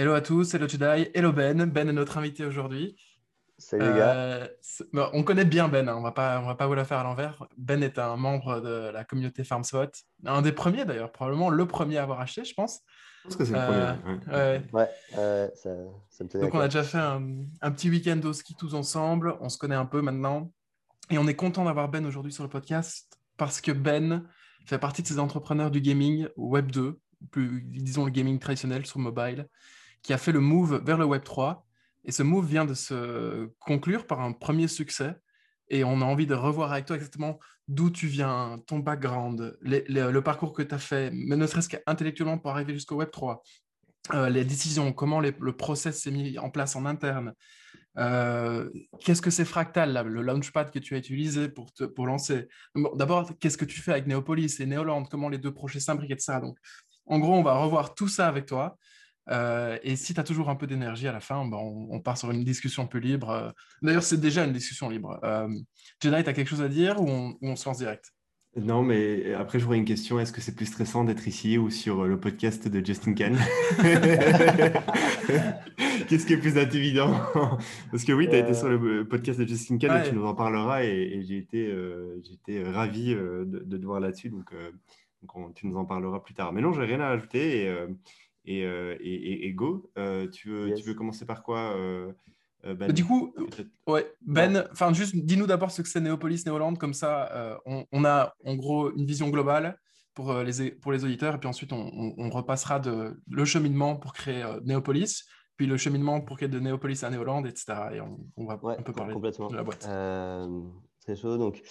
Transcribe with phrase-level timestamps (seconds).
[0.00, 1.62] Hello à tous, hello Jedi, hello Ben.
[1.66, 2.96] Ben est notre invité aujourd'hui.
[3.58, 4.14] Salut les gars.
[4.14, 4.48] Euh,
[5.12, 7.46] on connaît bien Ben, hein, on on va pas vous la faire à l'envers.
[7.58, 9.90] Ben est un membre de la communauté FarmSpot,
[10.24, 12.80] un des premiers d'ailleurs, probablement le premier à avoir acheté, je pense.
[13.18, 14.18] Je pense que c'est le premier.
[14.32, 15.70] Euh, ouais, ouais ça,
[16.08, 17.22] ça, me Donc on a déjà fait un,
[17.60, 20.50] un petit week-end au ski tous ensemble, on se connaît un peu maintenant.
[21.10, 24.26] Et on est content d'avoir Ben aujourd'hui sur le podcast parce que Ben
[24.64, 26.98] fait partie de ces entrepreneurs du gaming Web 2,
[27.30, 29.46] plus disons le gaming traditionnel sur mobile,
[30.02, 31.66] qui a fait le move vers le Web 3.
[32.04, 35.14] Et ce move vient de se conclure par un premier succès.
[35.68, 40.20] Et on a envie de revoir avec toi exactement d'où tu viens, ton background, le
[40.20, 43.42] parcours que tu as fait, mais ne serait-ce qu'intellectuellement pour arriver jusqu'au Web 3,
[44.14, 47.34] euh, les décisions, comment le process s'est mis en place en interne.
[47.98, 48.70] Euh,
[49.00, 52.48] qu'est-ce que c'est Fractal, le launchpad que tu as utilisé pour, pour lancer?
[52.94, 55.04] D'abord, qu'est-ce que tu fais avec Neopolis et Neoland?
[55.04, 56.40] Comment les deux projets s'imbriquent, etc.
[56.40, 56.58] Donc,
[57.06, 58.78] en gros, on va revoir tout ça avec toi.
[59.30, 62.18] Euh, et si tu as toujours un peu d'énergie à la fin, ben, on, part
[62.18, 63.30] sur une discussion un peu libre.
[63.30, 63.50] Euh,
[63.82, 65.20] d'ailleurs, c'est déjà une discussion libre.
[65.24, 65.48] Euh,
[66.02, 68.12] Jedi, tu as quelque chose à dire ou on, se lance direct?
[68.56, 70.18] Non, mais après, j'aurais une question.
[70.18, 73.38] Est-ce que c'est plus stressant d'être ici ou sur le podcast de Justin Kahn?
[76.08, 77.14] Qu'est-ce qui est plus intimidant?
[77.92, 80.26] Parce que oui, tu as été sur le podcast de Justin Kahn et tu nous
[80.26, 80.82] en parleras.
[80.82, 81.72] Et, j'ai été,
[82.32, 84.30] été ravi de, te voir là-dessus.
[84.30, 84.52] Donc,
[85.54, 86.52] tu nous en parleras plus tard.
[86.52, 87.66] Mais non, j'ai rien à ajouter.
[87.66, 87.86] Et,
[88.50, 89.90] euh, et, et, go.
[89.98, 92.12] Euh, tu, veux, tu veux commencer par quoi euh,
[92.62, 93.34] ben, du coup,
[93.86, 98.34] ouais, Ben, enfin juste dis-nous d'abord ce que c'est Néopolis, Néoland, comme ça on, a
[98.44, 99.78] en gros une vision globale
[100.12, 104.44] pour, les, pour les auditeurs, et puis ensuite on, repassera de, le cheminement pour créer
[104.64, 105.24] Néopolis,
[105.56, 107.72] puis le cheminement pour créer de Néopolis à Néoland, etc.
[107.94, 108.00] Et
[108.36, 109.88] on, va un peu parler de la boîte.
[111.00, 111.62] Très chaud, donc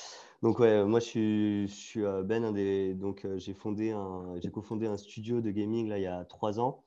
[0.41, 4.87] donc ouais, moi je suis, euh, Ben, un des, donc euh, j'ai fondé un, cofondé
[4.87, 6.85] un studio de gaming là il y a trois ans.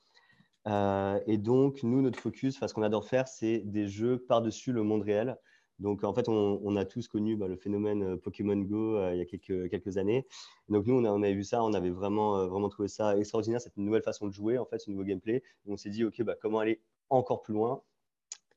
[0.68, 4.82] Euh, et donc nous notre focus, ce qu'on adore faire, c'est des jeux par-dessus le
[4.82, 5.36] monde réel.
[5.80, 9.26] Donc en fait on, a tous connu bah, le phénomène Pokémon Go il y a
[9.26, 10.26] quelques, années.
[10.68, 14.02] Donc nous on, avait vu ça, on avait vraiment, vraiment trouvé ça extraordinaire, cette nouvelle
[14.02, 15.42] façon de jouer en fait, ce nouveau gameplay.
[15.66, 16.80] On s'est dit ok bah, comment aller
[17.10, 17.82] encore plus loin?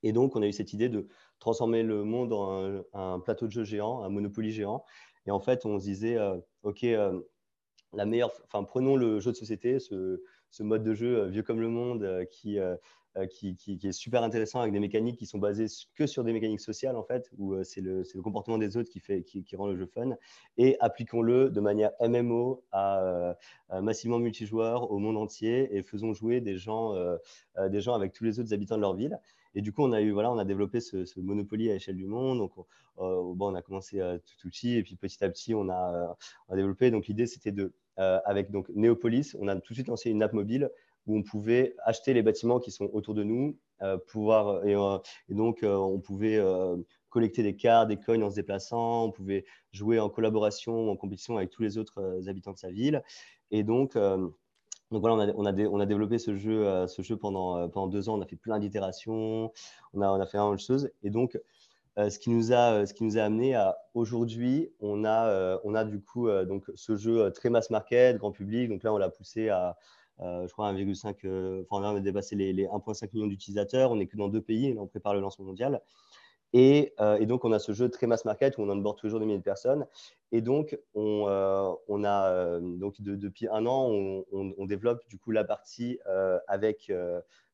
[0.04, 1.08] Et donc on a eu cette idée de
[1.40, 4.84] transformer le monde en un, plateau de jeu géant, un Monopoly géant.
[5.26, 7.20] Et en fait, on se disait, euh, OK, euh,
[7.94, 10.20] la meilleure, enfin, prenons le jeu de société, ce,
[10.60, 15.18] mode de jeu euh, vieux comme le monde qui, est super intéressant avec des mécaniques
[15.18, 15.66] qui sont basées
[15.96, 19.00] que sur des mécaniques sociales, en fait, où c'est le, le, comportement des autres qui,
[19.00, 20.16] fait, qui, rend le jeu fun.
[20.58, 23.36] Et appliquons-le de manière MMO à,
[23.82, 26.94] massivement multijoueur au monde entier et faisons jouer des gens,
[27.70, 29.20] des gens avec tous les autres habitants de leur ville.
[29.56, 31.96] Et du coup, on a, eu, voilà, on a développé ce, ce Monopoly à l'échelle
[31.96, 32.40] du monde.
[32.40, 32.64] Donc, euh,
[33.34, 36.16] bon, on a commencé euh, tout petit et puis petit à petit, on a,
[36.52, 36.92] euh, développé.
[36.92, 40.34] Donc, l'idée, c'était de, avec donc, Neopolis, on a tout de suite lancé une app
[40.34, 40.70] mobile
[41.08, 43.58] où on pouvait acheter les bâtiments qui sont autour de nous,
[44.08, 44.76] pouvoir, et,
[45.30, 46.42] donc on pouvait
[47.10, 51.38] collecter des cartes, des coins en se déplaçant, on pouvait jouer en collaboration en compétition
[51.38, 53.02] avec tous les autres habitants de sa ville.
[53.52, 53.96] Et donc,
[54.92, 58.18] donc voilà, on a, développé ce jeu, euh, euh, pendant deux ans.
[58.18, 59.52] On a fait plein d'itérations,
[59.94, 60.92] on a, fait énormément de choses.
[61.02, 61.40] Et donc,
[61.98, 66.96] euh, ce, qui nous a, ce amené à aujourd'hui, on, a du coup donc, ce
[66.96, 68.70] jeu très mass market, grand public.
[68.70, 69.76] Donc là, on l'a poussé à,
[70.20, 73.92] je crois, 1,5, enfin, on a dépassé les, les 1,5 millions d'utilisateurs.
[73.92, 75.82] On n'est que dans deux pays et là, on prépare le lancement mondial.
[76.56, 79.26] Euh, et, donc, on a ce jeu très mass market où on onboard toujours des
[79.26, 79.86] milliers de personnes.
[80.32, 81.74] Et donc, on, euh,
[82.04, 86.00] a, euh, donc depuis un an, on, développe du coup la partie
[86.48, 86.92] avec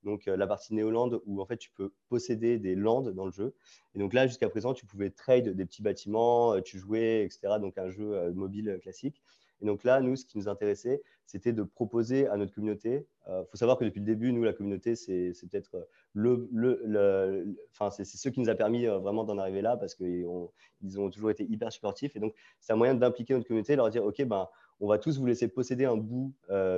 [0.04, 3.54] donc, la partie Neoland où en fait, tu peux posséder des lands dans le jeu.
[3.96, 7.60] Et donc là, jusqu'à présent, tu pouvais trade des petits bâtiments, tu jouais, etc.
[7.60, 9.22] Donc, un jeu mobile classique.
[9.62, 13.06] Et donc là, nous, ce qui nous intéressait, c'était de proposer à notre communauté.
[13.28, 17.56] Il euh, faut savoir que depuis le début, nous, la communauté, c'est peut-être euh, le,
[17.72, 21.10] enfin, c'est ce qui nous a permis euh, vraiment d'en arriver là parce qu'ils ont,
[21.10, 22.16] toujours été hyper supportifs.
[22.16, 24.48] Et donc, c'est un moyen d'impliquer notre communauté, leur dire, OK, ben,
[24.80, 26.34] on va tous vous laisser posséder un bout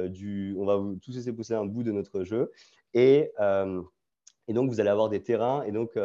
[0.10, 2.52] du, on va tous laisser posséder un bout de notre jeu.
[2.94, 3.32] Et
[4.50, 5.98] et donc, vous allez avoir des terrains, et donc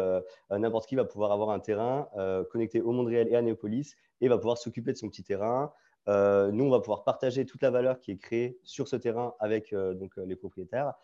[0.49, 2.09] n'importe qui va pouvoir avoir un terrain
[2.53, 5.73] connecté au monde réel et à Néopolis, et va pouvoir s'occuper de son petit terrain,
[6.09, 9.35] euh, nous, on va pouvoir partager toute la valeur qui est créée sur ce terrain
[9.41, 10.95] avec euh, donc, euh, les propriétaires.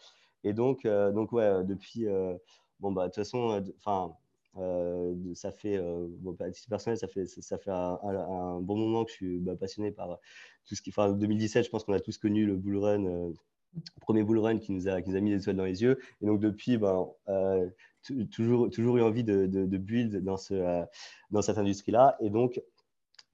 [0.45, 2.07] Et donc, donc ouais, depuis,
[2.79, 4.15] bon, bah, de toute façon, enfin,
[5.35, 5.81] ça fait,
[6.21, 9.57] bon, à titre personnel, ça fait, ça fait un, bon moment que je suis bah,
[9.57, 10.19] passionné par
[10.67, 10.91] tout ce qui.
[10.91, 13.33] Enfin, 2017, je pense qu'on a tous connu le bull run,
[14.03, 15.99] premier bull run qui nous, a, qui nous a mis des étoiles dans les yeux.
[16.21, 17.09] Et donc, depuis, ben,
[18.31, 20.85] toujours, toujours eu envie de build dans, ce,
[21.31, 22.19] dans cette industrie-là.
[22.21, 22.61] Et donc,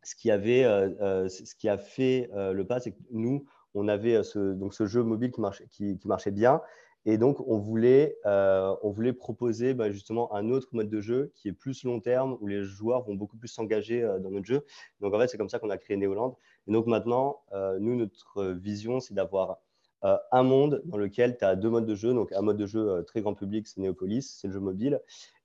[0.02, 3.46] ce qui, avait, euh, euh, ce qui a fait euh, le pas, c'est que nous,
[3.74, 6.60] on avait ce, donc ce jeu mobile qui marchait, bien.
[7.06, 11.48] Et donc, on voulait, on voulait proposer bah, justement un autre mode de jeu qui
[11.48, 14.66] est plus long terme, où les joueurs vont beaucoup plus s'engager dans notre jeu.
[15.00, 16.36] Donc, en fait, c'est comme ça qu'on a créé Neoland.
[16.66, 17.42] Et donc, maintenant,
[17.78, 19.60] nous, notre vision, c'est d'avoir
[20.02, 22.12] un monde dans lequel tu as deux modes de jeu.
[22.12, 25.00] Donc, un mode de jeu très grand public, c'est Neopolis, c'est le jeu mobile.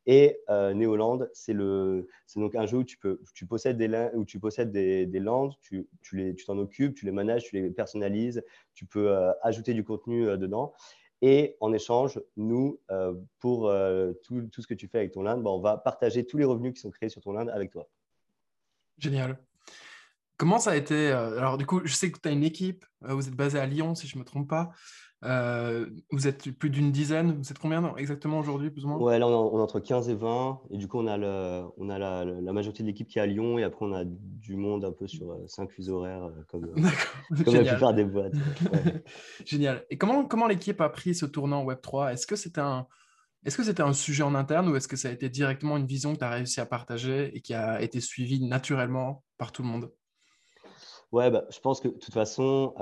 [0.07, 4.71] Et Neoland, c'est donc un jeu où tu, peux, tu possèdes des, où tu possèdes
[4.71, 8.43] des, des landes, tu, tu t'en occupes, tu les manages, tu les personnalises,
[8.75, 10.73] tu peux ajouter du contenu dedans.
[11.21, 15.23] Et en échange, nous, euh, pour euh, tout, tout, ce que tu fais avec ton
[15.23, 17.71] land, bah, on va partager tous les revenus qui sont créés sur ton land avec
[17.71, 17.89] toi.
[18.97, 19.39] Génial.
[20.37, 22.85] Comment ça a été euh, Alors, du coup, je sais que tu as une équipe,
[23.01, 24.71] vous êtes basé à Lyon, si je ne me trompe pas.
[25.25, 28.97] Euh, vous êtes plus d'une dizaine, vous êtes combien exactement aujourd'hui, plus ou moins?
[28.97, 30.61] Ouais, là, on, est entre 15 et 20.
[30.69, 33.21] Et du coup, on a, le, on a la, la, majorité de l'équipe qui est
[33.21, 33.57] à Lyon.
[33.57, 36.73] Et après, on a du monde un peu sur 5 euh, fuseaux horaires, euh, comme,
[37.43, 38.33] comme la plupart des boîtes.
[39.45, 39.83] Génial.
[39.89, 42.87] Et comment, comment l'équipe a pris ce tournant Web3 Est-ce que c'était un.
[43.45, 45.85] Est-ce que c'était un sujet en interne ou est-ce que ça a été directement une
[45.85, 49.61] vision que tu as réussi à partager et qui a été suivie naturellement par tout
[49.61, 49.91] le monde?
[51.11, 52.73] Ouais, bah, je pense que de toute façon,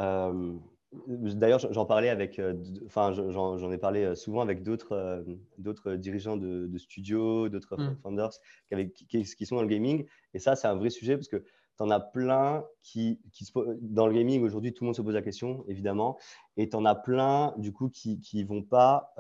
[1.08, 2.54] D'ailleurs, j'en parlais avec, euh,
[2.86, 5.24] enfin, j'en ai parlé euh, souvent avec d'autres euh,
[5.58, 7.98] d'autres dirigeants de, studios, d'autres mmh.
[8.04, 8.32] founders
[8.70, 10.06] qui, qui, sont dans le gaming.
[10.34, 13.52] Et ça, c'est un vrai sujet parce que tu en as plein qui, qui
[13.82, 16.18] dans le gaming aujourd'hui, tout le monde se pose la question, évidemment.
[16.58, 19.16] Et tu en as plein, du coup, qui ne vont pas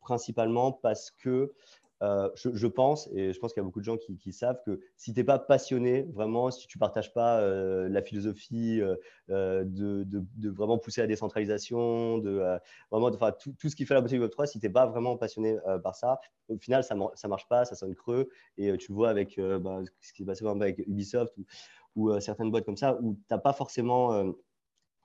[0.00, 1.52] principalement parce que
[2.02, 4.80] euh, je, pense, et je pense qu'il y a beaucoup de gens qui, savent que
[4.96, 9.64] si tu n'es pas passionné, vraiment, si tu ne partages pas euh, la philosophie euh,
[9.64, 12.42] de, vraiment pousser la décentralisation, de
[12.90, 14.86] vraiment enfin, tout, tout, ce qui fait la beauté du Web3, si tu n'es pas
[14.86, 18.28] vraiment passionné par ça, au final, ça ne marche pas, ça sonne creux.
[18.58, 22.50] Et tu le vois avec bah, ce qui s'est passé avec Ubisoft ou, ou certaines
[22.50, 24.34] boîtes comme ça, où tu n'as pas forcément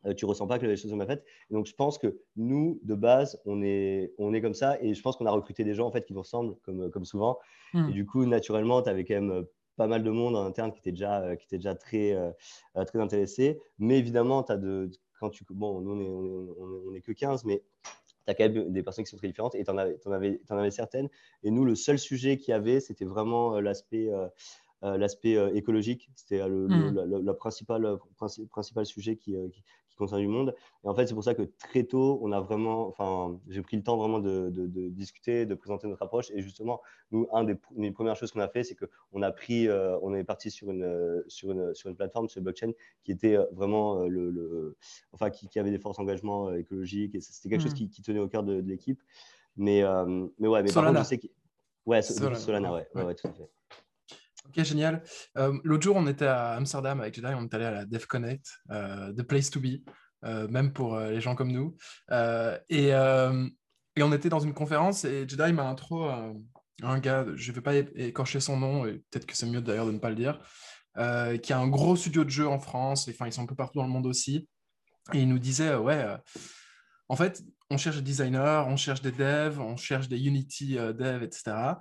[0.04, 1.26] tu euh, tu ressens pas que les choses sont mal faites.
[1.50, 4.82] donc, je pense que nous, de base, on est, on est comme ça.
[4.82, 7.06] Et je pense qu'on a recruté des gens en fait, qui nous ressemblent, comme, comme
[7.06, 7.38] souvent.
[7.74, 7.90] Hmm.
[7.90, 9.44] Et du coup, naturellement, tu avais quand même euh,
[9.76, 12.16] pas mal de monde en interne qui était déjà, euh, qui était déjà très,
[12.88, 13.60] très intéressé.
[13.78, 17.64] Mais évidemment, as de, quand tu, bon, nous, on est, on est, que 15, mais
[17.84, 20.42] tu as quand même des personnes qui sont très différentes et tu en, en, avais,
[20.50, 21.10] en avais certaines.
[21.44, 24.10] Et nous, le seul sujet qu'il y avait, c'était vraiment l'aspect
[24.82, 26.10] l'aspect écologique.
[26.16, 27.24] C'était le, hmm.
[27.26, 27.98] la, principale,
[28.50, 29.64] principal sujet qui, qui,
[30.00, 30.56] concerne du monde.
[30.84, 33.78] Et en fait, c'est pour ça que très tôt, on a vraiment, enfin, j'ai pris
[33.78, 34.50] le temps vraiment de,
[34.90, 36.32] discuter, de présenter notre approche.
[36.32, 36.82] Et justement,
[37.12, 40.16] nous, un des, une premières choses qu'on a fait, c'est qu'on a pris, euh, on
[40.16, 42.72] est parti sur une, sur une, sur une plateforme, sur blockchain,
[43.04, 44.78] qui était euh, vraiment euh, le,
[45.12, 47.14] enfin, qui, avait des forces engagement écologiques.
[47.16, 47.90] Et c'était quelque chose mmh.
[47.90, 49.02] qui, tenait au cœur de, l'équipe.
[49.58, 49.84] Mais,
[50.38, 50.72] mais ouais, mais Solana.
[50.72, 51.28] par contre, je sais que.
[51.86, 53.16] Ouais, Solana, Solana ouais, ouais.
[53.16, 53.50] tout à fait.
[54.48, 55.04] Ok, génial.
[55.38, 58.46] Euh, l'autre jour, on était à Amsterdam avec Jedi, on est allé à la DevConnect,
[58.72, 59.82] euh, The Place to Be,
[60.24, 61.76] euh, même pour les gens comme nous.
[62.70, 62.94] Et,
[64.02, 66.10] on était dans une conférence et Jedi m'a intro
[66.82, 69.88] un gars, je ne vais pas écorcher son nom, et peut-être que c'est mieux d'ailleurs
[69.88, 70.40] de ne pas le dire,
[71.42, 73.80] qui a un gros studio de jeux en France, enfin ils sont un peu partout
[73.80, 74.48] dans le monde aussi.
[75.14, 76.06] Et il nous disait, ouais,
[77.10, 81.24] en fait, on cherche des designers, on cherche des devs, on cherche des Unity devs,
[81.24, 81.76] etc.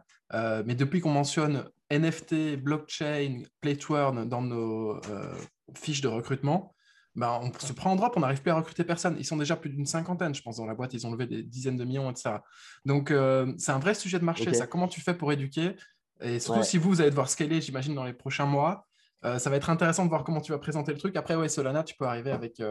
[0.67, 5.35] mais depuis qu'on mentionne NFT, blockchain, play dans nos euh,
[5.75, 6.75] fiches de recrutement,
[7.15, 9.17] bah, on se prend en drop, on n'arrive plus à recruter personne.
[9.19, 10.95] Ils sont déjà plus d'une cinquantaine, je pense, dans la boîte.
[10.95, 12.37] Ils ont levé des dizaines de millions, etc.
[12.85, 14.53] Donc, euh, c'est un vrai sujet de marché.
[14.55, 15.75] Ça, comment tu fais pour éduquer?
[16.21, 18.87] Et surtout, si vous, vous allez devoir scaler, j'imagine, dans les prochains mois,
[19.25, 21.17] euh, ça va être intéressant de voir comment tu vas présenter le truc.
[21.17, 22.63] Après, ouais, Solana, tu peux arriver avec.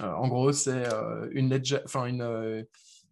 [0.00, 0.84] en gros, c'est
[1.32, 2.64] une, ledger, une,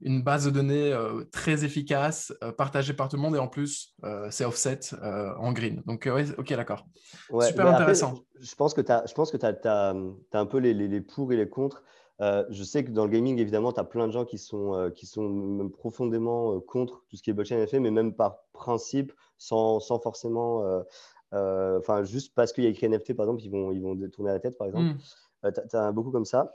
[0.02, 3.48] une base de données euh, très efficace, euh, partagée par tout le monde et en
[3.48, 5.82] plus, euh, c'est offset en green.
[5.86, 6.86] Donc, ok, d'accord.
[7.40, 8.14] Super intéressant.
[8.40, 9.94] je pense que tu as,
[10.32, 11.82] un peu les, les, pour et les contre.
[12.20, 15.06] je sais que dans le gaming, évidemment, tu as plein de gens qui sont, qui
[15.06, 19.80] sont même profondément contre tout ce qui est blockchain NFT, mais même par principe, sans,
[19.80, 20.82] sans forcément.
[21.32, 24.32] Enfin, juste parce qu'il y a écrit NFT, par exemple, ils vont, ils vont détourner
[24.32, 24.96] la tête, par exemple.
[25.42, 25.50] Hmm.
[25.68, 26.54] tu as, beaucoup comme ça.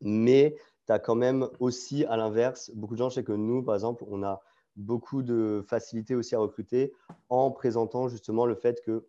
[0.00, 0.54] Mais
[0.88, 3.74] tu as quand même aussi, à l'inverse, beaucoup de gens, je sais que nous, par
[3.74, 4.40] exemple, on a
[4.74, 6.94] beaucoup de facilité aussi à recruter
[7.28, 9.06] en présentant justement le fait que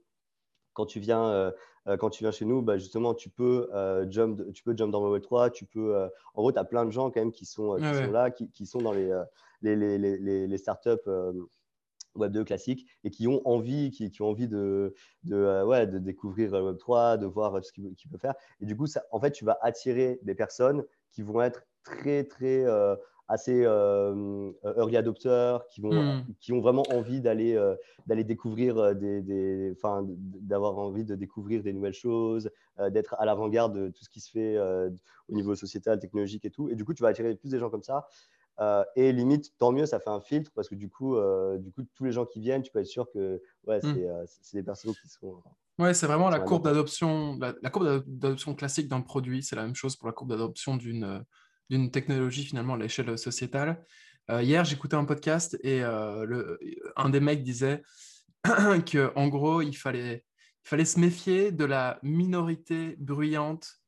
[0.74, 1.51] quand tu viens, euh,
[1.88, 4.91] euh, quand tu viens chez nous, bah, justement, tu peux, euh, jump, tu peux jump
[4.91, 5.51] dans Web 3.
[5.51, 8.12] Tu peux, en gros, tu as plein de gens quand même qui sont, qui sont
[8.12, 9.09] là, qui, qui, sont dans les,
[9.62, 10.89] les, les, les, les startups
[12.15, 14.93] Web 2 classiques et qui ont envie, qui, qui ont envie de,
[15.24, 18.36] de, ouais, de découvrir Web 3, de voir ce qu'il peut faire.
[18.59, 21.63] Et du coup, ça, en fait, tu vas attirer des personnes qui vont être
[21.98, 22.96] très, très euh,
[23.27, 26.25] assez euh, early adopteurs, qui, vont, hmm.
[26.39, 27.75] qui ont vraiment envie d'aller euh,
[28.08, 29.74] d'aller découvrir des, des
[30.41, 32.50] d'avoir envie de découvrir des nouvelles choses,
[32.89, 36.69] d'être à l'avant-garde de tout ce qui se fait au niveau sociétal, technologique et tout.
[36.69, 38.08] Et du coup, tu vas attirer plus des gens comme ça.
[38.60, 41.72] Euh, et limite, tant mieux, ça fait un filtre parce que du coup, euh, du
[41.72, 44.25] coup, tous les gens qui viennent, tu peux être sûr que ouais, c'est hmm.
[44.53, 45.41] des personnes qui sont.
[45.77, 49.43] Ouais, c'est vraiment la courbe d'adoption, la, courbe d'adoption classique d'un produit.
[49.43, 51.24] C'est la même chose pour la courbe d'adoption d'une
[51.70, 53.84] d'une technologie finalement à l'échelle sociétale.
[54.30, 56.60] hier, j'écoutais un podcast et le,
[56.96, 57.82] un des mecs disait
[58.44, 60.24] que en gros, il fallait
[60.64, 63.80] se méfier de la minorité bruyante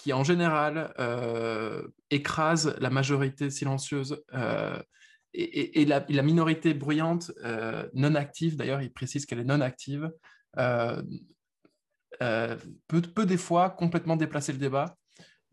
[0.00, 4.24] qui, en général, euh, écrase la majorité silencieuse.
[4.32, 4.82] Euh,
[5.34, 10.10] et, la, minorité bruyante, euh, non active, d'ailleurs, il précise qu'elle est non active,
[10.56, 11.06] peut,
[13.14, 14.96] peut, des fois complètement déplacer le débat.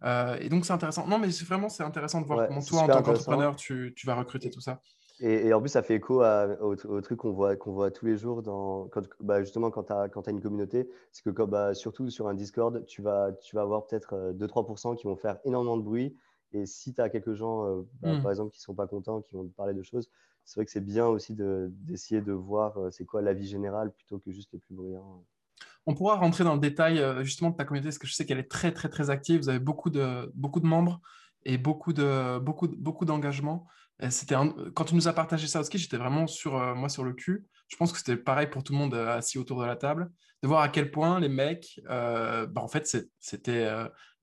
[0.04, 1.08] Et donc, c'est intéressant.
[1.08, 4.16] Non, mais vraiment, c'est intéressant de voir comment toi, en tant qu'entrepreneur, tu, tu vas
[4.16, 4.82] recruter tout ça.
[5.20, 8.44] Et, en plus, ça fait écho au, truc qu'on voit, qu'on voit tous les jours,
[8.44, 10.90] dans, quand, bah, justement quand tu as, as, une communauté.
[11.12, 14.96] C'est que bah, surtout sur un Discord, tu vas, tu vas avoir peut-être 2-3% euh,
[14.96, 16.16] qui vont faire énormément de bruit.
[16.54, 18.22] Et si tu as quelques gens, euh, bah, mmh.
[18.22, 20.10] par exemple, qui ne sont pas contents, qui vont te parler de choses,
[20.46, 23.92] c'est vrai que c'est bien aussi d'essayer de, voir euh, c'est quoi la vie générale
[23.92, 25.26] plutôt que juste les plus bruyants.
[25.86, 28.40] On pourra rentrer dans le détail justement de ta communauté, parce que je sais qu'elle
[28.40, 29.40] est très, très, très active.
[29.42, 31.00] Vous avez beaucoup de, beaucoup de membres
[31.46, 33.68] et beaucoup de beaucoup beaucoup d'engagement.
[34.10, 34.36] C'était
[34.76, 37.48] quand tu nous as partagé ça aussi, j'étais vraiment sur euh, moi sur le cul.
[37.68, 40.12] Je pense que c'était pareil pour tout le monde euh, assis autour de la table,
[40.44, 42.86] de voir à quel point les mecs, euh, bah, en fait,
[43.20, 43.68] c'était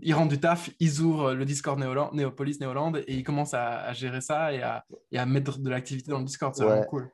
[0.01, 1.79] ils rentrent du taf, ils ouvrent le Discord
[2.13, 6.11] Néopolis Néoland et ils commencent à, gérer ça et à, et à, mettre de l'activité
[6.11, 6.55] dans le Discord.
[6.55, 7.11] C'est vraiment cool.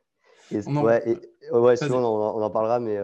[0.67, 0.85] on en...
[0.85, 1.19] Ouais,
[1.53, 2.99] ouais souvent on, en parlera, mais,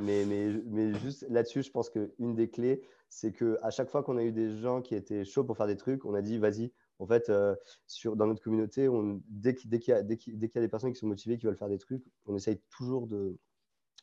[0.00, 4.16] mais, mais, mais, juste là-dessus, je pense qu'une des clés, c'est qu'à chaque fois qu'on
[4.16, 6.72] a eu des gens qui étaient chauds pour faire des trucs, on a dit vas-y,
[6.98, 7.54] en fait, euh,
[7.86, 11.46] sur, dans notre communauté, on, dès qu'il y, a des personnes qui sont motivées, qui
[11.46, 13.36] veulent faire des trucs, on essaye toujours de,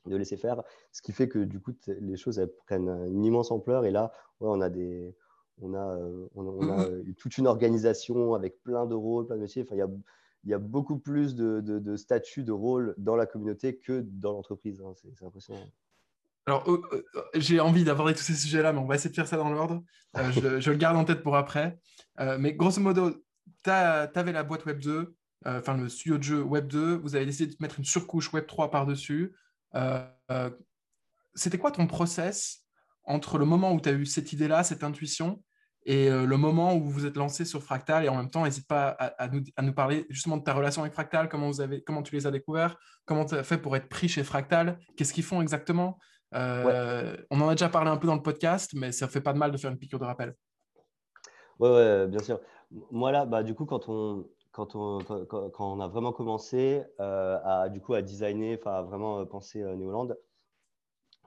[0.06, 3.52] de laisser faire, ce qui fait que du coup, les choses elles prennent une immense
[3.52, 3.86] ampleur.
[3.86, 5.16] Et là, ouais, on a des,
[5.62, 7.16] on a, euh, on, a mm-hmm.
[7.16, 9.64] toute une organisation avec plein de rôles, plein de métiers.
[9.64, 9.90] Enfin, il y a,
[10.44, 14.04] il y a beaucoup plus de, de, de statuts, de rôles dans la communauté que
[14.06, 14.82] dans l'entreprise.
[14.82, 14.94] Hein.
[14.96, 15.70] C'est impressionnant.
[16.48, 16.82] Alors, euh,
[17.16, 19.50] euh, j'ai envie d'aborder tous ces sujets-là, mais on va essayer de faire ça dans
[19.50, 19.84] l'ordre.
[20.18, 21.80] Euh, je, le garde en tête pour après.
[22.40, 23.12] mais grosso modo,
[23.64, 27.26] tu avais la boîte Web 2, enfin le studio de jeu Web 2, vous avez
[27.26, 29.36] décidé de mettre une surcouche Web 3 par-dessus.
[31.36, 32.66] C'était quoi ton process
[33.04, 35.44] entre le moment où tu as eu cette idée-là, cette intuition,
[35.86, 38.68] et le moment où vous vous êtes lancé sur Fractal, et en même temps, n'hésite
[38.68, 41.82] pas à, nous, à, nous, parler justement de ta relation avec Fractal, comment, vous avez,
[41.82, 45.14] comment tu les as découverts, comment tu as fait pour être pris chez Fractal, qu'est-ce
[45.14, 45.98] qu'ils font exactement?
[46.34, 49.34] Euh, on en a déjà parlé un peu dans le podcast, mais ça fait pas
[49.34, 50.36] de mal de faire une piqûre de rappel.
[51.60, 52.40] Oui, ouais, bien sûr.
[52.90, 57.38] Moi, là, bah, du coup, quand on, quand on, quand, on a vraiment commencé euh,
[57.44, 60.10] à, du coup, à designer, enfin, à vraiment euh, penser euh, Néoland,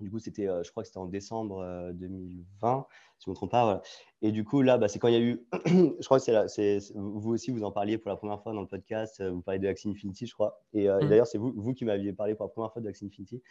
[0.00, 2.86] du coup, c'était, je crois que c'était en décembre 2020,
[3.18, 3.82] si je ne me trompe pas.
[4.22, 6.92] Et du coup, là, bah, c'est quand il y a eu, je crois que c'est,
[6.94, 9.68] vous aussi, vous en parliez pour la première fois dans le podcast, vous parlez de
[9.68, 10.60] Axie Infinity, je crois.
[10.72, 11.08] Et, mmh.
[11.08, 13.42] d'ailleurs, c'est vous, vous qui m'aviez parlé pour la première fois de Axie Infinity.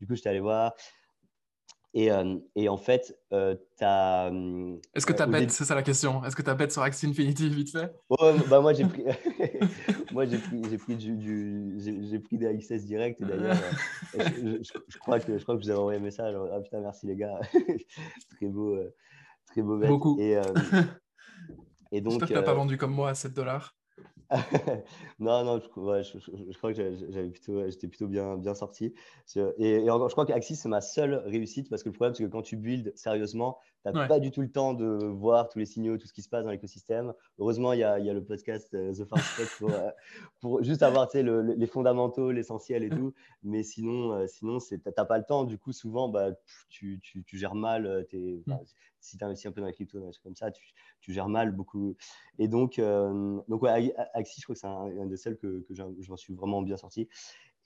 [0.00, 0.74] Du coup, j'étais allé voir.
[1.94, 4.26] Et, euh, et, en fait, euh, tu as.
[4.26, 6.22] Euh, Est-ce que tu as bête C'est ça la question?
[6.24, 7.94] Est-ce que tu as bête sur Axie Infinity vite fait?
[8.48, 9.04] Bah Moi, j'ai pris,
[10.12, 13.20] moi, j'ai pris, j'ai pris, du, j'ai, pris des AXS direct.
[13.22, 13.56] Et d'ailleurs,
[14.14, 16.36] je, crois que, je crois que vous avez envoyé un message.
[16.52, 17.40] Ah putain, merci les gars.
[18.36, 18.76] très beau.
[19.46, 19.88] très beau bête.
[19.88, 20.18] Beaucoup.
[20.20, 20.38] Et,
[21.92, 22.12] et donc.
[22.12, 23.77] J'espère que tu n'as pas vendu comme moi à 7 dollars.
[25.18, 28.92] non, non, je, je, crois que j'avais plutôt, j'étais plutôt bien, bien sorti.
[29.36, 32.42] Et, je crois qu'Axis, c'est ma seule réussite parce que le problème, c'est que quand
[32.42, 35.96] tu builds sérieusement, tu n'as pas du tout le temps de voir tous les signaux,
[35.96, 37.14] tout ce qui se passe dans l'écosystème.
[37.38, 39.22] Heureusement, il y a, y a, le podcast euh, The Farm
[39.58, 39.90] pour, euh,
[40.40, 43.14] pour, juste avoir le, les fondamentaux, l'essentiel et tout.
[43.42, 45.44] Mais sinon, euh, sinon tu n'as pas le temps.
[45.44, 46.32] Du coup, souvent, bah,
[46.68, 48.06] tu, tu, tu gères mal.
[48.10, 48.54] Tes, mmh
[49.00, 51.96] si tu investis un peu dans la crypto, comme ça, tu, gères mal beaucoup.
[52.38, 55.74] Et donc, euh, donc ouais, Axis, je crois que c'est un, des seuls que, que
[55.74, 57.08] je m'en suis vraiment bien sorti.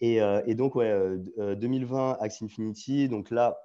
[0.01, 0.93] Et, euh, et donc, ouais,
[1.37, 3.09] 2020, euh, Axie Infinity.
[3.09, 3.59] Donc là,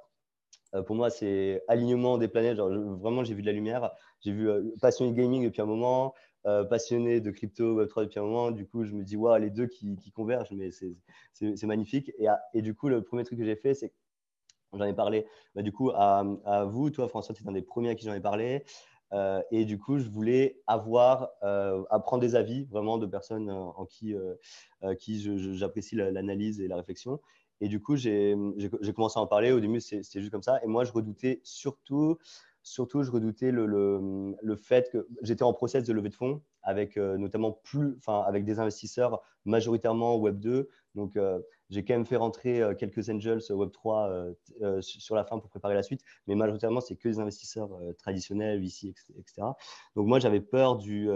[0.85, 2.57] pour moi, c'est alignement des planètes.
[2.57, 3.91] Genre, vraiment, j'ai vu de la lumière.
[4.21, 4.49] J'ai vu
[4.81, 8.51] passionné de gaming depuis un moment, passionné de crypto Web3 depuis un moment.
[8.51, 12.11] Du coup, je me dis, waouh, les deux qui, qui convergent, mais c'est magnifique.
[12.19, 13.93] Et, et, du coup, le premier truc que j'ai fait, c'est
[14.73, 16.23] J'en ai parlé bah, du coup à,
[16.65, 16.89] vous.
[16.89, 18.63] Toi, François, es un des premiers à qui j'en ai parlé.
[19.13, 23.53] Euh, et du coup, je voulais avoir, euh, apprendre des avis vraiment de personnes euh,
[23.53, 24.15] en qui,
[24.99, 27.19] qui j'apprécie l'analyse et la réflexion.
[27.59, 28.35] Et du coup, j'ai
[28.95, 29.51] commencé à en parler.
[29.51, 30.61] Au début, c'était juste comme ça.
[30.63, 32.17] Et moi, je redoutais surtout,
[32.61, 36.41] surtout je redoutais le, le, le fait que j'étais en process de levée de fonds
[36.61, 41.17] avec notamment plus, enfin, avec des investisseurs majoritairement Web 2, Donc,
[41.69, 44.33] j'ai quand même fait rentrer quelques angels Web3
[44.81, 48.95] sur la fin pour préparer la suite, mais majoritairement, c'est que des investisseurs traditionnels, ici,
[49.17, 49.47] etc.
[49.95, 51.07] Donc, moi, j'avais peur du,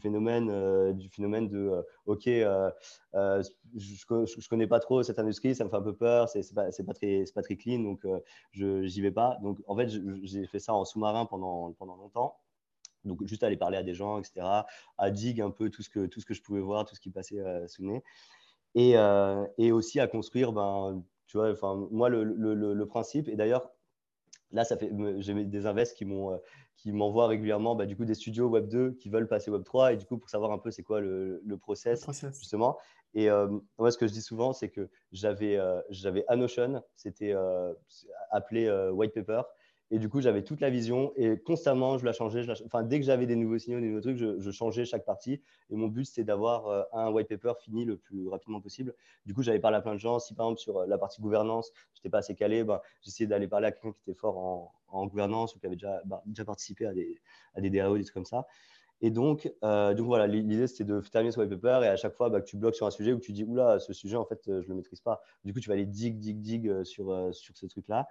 [0.00, 2.70] phénomène, du phénomène de OK, je
[3.14, 7.42] ne connais pas trop cette industrie, ça me fait un peu peur, c'est pas, pas,
[7.42, 8.06] très, clean, donc
[8.52, 9.38] je n'y vais pas.
[9.42, 9.88] Donc, en fait,
[10.22, 12.36] j'ai fait ça en sous-marin pendant, pendant longtemps.
[13.04, 14.46] Donc, juste aller parler à des gens, etc.,
[14.98, 17.00] à dig un peu tout ce que, tout ce que je pouvais voir, tout ce
[17.00, 18.02] qui passait sous le nez.
[18.74, 23.28] Et, euh, et, aussi à construire, ben, tu vois, enfin, moi, le, le, le, principe,
[23.28, 23.70] et d'ailleurs,
[24.52, 26.36] là, ça fait, j'ai des invests qui m'ont, euh,
[26.76, 29.92] qui m'envoient régulièrement, bah, du coup, des studios Web 2 qui veulent passer Web 3,
[29.94, 32.06] et du coup, pour savoir un peu c'est quoi le, le process,
[32.38, 32.78] justement.
[33.14, 33.48] Et euh,
[33.78, 35.58] moi, ce que je dis souvent, c'est que j'avais,
[35.88, 37.34] j'avais a Notion, c'était
[38.30, 39.42] appelé white paper,
[39.92, 42.46] et du coup, j'avais toute la vision et constamment, je la changeais.
[42.64, 45.42] Enfin, dès que j'avais des nouveaux signaux, des nouveaux trucs, je, changeais chaque partie.
[45.68, 48.94] Et mon but, c'était d'avoir euh, un white paper fini le plus rapidement possible.
[49.26, 50.20] Du coup, j'avais parlé à plein de gens.
[50.20, 53.26] Si par exemple, sur euh, la partie gouvernance, je n'étais pas assez calé, ben, j'essayais
[53.26, 56.44] d'aller parler à quelqu'un qui était fort en, gouvernance ou qui avait déjà, bah, déjà
[56.44, 57.20] participé à des,
[57.54, 58.46] à des DAO, des trucs comme ça.
[59.00, 62.14] Et donc, euh, donc voilà, l'idée c'était de terminer ce white paper et à chaque
[62.14, 64.26] fois bah, que tu bloques sur un sujet où tu dis oula, ce sujet en
[64.26, 65.22] fait je ne le maîtrise pas.
[65.44, 68.08] Du coup, tu vas aller dig, dig, dig sur, sur ce truc-là.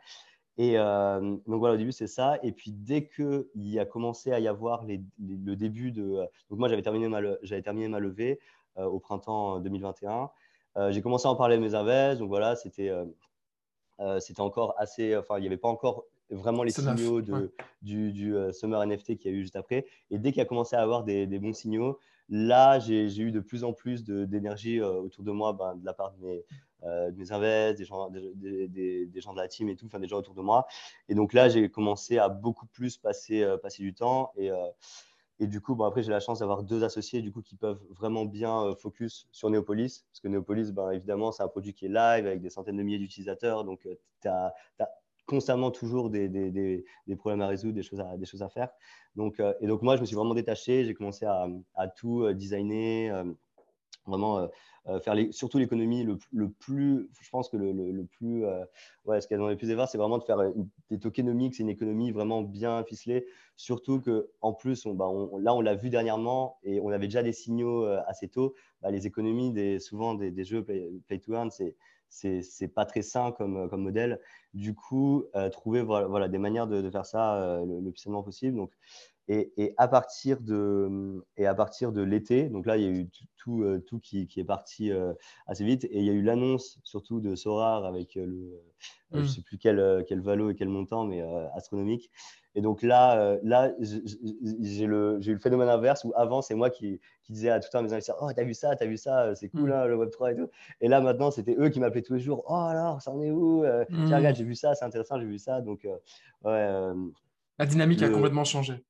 [0.59, 2.37] Et euh, donc voilà, au début, c'est ça.
[2.43, 6.17] Et puis dès qu'il y a commencé à y avoir le début de.
[6.49, 7.21] Donc moi, j'avais terminé, ma,
[7.63, 8.41] terminé ma levée
[8.77, 10.29] euh, au printemps 2021.
[10.75, 12.19] Euh, j'ai commencé à en parler à mes invests.
[12.19, 12.91] Donc voilà, c'était
[14.19, 15.15] c'était encore assez.
[15.15, 19.31] Enfin, il n'y avait pas encore vraiment les signaux de, du, du Summer NFT qu'il
[19.31, 19.85] y a eu juste après.
[20.11, 21.99] Et dès qu'il a commencé à avoir des, des bons signaux,
[22.29, 26.11] là, j'ai eu de plus en plus d'énergie autour de moi ben, de la part
[26.13, 26.45] de mes,
[26.83, 30.33] euh, invests, des gens, des, gens de la team et tout, enfin des gens autour
[30.33, 30.67] de moi.
[31.07, 34.31] Et donc là, j'ai commencé à beaucoup plus passer, euh, du temps.
[34.37, 34.55] Et, euh,
[35.39, 37.81] et du coup, bon, après, j'ai la chance d'avoir deux associés du coup, qui peuvent
[37.91, 40.05] vraiment bien focus sur Neopolis.
[40.11, 42.83] Parce que Neopolis, ben, évidemment, c'est un produit qui est live avec des centaines de
[42.83, 43.63] milliers d'utilisateurs.
[43.63, 43.87] Donc,
[44.21, 44.53] tu as,
[45.29, 48.69] constamment toujours des, des, des, problèmes à résoudre, des choses à, des choses à faire.
[49.15, 50.85] Donc, et donc, moi, je me suis vraiment détaché.
[50.85, 53.23] J'ai commencé à, à tout designer,
[54.05, 54.49] vraiment
[54.89, 58.63] euh, faire les, surtout l'économie le, le, plus, je pense que le, le, plus, euh,
[59.05, 60.39] ouais, ce qu'il y a plus c'est vraiment de faire
[60.89, 65.07] des tokenomics, c'est une économie vraiment bien ficelée, surtout que en plus, on, bah,
[65.39, 68.89] là, on l'a vu dernièrement et on avait déjà des signaux euh, assez tôt, bah,
[68.89, 71.75] les économies, des, souvent des, jeux play, to earn, c'est
[72.09, 74.19] c'est pas très sain comme, comme modèle.
[74.53, 78.59] Du coup, trouver voilà, des manières de, faire ça le, plus simplement possible.
[79.31, 83.07] Et, à partir de, et à partir de l'été, donc là, il y a eu
[83.07, 84.91] tout, tout, tout qui, qui, est parti
[85.45, 85.85] assez vite.
[85.85, 88.59] Et il y a eu l'annonce surtout de Sorar avec le,
[89.11, 89.27] je ne mmh.
[89.27, 91.21] sais plus quel, quel valo et quel montant, mais
[91.55, 92.09] astronomique.
[92.55, 97.31] Et donc là, là j'ai eu le phénomène inverse où avant, c'est moi qui, qui
[97.31, 99.69] disais à tout un mes investisseurs Oh, t'as vu ça, t'as vu ça, c'est cool,
[99.69, 99.73] mmh.
[99.73, 100.49] hein, le Web3 et tout.
[100.81, 103.29] Et là, maintenant, c'était eux qui m'appelaient tous les jours Oh, alors, ça en est
[103.29, 103.63] où
[104.07, 104.39] Tiens, regarde, mmh.
[104.39, 105.61] j'ai vu ça, c'est intéressant, j'ai vu ça.
[105.61, 105.87] Donc,
[106.45, 106.91] ouais.
[107.59, 108.83] La dynamique a complètement changé.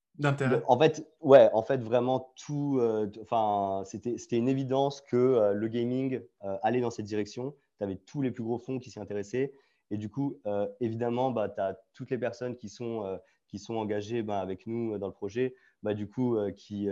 [0.68, 2.78] En fait, ouais, en fait, vraiment tout.
[2.80, 7.56] Euh, enfin, c'était une évidence que euh, le gaming euh, allait dans cette direction.
[7.78, 9.54] Tu avais tous les plus gros fonds qui s'y intéressaient.
[9.92, 10.40] Et du coup,
[10.82, 15.00] évidemment, bah, tu as toutes les personnes qui sont, qui sont engagées bah, avec nous
[15.00, 16.88] dans le projet, bah, du coup, qui,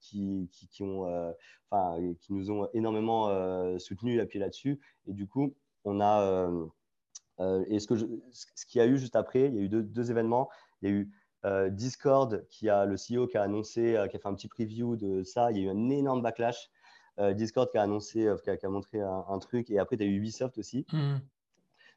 [0.00, 1.34] qui, qui, qui, ont,
[2.20, 4.78] qui nous ont énormément soutenus, appuyés là-dessus.
[5.06, 5.54] Et du coup,
[5.86, 6.50] on a.
[7.68, 9.82] et ce, que ce qu'il y a eu juste après, il y a eu deux,
[9.82, 10.50] deux événements.
[10.82, 11.10] Il y a eu
[11.70, 14.96] Discord, qui a le CEO qui a annoncé, euh, qui a fait un petit preview
[14.96, 16.70] de ça, il y a eu un énorme backlash.
[17.18, 20.16] Euh, Discord qui a annoncé, qui a, montré un, truc, et après tu as eu
[20.16, 20.86] Ubisoft aussi.
[20.92, 21.16] Hmm.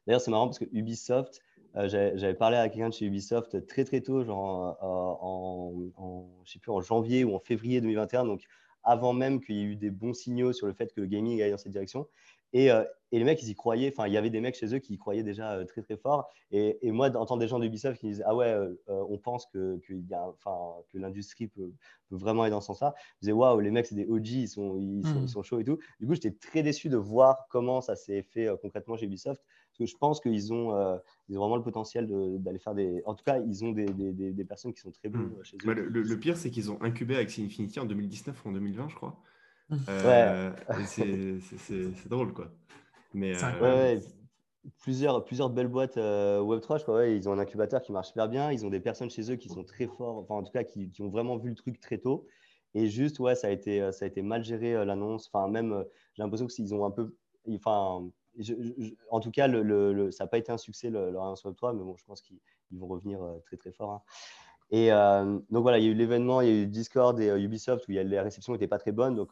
[0.06, 1.40] D'ailleurs, c'est marrant parce que Ubisoft,
[1.74, 6.58] j'avais parlé à quelqu'un de chez Ubisoft très très tôt, genre en, en, je sais
[6.58, 8.42] plus, en janvier ou en février 2021, donc
[8.86, 11.42] avant même qu'il y ait eu des bons signaux sur le fait que le gaming
[11.42, 12.06] aille dans cette direction.
[12.52, 13.92] Et, euh, et, les mecs, ils y croyaient.
[13.92, 15.96] Enfin, il y avait des mecs chez eux qui y croyaient déjà euh, très, très
[15.96, 16.28] fort.
[16.50, 19.78] Et, et moi, d'entendre des gens d'Ubisoft qui disent Ah ouais, euh, on pense que,
[19.78, 21.72] que, que l'industrie peut,
[22.08, 22.94] peut, vraiment aller dans ce sens-là.
[23.16, 25.60] Je disais Waouh, les mecs, c'est des OG, ils sont, ils, sont, ils sont, chauds
[25.60, 25.78] et tout.
[26.00, 29.42] Du coup, j'étais très déçu de voir comment ça s'est fait concrètement chez Ubisoft.
[29.70, 33.02] Parce que je pense qu'ils ont, ils ont vraiment le potentiel d'aller faire des.
[33.04, 35.44] En tout cas, ils ont des, des, des, personnes qui sont très bonnes mmh.
[35.44, 35.66] chez eux.
[35.66, 38.88] Bah, le, le, pire, c'est qu'ils ont incubé avec Infinity en 2019 ou en 2020,
[38.88, 39.20] je crois.
[39.72, 40.52] Euh,
[40.86, 42.48] c'est drôle, quoi.
[43.14, 44.00] Mais, euh,
[44.80, 48.28] Plusieurs, plusieurs belles boîtes euh, Web3, je crois, ils ont un incubateur qui marche super
[48.28, 48.50] bien.
[48.50, 50.90] Ils ont des personnes chez eux qui sont très forts, enfin, en tout cas, qui,
[50.90, 52.26] qui ont vraiment vu le truc très tôt.
[52.74, 55.30] Et juste, ouais, ça a été, ça a été mal géré l'annonce.
[55.32, 57.14] Enfin, même, j'ai l'impression qu'ils ont un peu.
[57.54, 58.10] Enfin,
[59.10, 61.84] en tout cas, le, le, ça n'a pas été un succès leur annonce Web3, mais
[61.84, 62.40] bon, je pense qu'ils
[62.72, 63.92] vont revenir très très fort.
[63.92, 64.02] Hein.
[64.70, 67.86] Et donc voilà, il y a eu l'événement, il y a eu Discord et Ubisoft
[67.86, 69.14] où il y a, les réceptions n'étaient pas très bonnes.
[69.14, 69.30] Donc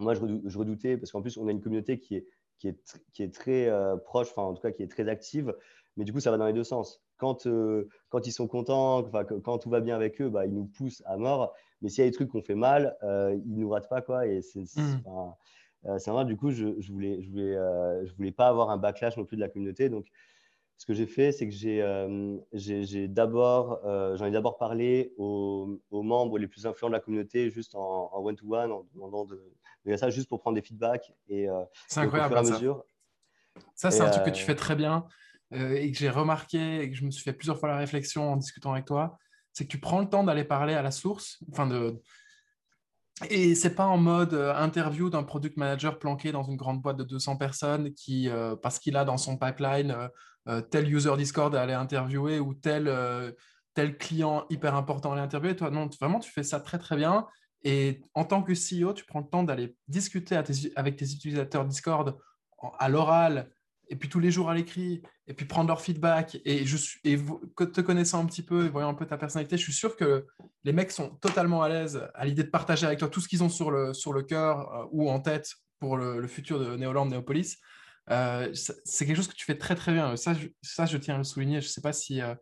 [0.00, 2.26] moi, je, redoutais, parce qu'en plus, on a une communauté qui est,
[2.58, 3.70] qui est, qui est très
[4.04, 5.54] proche, enfin en tout cas qui est très active,
[5.96, 7.02] mais du coup ça va dans les deux sens.
[7.16, 7.46] Quand,
[8.08, 9.02] quand ils sont contents,
[9.42, 11.54] quand tout va bien avec eux, bah, ils nous poussent à mort.
[11.80, 14.26] Mais s'il y a des trucs qu'on fait mal, ils nous ratent pas quoi.
[14.26, 15.02] Et c'est mmh.
[15.84, 17.54] vrai, du coup, je, je voulais, je voulais,
[18.04, 19.88] je voulais pas avoir un backlash non plus de la communauté.
[19.88, 20.06] Donc,
[20.80, 22.38] ce que j'ai fait, c'est que j'ai euh,
[23.08, 27.74] d'abord, euh, j'en ai d'abord parlé aux, membres les plus influents de la communauté, juste
[27.74, 29.38] en one-to-one, en, demandant de,
[29.84, 31.12] de, ça, juste pour prendre des feedbacks.
[31.28, 32.34] Et, euh, c'est incroyable.
[32.46, 32.84] ça, mesure.
[33.74, 35.06] ça c'est un truc que tu fais très bien
[35.52, 38.36] et que j'ai remarqué et que je me suis fait plusieurs fois la réflexion en
[38.36, 39.18] discutant avec toi.
[39.52, 42.00] C'est que tu prends le temps d'aller parler à la source, enfin de,
[43.28, 47.02] et c'est pas en mode interview d'un product manager planqué dans une grande boîte de
[47.02, 48.30] 200 personnes qui,
[48.62, 50.08] parce qu'il a dans son pipeline
[50.48, 53.30] euh, tel user Discord à aller interviewer ou tel, euh,
[53.74, 55.54] tel client hyper important à aller interviewer.
[55.54, 57.26] Toi, non, vraiment, tu fais ça très, très bien.
[57.62, 60.36] Et en tant que CEO, tu prends le temps d'aller discuter
[60.76, 62.18] avec tes utilisateurs Discord
[62.78, 63.50] à l'oral,
[63.88, 66.40] et puis tous les jours à l'écrit, et puis prendre leur feedback.
[66.44, 69.56] Et, je suis, et te connaissant un petit peu et voyant un peu ta personnalité,
[69.56, 70.26] je suis sûr que
[70.64, 73.42] les mecs sont totalement à l'aise à l'idée de partager avec toi tout ce qu'ils
[73.42, 76.76] ont sur le, sur le cœur euh, ou en tête pour le, le futur de
[76.76, 77.56] Neoland, Neopolis.
[78.10, 80.16] Euh, c'est quelque chose que tu fais très très bien.
[80.16, 81.60] Ça, je, ça, je tiens à le souligner.
[81.60, 82.34] Je ne sais pas si, euh,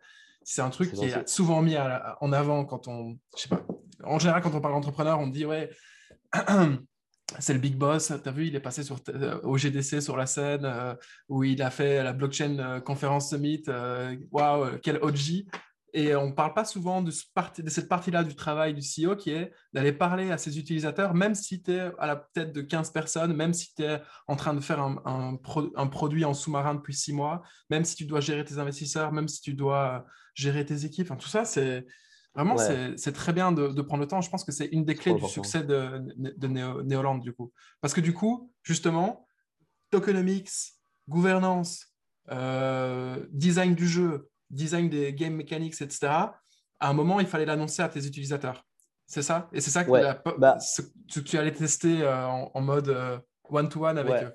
[0.43, 3.67] c'est un truc qui est souvent mis en avant quand on, je sais pas,
[4.05, 5.71] en général quand on parle d'entrepreneur, on dit ouais,
[7.39, 8.13] c'est le big boss.
[8.23, 10.97] Tu as vu, il est passé euh, au GDC sur la scène
[11.29, 13.63] où il a fait la blockchain conférence summit.
[14.31, 15.47] Waouh, quel OG.
[15.95, 19.53] Et on ne parle pas souvent de, cette partie-là du travail du CEO qui est
[19.73, 23.35] d'aller parler à ses utilisateurs, même si tu es à la tête de 15 personnes,
[23.35, 25.37] même si tu es en train de faire un,
[25.87, 29.41] produit en sous-marin depuis six mois, même si tu dois gérer tes investisseurs, même si
[29.41, 31.09] tu dois gérer tes équipes.
[31.19, 31.87] tout ça, c'est
[32.45, 32.57] vraiment
[32.97, 34.21] c'est très bien de, prendre le temps.
[34.21, 37.53] Je pense que c'est une des clés du succès de, de Neoland, du coup.
[37.81, 39.27] Parce que du coup, justement,
[39.91, 40.51] tokenomics,
[41.09, 41.87] gouvernance,
[42.31, 45.99] euh, design du jeu, design des game mechanics, etc.,
[46.81, 48.65] à un moment, il fallait l'annoncer à tes utilisateurs.
[49.07, 49.49] C'est ça?
[49.53, 50.83] Et c'est ça que, bah ce,
[51.21, 54.33] tu allais tester euh, en, mode euh, one-to-one avec eux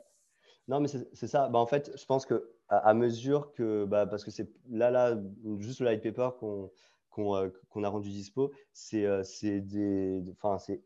[0.67, 1.47] Non, mais c'est ça.
[1.47, 5.15] Bah, en fait, je pense que à, mesure que, bah, parce que c'est là, là,
[5.59, 6.71] juste le light paper qu'on
[7.19, 9.05] euh, qu'on a rendu dispo, c'est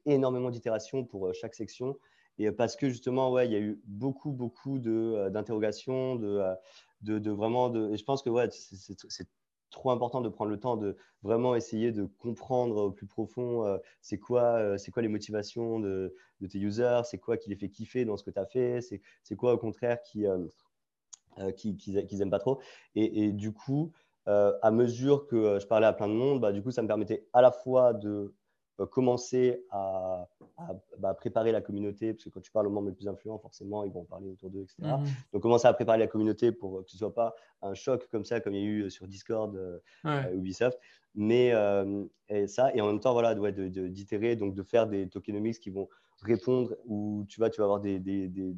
[0.06, 1.98] énormément d'itérations pour chaque section.
[2.40, 6.40] Et parce que justement, ouais, il y a eu beaucoup, beaucoup d'interrogations, de,
[7.02, 7.92] de, vraiment de.
[7.94, 9.28] Et je pense que ouais, c'est
[9.70, 13.78] trop important de prendre le temps de vraiment essayer de comprendre au plus profond euh,
[14.02, 17.70] c'est quoi, euh, quoi les motivations de, de tes users, c'est quoi qui les fait
[17.70, 20.48] kiffer dans ce que tu as fait, c'est quoi au contraire qui, euh,
[21.56, 22.60] qui, qui, aiment pas trop.
[22.96, 23.92] Et du coup,
[24.28, 27.28] à mesure que je parlais à plein de monde, bah, du coup, ça me permettait
[27.34, 28.34] à la fois de
[28.80, 30.28] euh, commencer à,
[31.00, 33.84] bah, préparer la communauté, parce que quand tu parles aux membres les plus influents, forcément,
[33.84, 34.76] ils vont parler autour d'eux, etc.
[34.82, 35.06] Mhm.
[35.34, 38.24] Donc, commencer à préparer la communauté pour que ce ne soit pas un choc comme
[38.24, 40.80] ça, comme il y a eu sur Discord, euh, Ubisoft.
[41.16, 41.52] Mais
[42.30, 45.72] et ça, et en même temps, voilà, d'itérer, de, donc de faire des tokenomics qui
[45.72, 45.90] vont
[46.24, 48.54] répondre où tu vas, tu vas avoir des, des, des,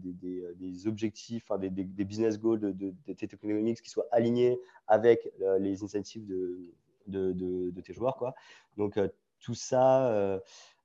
[0.56, 1.70] des objectifs, des,
[2.06, 6.74] business goals de, de, tes tokenomics qui soient alignés avec euh, les incentives de,
[7.08, 8.16] de, tes joueurs.
[8.16, 8.34] Quoi.
[8.78, 8.98] Donc,
[9.40, 10.40] tout ça, euh,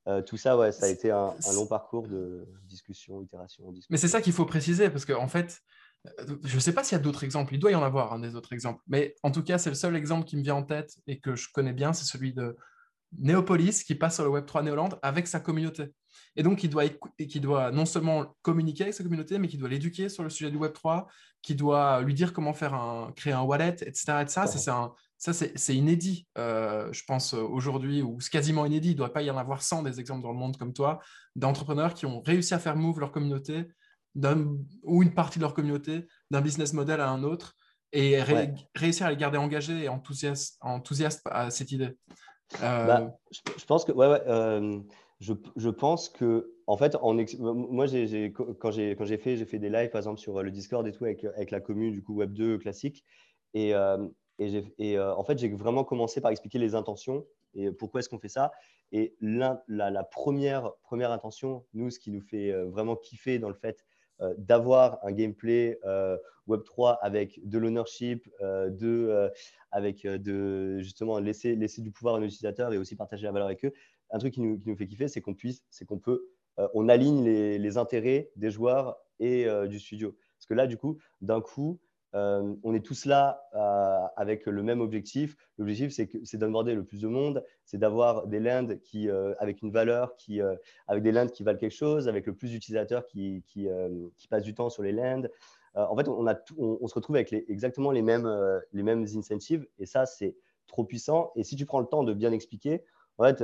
[0.07, 3.73] euh, tout ça, ouais, ça a été un, long parcours de discussion, itération.
[3.91, 5.63] Mais c'est ça qu'il faut préciser, parce qu'en en fait,
[6.07, 7.55] euh, je ne sais pas s'il y a d'autres exemples.
[7.55, 8.83] Il doit y en avoir hein, des autres exemples.
[8.87, 11.35] Mais en tout cas, c'est le seul exemple qui me vient en tête et que
[11.37, 12.57] je connais bien, c'est celui de
[13.19, 15.93] Néopolis qui passe sur le Web3 Néoland avec sa communauté.
[16.37, 19.69] Et donc, il doit, qui doit non seulement communiquer avec sa communauté, mais qui doit
[19.69, 21.07] l'éduquer sur le sujet du Web3,
[21.43, 24.25] qui doit lui dire comment faire un, créer un wallet, etc.
[24.27, 24.47] ça,
[25.33, 28.91] c'est inédit, euh, je pense, aujourd'hui, ou c'est quasiment inédit.
[28.91, 31.01] Il ne doit pas y en avoir 100 des exemples dans le monde comme toi,
[31.37, 33.69] d'entrepreneurs qui ont réussi à faire move leur communauté,
[34.83, 37.57] ou une partie de leur communauté, d'un business model à un autre,
[37.93, 38.21] et
[38.75, 40.59] réussir à les garder engagés et enthousiastes,
[41.27, 41.97] à cette idée.
[42.63, 44.81] Euh, bah, je, pense que, ouais, ouais euh,
[45.21, 46.97] je, pense que, en fait,
[47.39, 47.87] moi,
[48.59, 51.93] quand j'ai fait, des lives, par exemple, sur le Discord et tout, avec, la commune,
[51.93, 53.05] du coup, Web2 classique.
[53.55, 53.73] Et,
[54.39, 58.19] et, euh, en fait, j'ai vraiment commencé par expliquer les intentions et pourquoi est-ce qu'on
[58.19, 58.51] fait ça.
[58.91, 59.63] Et la,
[60.11, 63.85] première, intention, nous, ce qui nous fait euh, vraiment kiffer dans le fait
[64.21, 65.79] euh, d'avoir un gameplay
[66.49, 69.31] Web3 avec de l'ownership, de,
[69.71, 70.07] avec
[70.79, 73.73] justement laisser, laisser du pouvoir à nos utilisateurs et aussi partager la valeur avec eux.
[74.15, 76.31] Un truc qui nous, qui nous fait kiffer, c'est qu'on puisse, c'est qu'on peut,
[76.73, 80.17] on aligne les, les, intérêts des joueurs et du studio.
[80.39, 81.81] Parce que là, du coup, d'un coup,
[82.15, 85.37] euh, on est tous là euh, avec le même objectif.
[85.59, 89.73] L'objectif, c'est d'aborder le plus de monde, c'est d'avoir des lands qui, euh, avec une
[89.73, 90.41] valeur, qui,
[90.87, 93.69] avec des lands qui valent quelque chose, avec le plus d'utilisateurs qui, qui,
[94.31, 95.25] passent du temps sur les lands.
[95.75, 98.31] en fait, on, a on, se retrouve avec exactement les mêmes,
[98.73, 101.33] les mêmes incentives et ça, c'est trop puissant.
[101.37, 102.85] Et si tu prends le temps de bien expliquer,
[103.19, 103.43] en fait,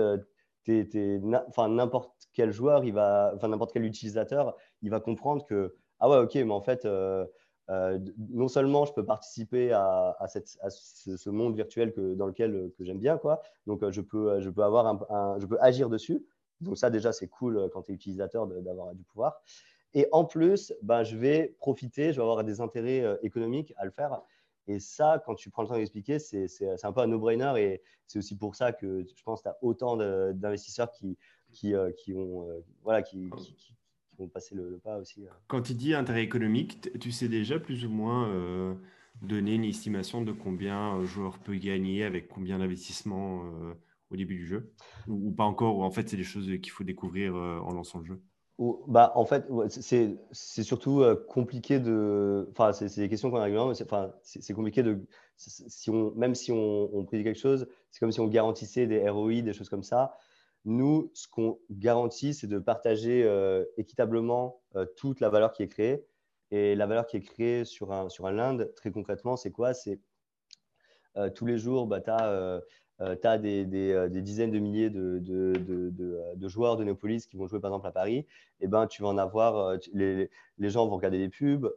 [0.68, 6.34] n'importe quel joueur, il va, n'importe quel utilisateur, il va comprendre que ah ouais, ok,
[6.36, 6.86] mais en fait,
[7.70, 7.98] euh,
[8.30, 13.16] non seulement je peux participer à, ce, monde virtuel dans lequel euh, que j'aime bien,
[13.16, 13.40] quoi.
[13.66, 16.24] Donc euh, je peux, je peux avoir un, je peux agir dessus.
[16.60, 19.40] Donc ça déjà c'est cool quand tu es utilisateur d'avoir du pouvoir.
[19.94, 23.90] Et en plus, ben, je vais profiter, je vais avoir des intérêts économiques à le
[23.90, 24.20] faire.
[24.66, 27.52] Et ça, quand tu prends le temps d'expliquer, c'est un peu un no-brainer.
[27.58, 31.18] Et c'est aussi pour ça que je pense que tu as autant d'investisseurs qui,
[31.50, 32.46] qui, qui, ont,
[32.82, 33.30] voilà, qui,
[34.28, 35.26] passer le, pas aussi.
[35.26, 35.30] Euh.
[35.46, 38.74] Quand tu dis intérêt économique, tu sais déjà plus ou moins euh,
[39.22, 43.74] donner une estimation de combien un joueur peut gagner avec combien d'investissement euh,
[44.10, 44.72] au début du jeu?
[45.08, 48.06] Ou, pas encore, ou en fait c'est des choses qu'il faut découvrir en lançant le
[48.06, 48.22] jeu?
[48.88, 52.46] Bah, en fait, c'est surtout compliqué de.
[52.50, 55.00] Enfin, c'est des questions qu'on a régulièrement, mais c'est compliqué de.
[55.36, 59.40] Si on, même si on, on quelque chose, c'est comme si on garantissait des ROI,
[59.40, 60.14] des choses comme ça.
[60.66, 65.68] Nous, ce qu'on garantit, c'est de partager euh, équitablement euh, toute la valeur qui est
[65.68, 66.04] créée.
[66.50, 69.72] Et la valeur qui est créée sur un, sur un land, très concrètement, c'est quoi?
[69.72, 70.00] C'est
[71.16, 72.60] euh, tous les jours, bah, tu as,
[73.38, 75.90] des, des, dizaines de milliers de, de,
[76.36, 78.26] de, joueurs de Néopolis qui vont jouer par exemple à Paris.
[78.60, 81.68] Et ben, tu vas en avoir, les, les, gens vont regarder des pubs,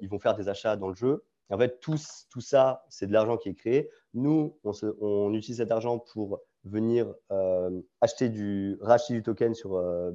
[0.00, 1.24] ils vont faire des achats dans le jeu.
[1.50, 1.96] en fait, tout,
[2.30, 3.90] tout ça, c'est de l'argent qui est créé.
[4.14, 9.76] Nous, on, on utilise cet argent pour venir euh, acheter du, racheter du token sur,
[9.76, 10.12] euh,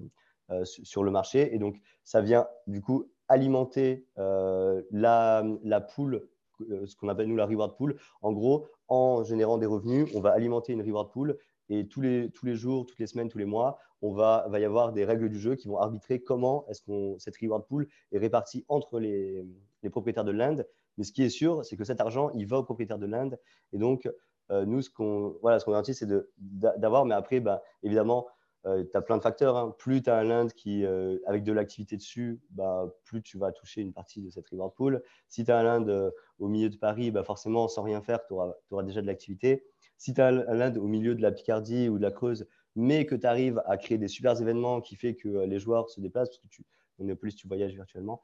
[0.51, 1.53] euh, sur le marché.
[1.53, 6.25] Et donc, ça vient du coup alimenter la, la pool,
[6.59, 7.97] ce qu'on appelle nous la reward pool.
[8.21, 11.37] En gros, en générant des revenus, on va alimenter une reward pool
[11.69, 14.59] et tous les, tous les jours, toutes les semaines, tous les mois, on va, va
[14.59, 17.87] y avoir des règles du jeu qui vont arbitrer comment est-ce qu'on cette reward pool
[18.11, 19.45] est répartie entre les,
[19.83, 20.57] les propriétaires de land.
[20.97, 23.31] Mais ce qui est sûr, c'est que cet argent, il va aux propriétaires de land.
[23.73, 24.09] Et donc,
[24.51, 28.27] euh, nous, ce qu'on voilà, ce garantit, c'est d'avoir, mais après, bah, évidemment,
[28.67, 29.55] euh, tu as plein de facteurs.
[29.57, 29.75] Hein.
[29.77, 33.51] Plus tu as un land qui, euh, avec de l'activité dessus, bah, plus tu vas
[33.51, 35.01] toucher une partie de cette reward pool.
[35.29, 38.33] Si tu as un land au milieu de Paris, bah, forcément, sans rien faire, tu
[38.33, 39.65] auras, déjà de l'activité.
[39.97, 43.05] Si tu as un land au milieu de la Picardie ou de la Creuse, mais
[43.05, 46.29] que tu arrives à créer des super événements qui fait que les joueurs se déplacent,
[46.29, 46.63] parce que tu,
[46.99, 48.21] est plus, tu voyages virtuellement,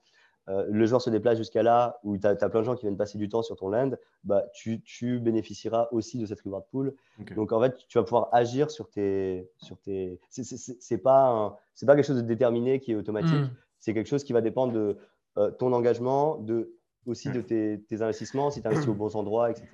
[0.49, 2.97] euh, le joueur se déplace jusqu'à là, où tu as, plein de gens qui viennent
[2.97, 3.91] passer du temps sur ton land,
[4.23, 6.95] bah, tu, bénéficieras aussi de cette reward pool.
[7.36, 9.49] Donc en fait, tu vas pouvoir agir sur tes.
[9.58, 10.19] Sur tes...
[10.29, 13.34] C'est pas, pas quelque chose de déterminé qui est automatique.
[13.34, 13.49] Hmm.
[13.79, 14.97] C'est quelque chose qui va dépendre de
[15.38, 16.73] euh, ton engagement, de
[17.06, 19.68] aussi de tes, investissements, si tu investis aux bons endroits, etc.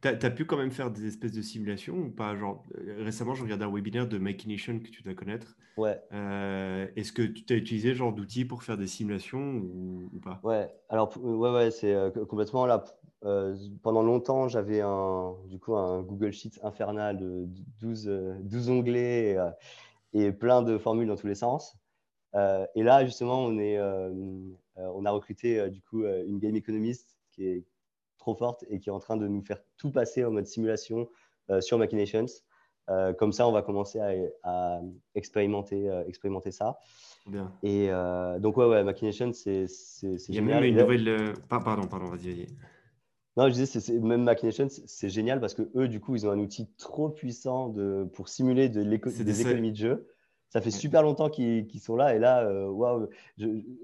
[0.00, 3.34] Tu as, pu quand même faire des espèces de simulations ou pas Genre, euh, Récemment,
[3.34, 5.56] je regardais un webinaire de Machination que tu dois connaître.
[5.76, 6.00] Ouais.
[6.12, 10.40] Euh, est-ce que tu as utilisé ce genre d'outils pour faire des simulations ou, pas?
[10.42, 12.84] Ouais, alors ouais, ouais, c'est euh, complètement là.
[13.82, 17.46] pendant longtemps, j'avais un, du coup, un Google Sheet infernal de
[17.80, 18.10] 12,
[18.42, 19.36] 12 onglets
[20.14, 21.76] et, plein de formules dans tous les sens.
[22.34, 23.78] Et là, justement, on est
[24.78, 27.64] euh, on a recruté euh, du coup euh, une game économiste qui est
[28.18, 31.08] trop forte et qui est en train de nous faire tout passer en mode simulation
[31.60, 32.26] sur Machinations.
[33.18, 34.00] comme ça, on va commencer
[34.42, 34.80] à,
[35.14, 36.78] expérimenter, expérimenter ça.
[37.26, 37.50] Bien.
[37.62, 37.88] Et
[38.40, 39.66] donc, ouais, ouais, Machinations, c'est
[40.10, 40.20] génial.
[40.28, 41.32] Il y a même une nouvelle.
[41.48, 42.48] Pardon, pardon, vas-y,
[43.38, 46.38] Non, je disais, même Machinations, c'est génial parce que eux, du coup, ils ont un
[46.38, 50.08] outil trop puissant de, pour simuler de des économies de jeu
[50.50, 53.08] ça fait super longtemps qu'ils sont là et là, euh, waouh,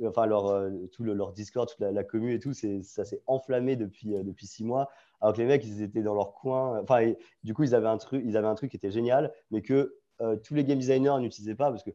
[0.06, 3.76] enfin leur, euh, tout leur Discord, toute la, la commu et tout, ça s'est enflammé
[3.76, 4.88] depuis, euh, depuis six mois.
[5.20, 6.80] Alors que les mecs, ils étaient dans leur coin.
[6.82, 7.12] Enfin,
[7.44, 9.96] du coup, ils avaient un truc, ils avaient un truc qui était génial, mais que
[10.44, 11.90] tous les game designers n'utilisaient pas parce que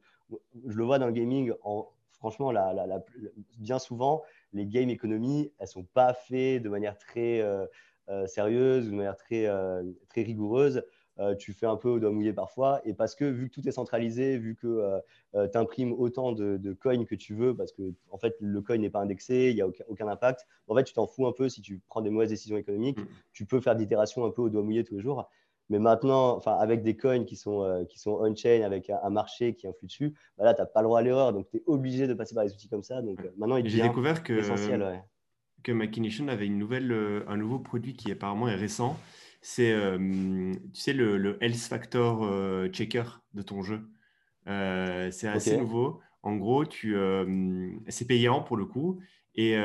[0.68, 1.54] je le vois dans le gaming.
[1.64, 3.04] En, franchement, la,
[3.60, 7.44] bien souvent, les game économies, elles sont pas faites de manière très
[8.26, 9.48] sérieuse ou de manière très,
[10.10, 10.84] très rigoureuse.
[11.20, 12.82] Euh, tu fais un peu au doigt mouillé parfois.
[12.86, 15.00] Et parce que vu que tout est centralisé, vu que euh,
[15.36, 18.78] euh, tu imprimes autant de, coins que tu veux, parce que en fait, le coin
[18.78, 21.50] n'est pas indexé, il n'y a aucun, impact, en fait, tu t'en fous un peu
[21.50, 23.00] si tu prends des mauvaises décisions économiques.
[23.00, 23.08] Mm.
[23.34, 25.30] Tu peux faire d'itérations un peu au doigt mouillé tous les jours.
[25.70, 29.68] Mais maintenant, enfin, avec des coins qui sont, qui sont on-chain, avec un, marché qui
[29.68, 31.32] influe dessus, bah là, tu n'as pas le droit à l'erreur.
[31.32, 33.04] Donc, tu es obligé de passer par des outils comme ça.
[33.04, 35.04] Donc, maintenant, il J'ai découvert que, essentiel,
[35.62, 36.92] que avait une nouvelle,
[37.28, 38.98] un nouveau produit qui apparemment est récent
[39.42, 43.82] c'est euh, tu sais le, le, health factor euh, checker de ton jeu.
[44.48, 46.00] Euh, c'est assez nouveau.
[46.24, 46.98] En gros, tu,
[47.88, 49.00] c'est payant pour le coup.
[49.36, 49.58] Et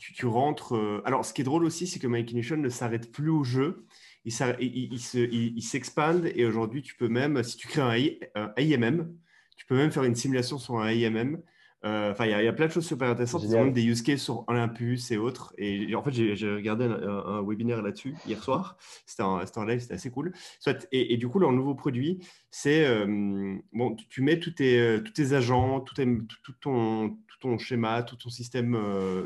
[0.00, 0.74] tu, rentres.
[1.04, 3.86] alors, ce qui est drôle aussi, c'est que Machination ne s'arrête plus au jeu.
[4.24, 9.14] Il, il, s'expande et aujourd'hui, tu peux même, si tu crées un, un IMM,
[9.56, 11.40] tu peux même faire une simulation sur un IMM
[11.82, 13.42] enfin, il y, a plein de choses super intéressantes.
[13.44, 15.54] Il y a même des use cases sur Olympus et autres.
[15.58, 18.76] Et en fait, j'ai regardé un, webinaire là-dessus hier soir.
[19.06, 20.32] C'était en, live, c'était assez cool.
[20.58, 22.18] Soit, et, du coup, leur nouveau produit,
[22.50, 27.38] c'est euh, bon, tu, mets tous tes, euh, tous tes agents, tout, tout, ton, tout
[27.40, 28.78] ton schéma, tout ton système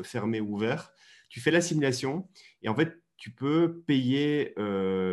[0.05, 0.93] fermé ou ouvert.
[1.29, 2.29] Tu fais la simulation
[2.63, 4.55] et en fait, tu peux payer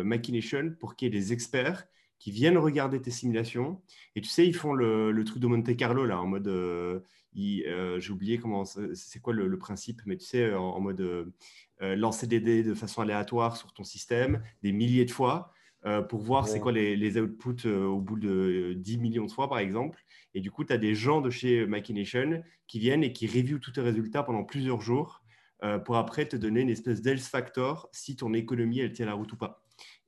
[0.04, 1.86] Machination pour qu'il y ait des experts
[2.22, 3.82] qui viennent regarder tes simulations.
[4.14, 7.00] Et tu sais, ils font le, le truc de Monte Carlo, là, en mode, euh,
[7.34, 11.32] j'ai oublié comment c'est quoi le, principe, mais tu sais, en, mode euh,
[11.82, 15.52] euh, lancer des dés de façon aléatoire sur ton système des milliers de fois
[16.08, 20.00] pour voir c'est quoi les, outputs au bout de 10 millions de fois, par exemple.
[20.32, 23.58] Et du coup, tu as des gens de chez Machination qui viennent et qui reviewent
[23.58, 25.21] tous tes résultats pendant plusieurs jours
[25.84, 29.32] pour après te donner une espèce d'else factor si ton économie, elle tient la route
[29.32, 29.62] ou pas.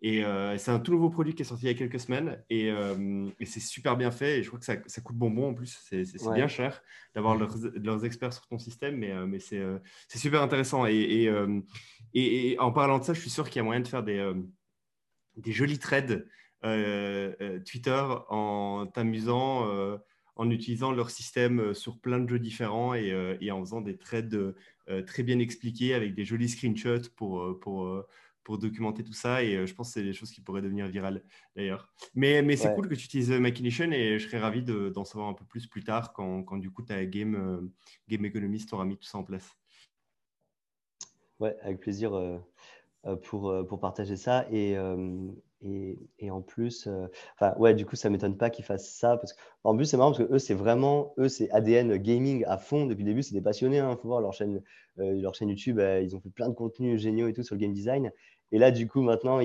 [0.07, 2.39] Et euh, c'est un tout nouveau produit qui est sorti il y a quelques semaines
[2.51, 4.39] et, euh, c'est super bien fait.
[4.39, 5.81] Et je crois que ça, ça coûte bonbon en plus.
[5.89, 6.83] C'est bien cher
[7.15, 10.85] d'avoir leurs, experts sur ton système, mais, euh, mais c'est super intéressant.
[10.87, 11.27] Et,
[12.13, 14.31] et, en parlant de ça, je suis sûr qu'il y a moyen de faire des,
[15.37, 16.29] des jolis trades
[16.63, 19.99] Twitter en t'amusant,
[20.37, 24.55] en utilisant leur système sur plein de jeux différents et, en faisant des trades
[25.07, 27.61] très bien expliqués avec des jolis screenshots pour.
[27.61, 28.05] pour
[28.45, 29.43] pour documenter tout ça.
[29.43, 31.25] Et euh, je pense que c'est des choses qui pourraient devenir virales
[31.57, 31.93] d'ailleurs.
[32.15, 35.35] Mais, mais c'est cool que tu utilises Machination et je serais ravi d'en savoir un
[35.35, 37.73] peu plus plus tard quand, quand du coup ta Game, euh,
[38.09, 39.51] Game Economist aura mis tout ça en place.
[41.41, 42.39] Ouais, avec plaisir euh,
[43.25, 44.47] pour, pour partager ça.
[44.53, 44.77] Et,
[45.65, 46.89] et, et, en plus,
[47.35, 49.17] enfin, ouais, du coup, ça m'étonne pas qu'ils fassent ça.
[49.17, 52.45] Parce que, en plus, c'est marrant parce que eux, c'est vraiment, eux, c'est ADN gaming
[52.47, 52.87] à fond.
[52.87, 53.79] Depuis le début, c'est des passionnés.
[53.79, 53.97] Il hein.
[54.01, 54.63] faut voir leur chaîne,
[54.97, 55.81] leur chaîne YouTube.
[55.81, 58.13] ils ont fait plein de contenus géniaux et tout sur le game design.
[58.53, 59.41] Et là, du coup, maintenant,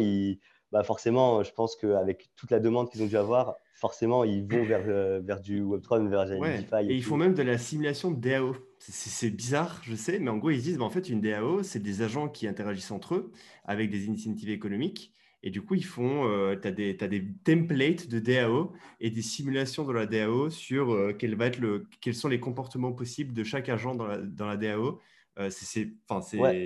[0.72, 4.64] bah forcément, je pense qu'avec toute la demande qu'ils ont dû avoir, forcément, ils vont
[4.64, 6.92] vers, euh, vers du Web3, vers DeFi.
[6.92, 8.56] Et, ils font même de la simulation de DAO.
[8.78, 11.80] C'est bizarre, je sais, mais en gros, ils disent, bah, en fait, une DAO, c'est
[11.80, 13.32] des agents qui interagissent entre eux
[13.66, 15.14] avec des incentives économiques.
[15.42, 19.22] Et du coup, ils font, euh, tu as, as, des templates de DAO et des
[19.22, 23.34] simulations de la DAO sur euh, quel va être le, quels sont les comportements possibles
[23.34, 25.00] de chaque agent dans la, dans la DAO
[25.38, 25.88] euh, c'est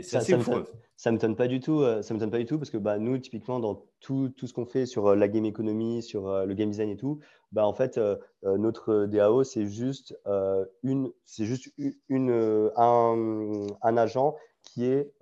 [0.02, 0.32] ça, assez
[0.96, 1.82] ça me m'étonne pas du tout.
[1.82, 4.54] Euh, ça me pas du tout parce que bah, nous, typiquement, dans tout, tout ce
[4.54, 7.20] qu'on fait sur la game economy, sur le game design et tout,
[7.52, 8.00] bah, en fait,
[8.42, 10.18] notre DAO, c'est juste,
[10.82, 11.72] une, juste
[12.10, 14.36] une, un, un, agent
[14.74, 15.14] qui est,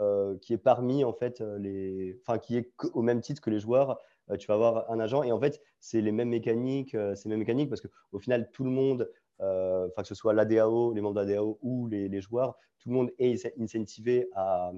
[0.42, 4.00] qui est parmi, en fait, les, enfin, qui est au même titre que les joueurs.
[4.40, 7.40] tu vas avoir un agent et en fait, c'est les mêmes mécaniques, c'est les mêmes
[7.40, 9.10] mécaniques parce qu'au final, tout le monde
[9.42, 12.96] euh, enfin que ce soit l'ADAO, les membres de l'ADAO ou les, joueurs, tout le
[12.96, 14.72] monde est incentivé à,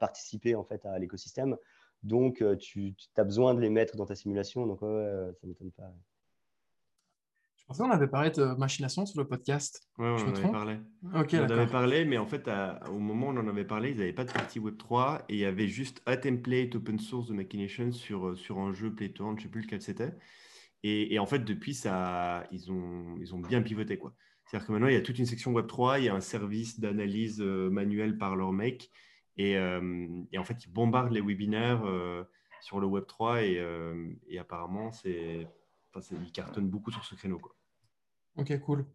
[0.00, 1.56] participer en fait à l'écosystème.
[2.02, 4.66] Donc, euh, tu, as besoin de les mettre dans ta simulation.
[4.66, 5.92] Donc, ça ne m'étonne pas.
[7.64, 9.88] Je pensais qu'on avait parlé de machination sur le podcast.
[9.96, 10.76] Oui, on en avait parlé.
[11.02, 12.46] on en avait parlé, mais en fait,
[12.90, 15.38] au moment où on en avait parlé, ils n'avaient pas de partie Web3 et il
[15.38, 19.22] y avait juste un template open source de Machination sur, sur un jeu Play je
[19.22, 20.12] ne sais plus lequel c'était.
[20.82, 23.96] Et, en fait, depuis, ça, ils, ont, ils ont bien pivoté.
[23.96, 24.12] quoi.
[24.44, 26.78] C'est-à-dire que maintenant, il y a toute une section Web3, il y a un service
[26.78, 28.90] d'analyse euh, manuelle par leur mec.
[29.38, 32.24] Et, euh, et, en fait, ils bombardent les webinaires euh,
[32.60, 33.64] sur le Web3 et,
[34.28, 35.48] et apparemment, c'est,
[35.94, 37.38] enfin, ils cartonnent beaucoup sur ce créneau.
[37.38, 37.54] Quoi.
[38.36, 38.86] Ok, cool.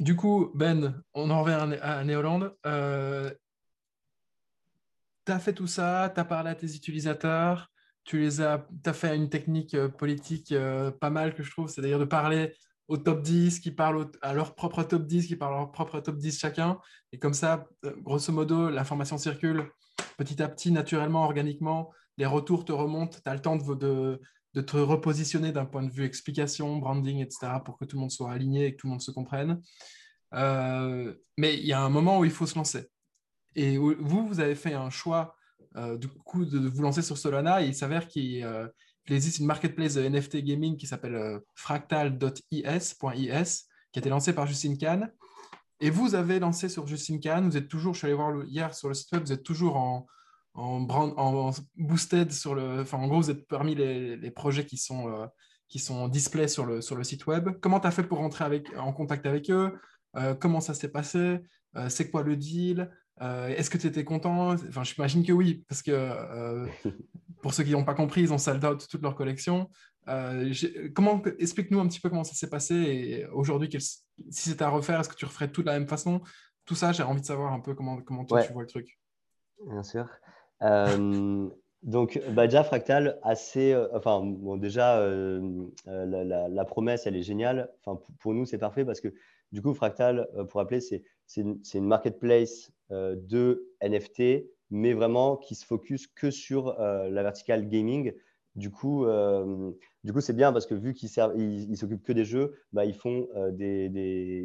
[0.00, 2.50] Du coup, Ben, on en revient à Néoland.
[5.26, 7.70] tu as fait tout ça, tu as parlé à tes utilisateurs,
[8.06, 11.82] tu les as, fait une technique euh, politique euh, pas mal que je trouve, c'est
[11.82, 12.54] d'ailleurs de parler
[12.88, 15.98] au top 10, qui parlent à leur propre top 10, qui parlent à leur propre
[15.98, 16.78] top 10 chacun.
[17.12, 19.72] Et comme ça, euh, grosso modo, l'information circule
[20.16, 21.92] petit à petit, naturellement, organiquement.
[22.16, 24.20] Les retours te remontent, tu as le temps de,
[24.56, 28.10] de te repositionner d'un point de vue explication, branding, etc., pour que tout le monde
[28.10, 29.60] soit aligné et que tout le monde se comprenne.
[30.32, 32.88] mais il y a un moment où il faut se lancer.
[33.54, 35.36] Et vous, vous avez fait un choix
[35.76, 37.60] euh, du coup de, vous lancer sur Solana.
[37.60, 38.66] il s'avère qu'il euh,
[39.08, 44.46] existe une marketplace de NFT gaming qui s'appelle euh, fractal.is, qui a été lancée par
[44.46, 45.12] Justine Kahn.
[45.80, 48.74] Et vous avez lancé sur Justine Kahn, vous êtes toujours, je suis allé voir hier
[48.74, 50.06] sur le site web, vous êtes toujours en,
[50.56, 52.80] en, brand, en, boosted sur le.
[52.80, 55.28] Enfin, en gros, vous êtes parmi les, projets qui sont,
[55.68, 57.50] qui sont display sur le, sur le site web.
[57.60, 59.78] Comment tu as fait pour rentrer avec, en contact avec eux?
[60.40, 61.40] Comment ça s'est passé?
[61.88, 62.90] C'est quoi le deal?
[63.22, 64.52] Euh, est-ce que tu étais content?
[64.52, 66.66] Enfin, j'imagine que oui, parce que euh,
[67.42, 69.70] pour ceux qui n'ont pas compris, ils ont sold out toute leur collection.
[70.08, 70.52] Euh,
[70.94, 75.00] comment explique-nous un petit peu comment ça s'est passé et aujourd'hui, si c'était à refaire,
[75.00, 76.20] est-ce que tu referais tout de la même façon?
[76.64, 78.98] Tout ça, j'ai envie de savoir un peu comment, comment toi, tu vois le truc.
[79.66, 80.06] Bien sûr.
[80.60, 83.76] Donc, bah, déjà, Fractal, assez.
[83.92, 85.00] enfin, bon, déjà,
[85.86, 87.70] la, promesse, elle est géniale.
[87.84, 89.08] Enfin, pour, nous, c'est parfait parce que
[89.52, 91.02] du coup, Fractal, pour rappeler, c'est
[91.36, 98.12] une, une, marketplace de NFT, mais vraiment qui se focus que sur la verticale gaming.
[98.56, 99.70] Du coup, euh,
[100.02, 102.94] du coup, c'est bien parce que vu qu'ils ils, s'occupent que des jeux, bah, ils
[102.94, 103.90] font euh, des,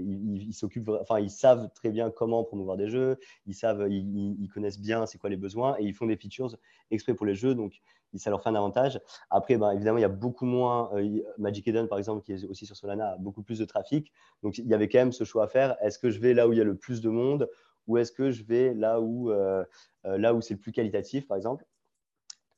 [0.05, 0.51] ils,
[0.99, 5.18] enfin, ils savent très bien comment promouvoir des jeux, ils savent, ils, connaissent bien c'est
[5.18, 6.57] quoi les besoins et ils font des features
[6.91, 7.80] exprès pour les jeux, donc
[8.16, 8.99] ça leur fait un avantage.
[9.30, 10.91] Après, bah, évidemment, il y a beaucoup moins.
[10.93, 14.12] Euh, Magic Eden, par exemple, qui est aussi sur Solana, a beaucoup plus de trafic,
[14.43, 15.78] donc il y avait quand même ce choix à faire.
[15.82, 17.49] Est-ce que je vais là où il y a le plus de monde
[17.88, 19.32] ou est-ce que je vais là où
[20.41, 21.66] c'est le plus qualitatif, par exemple?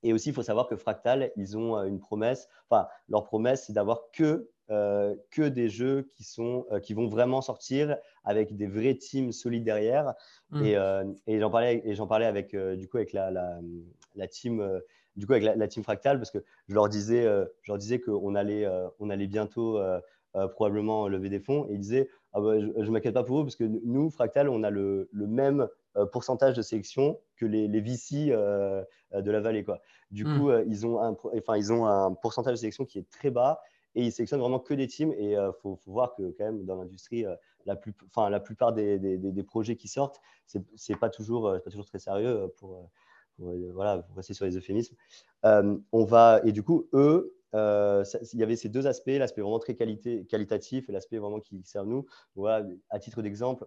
[0.04, 2.50] Et aussi, il faut savoir que Fractal, ils ont euh, une promesse.
[2.70, 7.08] Enfin, leur promesse, c'est d'avoir que, euh, que des jeux qui, sont, euh, qui vont
[7.08, 10.14] vraiment sortir avec des vrais teams solides derrière.
[10.52, 10.66] Mm.
[10.66, 10.78] Et,
[11.28, 13.60] et j'en parlais, et j'en parlais avec, du coup, avec la, la,
[14.16, 14.82] la team.
[15.16, 17.24] du coup, avec la, team Fractal, parce que je leur disais,
[17.62, 18.68] je leur disais qu'on allait,
[19.00, 19.80] on allait bientôt
[20.54, 21.66] probablement lever des fonds.
[21.70, 24.50] Et ils disaient, ah bah, je ne m'inquiète pas pour eux, parce que nous, Fractal,
[24.50, 25.68] on a le, le même
[26.12, 28.32] pourcentage de sélection que les, les VC
[29.22, 29.64] de la vallée.
[29.64, 29.82] Quoi.
[30.12, 30.38] Du hmm.
[30.38, 33.32] coup, euh, ils, ont un, enfin, ils ont un pourcentage de sélection qui est très
[33.32, 33.62] bas
[33.96, 35.14] et ils sélectionnent vraiment que des teams.
[35.14, 37.36] Et il euh, faut, voir que quand même dans l'industrie, euh,
[37.66, 41.70] la, plus, la plupart des, des, des, projets qui sortent, c'est n'est pas, toujours, pas
[41.70, 42.90] toujours très sérieux pour,
[43.38, 44.96] voilà, pour rester sur les euphémismes.
[45.44, 49.76] on va, et du coup, eux, il y avait ces deux aspects, l'aspect vraiment très
[49.76, 52.06] qualité, qualitatif et l'aspect vraiment qui sert nous.
[52.36, 53.66] Voilà, à titre d'exemple,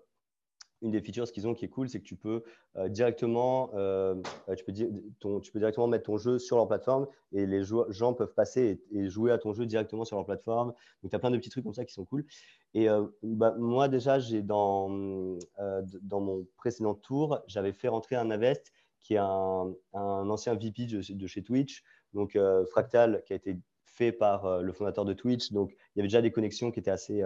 [0.83, 2.43] une des features qu'ils ont qui est cool, c'est que tu peux
[2.77, 4.14] euh, directement, euh,
[4.57, 4.72] tu, peux
[5.20, 8.83] ton, tu peux directement mettre ton jeu sur leur plateforme et les gens peuvent passer
[8.91, 10.72] et, jouer à ton jeu directement sur leur plateforme.
[11.03, 12.27] Donc, tu as plein de petits trucs comme ça qui sont cool.
[12.74, 18.72] Et euh, bah, moi, déjà, j'ai dans, mon précédent tour, j'avais fait rentrer un Avest
[19.01, 22.37] qui est un, un ancien VP de, de, chez Twitch, donc
[22.70, 25.53] Fractal, qui a été fait par le fondateur de Twitch.
[25.53, 27.22] Donc, il y avait déjà des connexions qui étaient assez,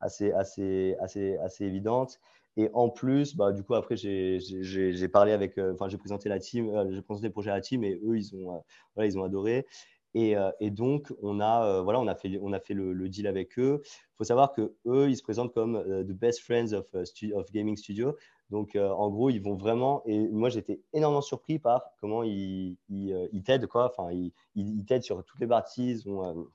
[0.00, 2.18] assez, assez, assez, assez évidentes.
[2.58, 6.40] Et en plus, bah, du coup, après, j'ai parlé avec, euh, enfin, j'ai présenté la
[6.40, 8.58] team, euh, j'ai présenté le projet à la team et eux, ils ont, euh,
[8.96, 9.64] voilà, ils ont adoré.
[10.14, 13.56] Et, et, donc, on a, voilà, on a fait, on a fait le, deal avec
[13.58, 13.82] eux.
[13.84, 16.86] Il faut savoir que eux, ils se présentent comme the best friends of,
[17.34, 18.16] of gaming studio.
[18.50, 20.02] Donc, en gros, ils vont vraiment.
[20.06, 23.92] Et moi, j'étais énormément surpris par comment ils, ils, t'aident, quoi.
[23.94, 25.90] Enfin, ils, ils t'aident sur toutes les parties.
[25.90, 26.48] Ils ont,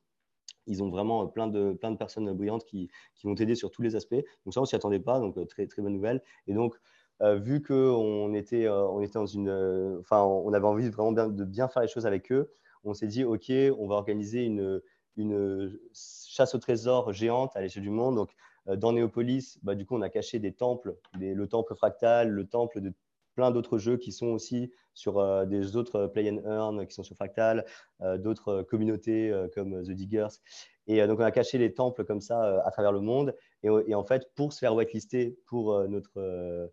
[0.67, 3.81] ils ont vraiment plein de, plein de personnes brillantes qui, qui vont t'aider sur tous
[3.81, 4.23] les aspects.
[4.45, 6.21] Donc ça, on s'y attendait pas, donc euh, très, très bonne nouvelle.
[6.47, 6.75] Et donc,
[7.21, 11.43] euh, vu qu'on était, euh, on était dans une, enfin, on avait envie vraiment de
[11.43, 12.51] bien faire les choses avec eux,
[12.83, 14.81] on s'est dit, OK, on va organiser une,
[15.15, 18.15] une chasse au trésor géante à l'échelle du monde.
[18.15, 18.31] Donc,
[18.65, 22.81] dans Néopolis, bah, du coup, on a caché des temples, le temple fractal, le temple
[22.81, 22.93] de
[23.35, 27.03] plein d'autres jeux qui sont aussi sur euh, des autres play and earn qui sont
[27.03, 27.65] sur Fractal,
[28.01, 30.39] euh, d'autres communautés euh, comme The Diggers.
[30.87, 33.33] Et donc, on a caché les temples comme ça à travers le monde.
[33.63, 36.69] Et, en fait, pour se faire whitelister pour, notre,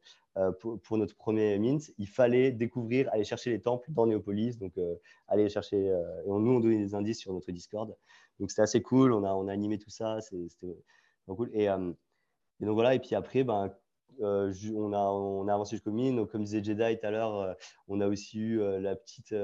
[0.59, 4.59] pour, notre premier mint, il fallait découvrir, aller chercher les temples dans Neopolis.
[4.59, 4.73] Donc,
[5.29, 5.77] aller chercher.
[5.77, 7.97] et on, nous, on donnait des indices sur notre Discord.
[8.41, 9.13] Donc, c'était assez cool.
[9.13, 10.21] On a, on a animé tout ça.
[10.21, 10.77] C'était
[11.29, 11.49] cool.
[11.53, 12.97] Et, et, donc, voilà.
[12.97, 13.73] Et puis après, ben,
[14.21, 16.27] euh, on, a, on avancé jusqu'au mine.
[16.27, 17.55] comme disait Jedi tout à l'heure, euh,
[17.89, 19.35] on a aussi eu euh, la petite,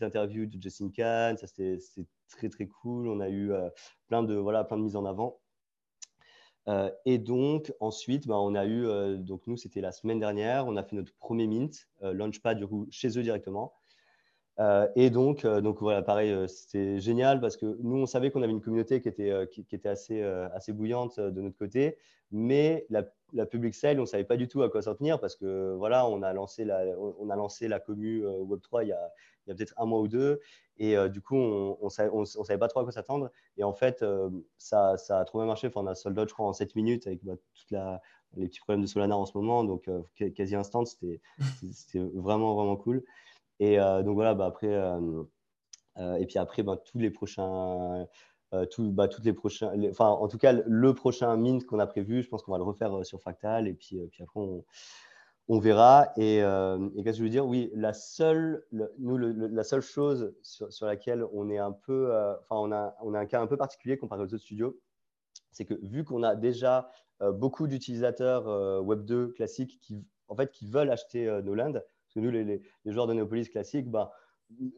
[0.00, 1.36] interview de Justin Khan.
[1.38, 1.78] Ça, c'était
[2.28, 3.08] très, très cool.
[3.08, 3.52] On a eu
[4.08, 5.38] plein, de, voilà, plein de mises en avant.
[7.04, 10.82] et donc, ensuite, bah, on a eu, donc nous, c'était la semaine dernière, on a
[10.82, 13.74] fait notre premier mint, Launchpad, du coup, chez eux directement.
[14.94, 18.60] Et donc, donc, voilà, pareil, c'était génial parce que nous, on savait qu'on avait une
[18.60, 21.96] communauté qui était, qui, était assez, assez bouillante de notre côté,
[22.30, 22.86] mais
[23.32, 25.74] la public sale, on ne savait pas du tout à quoi s'en tenir parce que
[25.76, 29.10] voilà, on a lancé la, on a lancé la commu euh, Web3 il y a,
[29.46, 30.40] peut-être un mois ou deux
[30.78, 33.30] et euh, du coup, on ne savait, pas trop à quoi s'attendre.
[33.56, 35.66] Et en fait, euh, ça, a trop bien marché.
[35.66, 38.00] Enfin, on a sold out, je crois, en 7 minutes avec bah,
[38.36, 39.88] les petits problèmes de Solana en ce moment, donc
[40.34, 40.84] quasi instant.
[40.84, 41.20] C'était
[42.14, 43.04] vraiment, vraiment cool.
[43.64, 44.74] Et donc voilà, bah, après,
[46.18, 48.06] et puis après, bah, tous les prochains
[48.54, 52.22] euh, bah, toutes les prochains, enfin, en tout cas, le prochain mint qu'on a prévu,
[52.22, 54.40] je pense qu'on va le refaire euh, sur Fractal et puis, euh, puis après,
[55.48, 56.12] on, verra.
[56.16, 57.46] Et, qu'est-ce que je veux dire?
[57.46, 58.64] Oui, la seule,
[58.98, 62.10] nous, la seule chose sur, laquelle on est un peu,
[62.42, 64.78] enfin, on a, on a un cas un peu particulier comparé aux autres studios,
[65.50, 66.90] c'est que vu qu'on a déjà
[67.20, 68.46] beaucoup d'utilisateurs
[68.82, 71.80] Web2 classiques qui, en fait, qui veulent acheter nos lands,
[72.12, 72.44] parce que nous, les,
[72.84, 74.12] les, joueurs de Neopolis classiques, bah,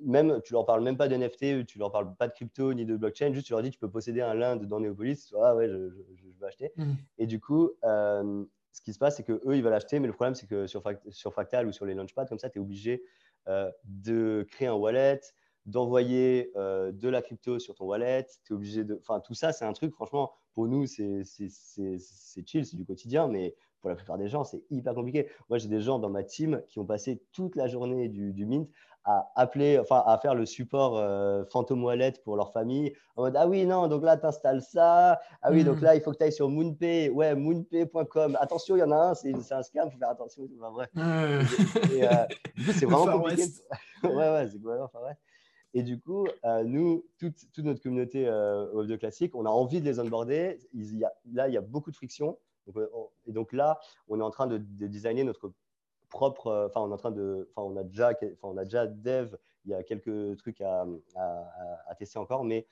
[0.03, 2.97] même, tu leur parles même pas d'NFT, tu leur parles pas de crypto ni de
[2.97, 5.91] blockchain, juste tu leur dis tu peux posséder un Linde dans Neopolis, ah ouais, je,
[6.14, 6.72] je, veux acheter.
[6.76, 6.93] Mm.
[7.18, 10.12] Et du coup, euh, ce qui se passe, c'est qu'eux, ils veulent acheter, mais le
[10.12, 13.03] problème, c'est que sur, sur, Fractal ou sur les Launchpad, comme ça, tu es obligé
[13.85, 15.20] de créer un wallet,
[15.66, 18.26] d'envoyer de la crypto sur ton wallet.
[18.45, 18.99] Tu es obligé de.
[19.01, 21.24] Enfin, tout ça, c'est un truc, franchement, pour nous, c'est
[22.47, 23.55] chill, c'est du quotidien, mais
[23.85, 25.28] pour la plupart des gens, c'est hyper compliqué.
[25.51, 28.47] Moi, j'ai des gens dans ma team qui ont passé toute la journée du, du
[28.47, 28.66] Mint
[29.05, 33.37] à appeler, enfin, à faire le support euh, Phantom Wallet pour leur famille en mode
[33.37, 35.20] Ah oui, non, donc là, tu installes ça.
[35.43, 35.85] Ah oui, donc hmm.
[35.85, 37.11] là, il faut que tu ailles sur Moonpay.
[37.11, 38.39] Ouais, moonpay.com.
[38.41, 40.49] Attention, il y en a un, c'est un scam, il faut faire attention.
[40.59, 40.89] Enfin, bref.
[41.93, 42.24] Et, euh,
[42.72, 43.43] c'est vraiment compliqué.
[44.03, 45.14] ouais, ouais, c'est quoi, enfin, ouais.
[45.74, 49.85] Et du coup, euh, nous, toute, toute, notre communauté Web2 classique, on a envie de
[49.85, 50.59] les onboarder.
[50.72, 52.39] Il y a, là, il y a beaucoup de friction.
[52.67, 52.77] Donc,
[53.27, 55.53] et donc là, on est en train de, de designer notre
[56.15, 56.47] propre.
[56.47, 57.51] Euh, enfin, on est en train de.
[57.55, 59.37] Enfin, on a déjà, enfin, on a déjà dev.
[59.67, 60.87] Il y a quelques trucs à,
[61.99, 62.67] tester encore, mais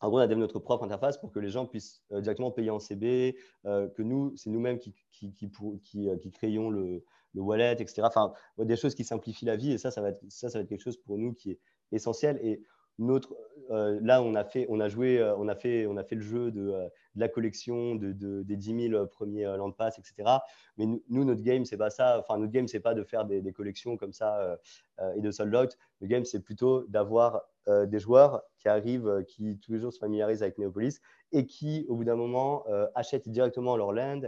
[0.00, 2.50] en gros, on a dev notre propre interface pour que les gens puissent euh, directement
[2.50, 3.36] payer en CB,
[3.66, 8.02] euh, que nous, c'est nous-mêmes qui, qui, qui créons le, le, wallet, etc.
[8.04, 10.62] Enfin, des choses qui simplifient la vie et ça, ça va être, ça, ça va
[10.62, 11.58] être quelque chose pour nous qui est
[11.92, 12.38] essentiel.
[12.42, 12.62] Et
[13.00, 13.36] notre,
[13.68, 16.50] là, on a, fait, on, a joué, on, a fait, on a fait le jeu
[16.52, 20.38] de, de la collection, de, des 10 000 premiers euh, land pass, etc.
[20.76, 22.18] Mais nous, notre game, c'est pas ça.
[22.20, 24.56] Enfin, notre game, c'est pas de faire des, collections comme ça euh,
[25.00, 25.76] euh, et de sold out.
[26.00, 27.42] Le game, c'est plutôt d'avoir
[27.86, 30.98] des joueurs qui arrivent, qui tous les jours se familiarisent avec Neopolis
[31.30, 32.64] et qui, au bout d'un moment,
[32.96, 34.22] achètent directement leur land.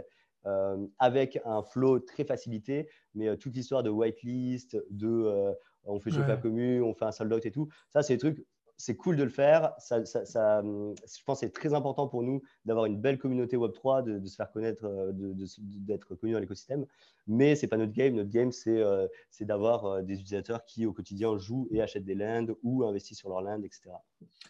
[0.99, 6.81] avec un flow très facilité, mais toute l'histoire de whitelist, de on fait à commu,
[6.81, 8.45] on fait un sold out et tout, ça c'est des trucs,
[8.77, 9.73] c'est cool de le faire.
[9.91, 14.27] Hum, je pense que c'est très important pour nous d'avoir une belle communauté Web3, de,
[14.27, 16.85] se faire connaître, euh, d'être connu dans l'écosystème.
[17.27, 18.15] Mais ce n'est pas notre game.
[18.15, 19.07] Notre game, c'est euh,
[19.41, 23.29] d'avoir euh, des utilisateurs qui, au quotidien, jouent et achètent des lands ou investissent sur
[23.29, 23.91] leur land, etc.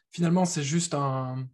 [0.09, 1.47] Finalement, c'est juste un.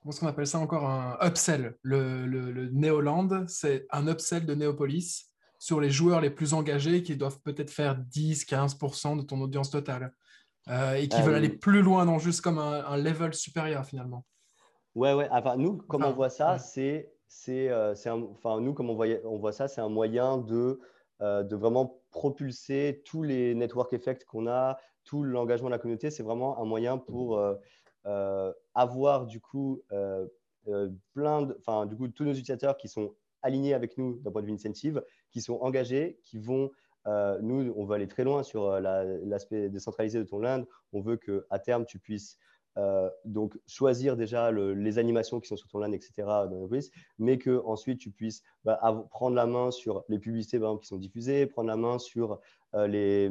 [0.00, 1.76] Comment est-ce qu'on appelle ça encore Un upsell.
[1.82, 7.04] Le, le, le Neoland, c'est un upsell de Neopolis sur les joueurs les plus engagés
[7.04, 10.12] qui doivent peut-être faire 10-15% de ton audience totale.
[10.68, 14.24] Euh, et qui veulent aller euh, plus loin dans juste comme un, level supérieur finalement.
[14.94, 15.28] Ouais, ouais.
[15.30, 17.94] Enfin, nous, comme on voit ça, c'est, c'est, euh,
[18.32, 20.80] enfin, nous, comme on, voit, on voit ça, c'est un moyen de,
[21.20, 26.10] de vraiment propulser tous les network effects qu'on a, tout l'engagement de la communauté.
[26.10, 27.42] C'est vraiment un moyen pour
[28.74, 29.82] avoir du coup
[31.14, 34.42] plein de, enfin, du coup, tous nos utilisateurs qui sont alignés avec nous d'un point
[34.42, 36.70] de vue incentive, qui sont engagés, qui vont
[37.06, 38.80] euh, nous, on veut aller très loin sur euh,
[39.24, 40.64] l'aspect décentralisé de ton land.
[40.92, 42.38] On veut qu'à terme, tu puisses
[42.78, 46.12] euh, donc choisir déjà les animations qui sont sur ton land, etc.
[46.18, 46.68] dans
[47.18, 48.80] mais que ensuite tu puisses bah,
[49.10, 52.40] prendre la main sur les publicités qui sont diffusées, prendre la main sur
[52.74, 53.28] les,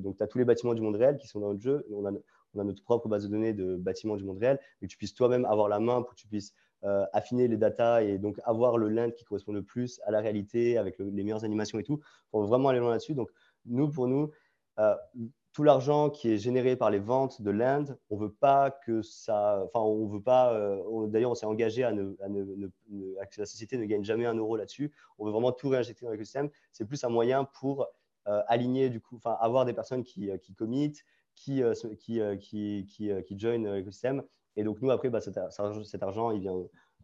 [0.00, 1.86] donc tu as tous les bâtiments du monde réel qui sont dans notre jeu.
[1.90, 2.12] On a,
[2.54, 4.98] on a notre propre base de données de bâtiments du monde réel, mais que tu
[4.98, 6.52] puisses toi-même avoir la main pour que tu puisses
[6.84, 10.20] euh, affiner les datas et donc avoir le land qui correspond le plus à la
[10.20, 11.98] réalité avec les meilleures animations et tout.
[12.32, 13.14] Veut vraiment aller loin là-dessus.
[13.14, 13.30] Donc,
[13.64, 14.30] nous, pour nous,
[14.78, 14.94] euh,
[15.52, 19.60] tout l'argent qui est généré par les ventes de land, on veut pas que ça.
[19.64, 20.54] Enfin, on veut pas.
[20.54, 24.56] Euh, d'ailleurs, on s'est engagé à, ne, que la société ne gagne jamais un euro
[24.56, 24.92] là-dessus.
[25.18, 26.48] On veut vraiment tout réinjecter dans l'écosystème.
[26.70, 27.88] C'est plus un moyen pour
[28.46, 31.02] aligner, du coup, enfin, avoir des personnes qui, qui committent,
[31.34, 31.62] qui,
[31.98, 34.22] qui, qui, qui, qui join l'écosystème
[34.58, 35.38] et donc, nous, après, bah, cet,
[36.02, 36.56] argent, il vient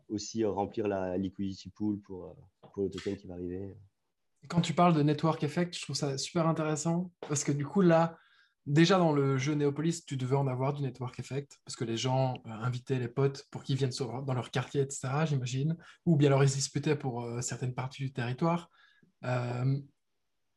[0.09, 3.77] aussi remplir la liquidity pool pour, euh, pour le token qui va arriver.
[4.49, 7.81] Quand tu parles de network effect, je trouve ça super intéressant parce que du coup,
[7.81, 8.19] là,
[8.67, 11.97] déjà dans le jeu Neopolis, tu devais en avoir du network effect parce que les
[11.97, 13.93] gens euh, invitaient les potes pour qu'ils viennent
[14.27, 15.77] dans leur quartier, etc., j'imagine,
[16.07, 18.69] ou bien alors ils disputaient pour euh, certaines parties du territoire.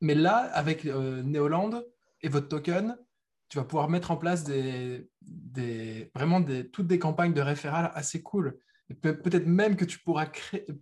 [0.02, 1.84] mais là, avec Neoland
[2.22, 2.98] et votre token,
[3.50, 7.92] tu vas pouvoir mettre en place des, des vraiment des, toutes des campagnes de référal
[7.96, 8.58] assez cool.
[9.02, 10.28] Peut-être même que tu pourras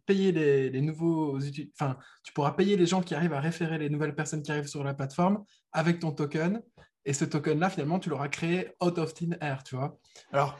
[0.05, 1.39] payer les, les nouveaux,
[1.73, 4.67] enfin, tu pourras payer les gens qui arrivent à référer les nouvelles personnes qui arrivent
[4.67, 6.61] sur la plateforme avec ton token.
[7.03, 9.97] Et ce token-là, finalement, tu l'auras créé out of thin air, tu vois.
[10.31, 10.59] Alors,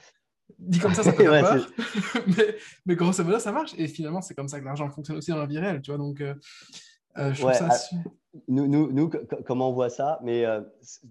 [0.59, 1.69] dit comme ça, ça peut faire peur,
[2.27, 3.73] mais, mais, grosso modo, ça marche.
[3.77, 5.97] Et finalement, c'est comme ça que l'argent fonctionne aussi dans la vie réelle, tu vois.
[5.97, 6.35] Donc, euh,
[7.17, 7.69] euh, je trouve ça
[8.47, 9.11] nous, nous, nous,
[9.45, 10.61] comment on voit ça Mais euh,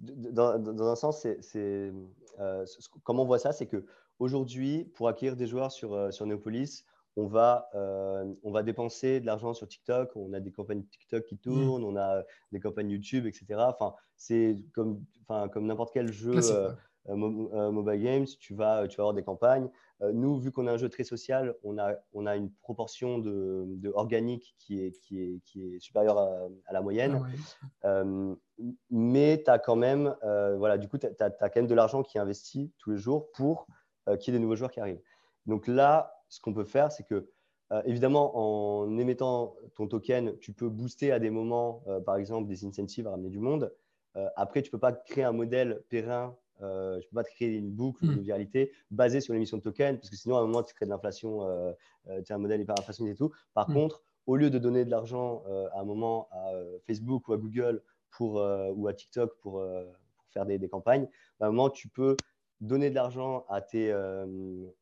[0.03, 1.93] dans, dans, un sens, c'est,
[2.41, 2.67] euh,
[3.03, 3.85] comment on voit ça, c'est que
[4.19, 6.85] aujourd'hui, pour acquérir des joueurs sur, euh, sur Neopolis,
[7.17, 7.71] on va,
[8.43, 10.11] on va dépenser de l'argent sur TikTok.
[10.17, 11.39] On a des campagnes TikTok qui mmh.
[11.39, 13.47] tournent, on a des campagnes YouTube, etc.
[13.59, 16.41] Enfin, c'est comme, enfin, comme n'importe quel jeu
[17.09, 18.27] mobile games.
[18.41, 19.69] Tu vas, tu vas avoir des campagnes.
[20.03, 23.19] Euh, nous, vu qu'on a un jeu très social, on a, on a une proportion
[23.19, 27.23] de, de organique qui est, qui est, qui est supérieure à, la moyenne.
[27.83, 28.35] Ah euh,
[28.91, 32.03] mais tu as quand même, euh, voilà, du coup, tu as, quand même de l'argent
[32.03, 33.67] qui est investi tous les jours pour
[34.21, 35.01] qu'il y ait des nouveaux joueurs qui arrivent.
[35.47, 37.31] Donc là, ce qu'on peut faire, c'est que
[37.87, 43.07] évidemment, en émettant ton token, tu peux booster à des moments, par exemple, des incentives
[43.07, 43.75] à ramener du monde.
[44.37, 47.31] après, tu ne peux pas créer un modèle périn euh, je ne peux pas te
[47.31, 48.21] créer une boucle de hmm.
[48.21, 50.91] viralité basée sur l'émission de token, parce que sinon, à un moment, tu crées de
[50.91, 51.73] l'inflation, euh,
[52.09, 53.33] euh, tu as un modèle hyper inflationniste et tout.
[53.55, 53.75] Par hmm.
[53.75, 55.43] contre, au lieu de donner de l'argent
[55.75, 56.51] à un moment à
[56.87, 59.63] Facebook ou à Google pour, ou à TikTok pour,
[60.31, 61.07] faire des, campagnes,
[61.41, 62.17] à un moment, tu peux
[62.63, 63.93] donner de l'argent à tes,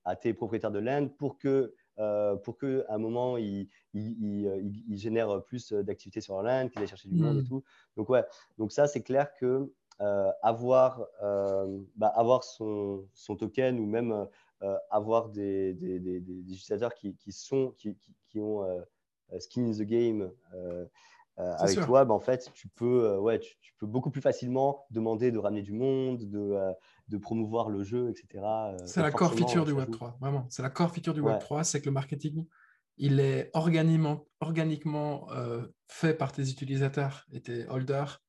[0.05, 1.75] à tes propriétaires de land pour que
[2.45, 7.09] pour qu'à un moment, ils, ils, génèrent plus d'activités sur leur land, qu'ils aillent chercher
[7.09, 7.49] du monde et hmm.
[7.49, 7.65] tout.
[7.97, 8.23] Donc, ouais,
[8.59, 9.75] donc ça, c'est clair que euh,
[10.43, 14.27] avoir, euh, bah, avoir son, son, token ou même
[14.63, 17.97] euh, avoir des, des, des, utilisateurs qui, qui, sont, qui,
[18.29, 18.67] qui ont
[19.39, 20.31] skin in the game
[21.37, 25.39] avec toi, bah, en fait, tu peux, ouais, tu, peux beaucoup plus facilement demander de
[25.39, 26.57] ramener du monde, de,
[27.09, 28.45] de promouvoir le jeu, etc.
[28.87, 30.47] C'est la core feature du Web3, vraiment.
[30.51, 32.47] C'est la core feature du Web3, c'est que le marketing,
[32.99, 35.27] il est organiquement, organiquement
[35.89, 38.23] fait par tes utilisateurs et tes holders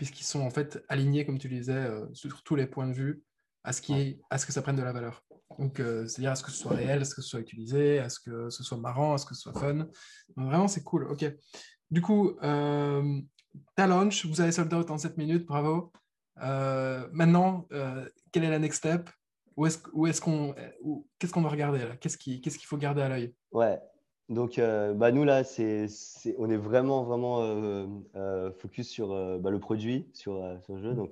[0.00, 2.94] puisqu'ils sont en fait alignés, comme tu le disais, euh, sur tous les points de
[2.94, 3.22] vue,
[3.64, 5.22] à ce, qui est, à ce que ça prenne de la valeur.
[5.58, 7.98] Donc, euh, c'est-à-dire à ce que ce soit réel, à ce que ce soit utilisé,
[7.98, 9.74] à ce que ce soit marrant, à ce que ce soit fun.
[9.74, 11.04] Donc, vraiment, c'est cool.
[11.04, 11.30] OK.
[11.90, 13.20] Du coup, euh,
[13.76, 15.92] ta launch, vous avez sold out en 7 minutes, bravo.
[17.12, 17.68] maintenant,
[18.32, 19.10] quelle est la next step?
[19.58, 20.54] Où est-ce, où est-ce qu'on,
[21.18, 21.94] qu'est-ce qu'on doit regarder là?
[21.98, 23.34] Qu'est-ce, qui, qu'est-ce qu'il faut garder à l'œil?
[23.52, 23.78] Ouais,
[24.30, 25.88] donc, euh, bah, nous, là, c'est,
[26.38, 29.08] on est vraiment, vraiment euh, euh, focus sur
[29.40, 30.94] bah, le produit, sur, sur, le jeu.
[30.94, 31.10] Donc,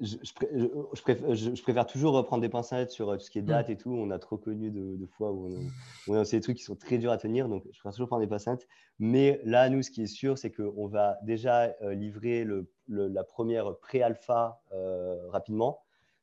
[0.00, 3.90] je, je, préfère, toujours prendre des pincettes sur tout ce qui est date et tout.
[3.90, 5.48] On a trop connu de, fois où
[6.06, 7.48] on, a, des trucs qui sont très durs à tenir.
[7.48, 8.68] Donc, je préfère toujours prendre des pincettes.
[8.98, 13.78] Mais là, nous, ce qui est sûr, c'est qu'on va déjà livrer le, la première
[13.78, 14.60] pré-alpha
[15.30, 15.80] rapidement.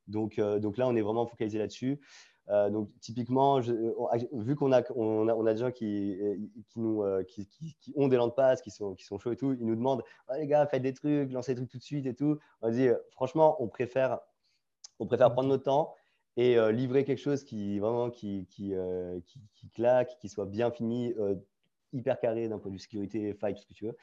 [0.08, 2.00] Donc, donc là, on est vraiment focalisé là-dessus.
[2.52, 3.62] Euh, donc, typiquement,
[4.34, 6.18] vu qu'on a, on a, on a, des gens qui,
[6.68, 9.38] qui, nous, euh, qui, qui, ont des land pass, qui sont, qui sont chauds et
[9.38, 11.84] tout, ils nous demandent oh, les gars, faites des trucs, lancez des trucs tout de
[11.84, 12.39] suite et tout.
[12.62, 14.20] On dit franchement, on préfère,
[14.99, 15.95] on préfère prendre notre temps
[16.36, 18.74] et euh, livrer quelque chose qui vraiment qui, qui,
[19.56, 21.14] qui, claque, qui soit bien fini,
[21.93, 23.95] hyper carré d'un point de vue sécurité, fight, tout ce que tu veux.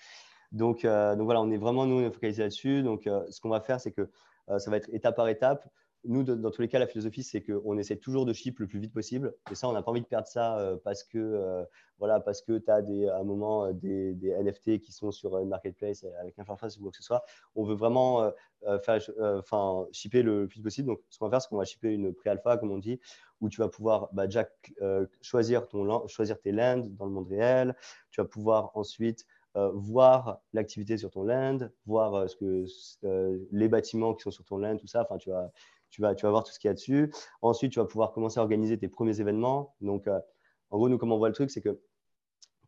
[0.52, 2.82] Donc, donc voilà, on est vraiment nous focalisé là-dessus.
[2.82, 4.08] Donc, ce qu'on va faire, c'est que
[4.56, 5.68] ça va être étape par étape
[6.04, 8.78] nous, dans tous les cas, la philosophie, c'est qu'on essaie toujours de ship le plus
[8.78, 9.34] vite possible.
[9.50, 11.64] Et ça, on n'a pas envie de perdre ça euh, parce que, euh,
[11.98, 15.48] voilà, parce que tu as à un moment euh, des, NFT qui sont sur une
[15.48, 17.24] marketplace avec interface ou quoi que ce soit.
[17.56, 18.30] On veut vraiment
[18.84, 19.00] faire,
[19.38, 20.88] enfin, shipper le plus possible.
[20.88, 23.00] Donc, ce qu'on va faire, c'est qu'on va shipper une pré-alpha, comme on dit,
[23.40, 24.48] où tu vas pouvoir bah, déjà
[25.20, 27.74] choisir, ton, choisir tes lands dans le monde réel.
[28.10, 32.64] Tu vas pouvoir ensuite voir l'activité sur ton land, voir ce que,
[33.50, 35.02] les bâtiments qui sont sur ton land, tout ça.
[35.02, 35.50] Enfin, tu vas
[35.90, 37.12] tu vas, tu vas voir tout ce qu'il y a dessus.
[37.42, 39.74] Ensuite, tu vas pouvoir commencer à organiser tes premiers événements.
[39.80, 40.18] Donc, euh,
[40.70, 41.80] en gros, nous, comment on voit le truc, c'est que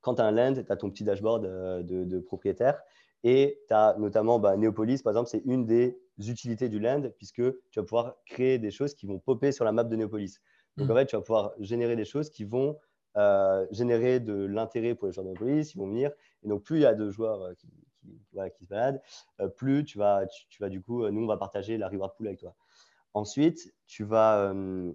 [0.00, 2.80] quand tu as un land, tu as ton petit dashboard euh, de, de, propriétaire.
[3.22, 7.42] Et tu as notamment bah, Neopolis, par exemple, c'est une des utilités du land, puisque
[7.70, 10.40] tu vas pouvoir créer des choses qui vont popper sur la map de Neopolis.
[10.76, 10.90] Donc, mm.
[10.90, 12.78] en fait, tu vas pouvoir générer des choses qui vont
[13.16, 16.10] euh, générer de l'intérêt pour les joueurs de Neopolis, ils vont venir.
[16.42, 17.68] Et donc, plus il y a de joueurs qui,
[18.56, 19.02] qui, se baladent,
[19.56, 22.40] plus tu vas, tu, vas, du coup, nous, on va partager la reward pool avec
[22.40, 22.54] toi.
[23.14, 24.92] Ensuite, tu vas, euh,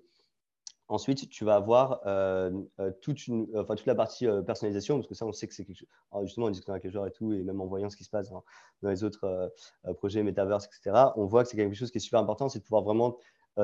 [0.87, 5.15] ensuite, tu vas avoir euh, euh, toute, une, enfin, toute la partie personnalisation, parce que
[5.15, 5.89] ça, on sait que c'est quelque chose.
[6.23, 8.09] justement, en discutant avec les joueurs et tout, et même en voyant ce qui se
[8.09, 8.43] passe dans,
[8.83, 9.53] les autres
[9.97, 12.63] projets Metaverse, etc., on voit que c'est quelque chose qui est super important, c'est de
[12.63, 13.17] pouvoir vraiment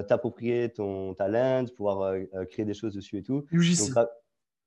[0.07, 2.15] t'approprier ton talent, pouvoir
[2.49, 3.45] créer des choses dessus et tout.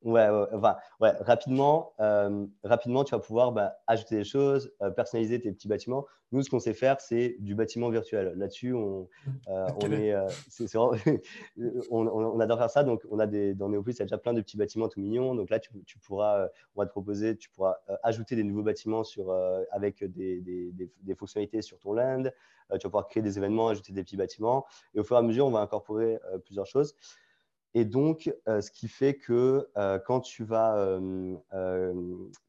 [0.05, 5.51] Ouais, ouais, rapidement, euh, rapidement, tu vas pouvoir bah, ajouter des choses, euh, personnaliser tes
[5.51, 6.05] petits bâtiments.
[6.31, 8.35] Nous, ce qu'on sait faire, c'est du bâtiment virtuel.
[8.37, 9.09] Là-dessus, on,
[9.49, 10.15] euh, on, est,
[11.91, 12.85] on, on, adore faire ça.
[12.85, 15.01] Donc, on a des, dans Neopolis, il y a déjà plein de petits bâtiments tout
[15.01, 15.35] mignons.
[15.35, 19.05] Donc là, tu, tu pourras, on va te proposer, tu pourras ajouter des nouveaux bâtiments
[19.05, 19.33] sur,
[19.71, 22.25] avec des, des, des, fonctionnalités sur ton land.
[22.25, 22.31] tu
[22.73, 24.67] vas pouvoir créer des événements, ajouter des petits bâtiments.
[24.95, 26.95] Et au fur et à mesure, on va incorporer plusieurs choses.
[27.75, 31.35] Et donc, euh, ce qui fait que euh, quand tu vas, euh,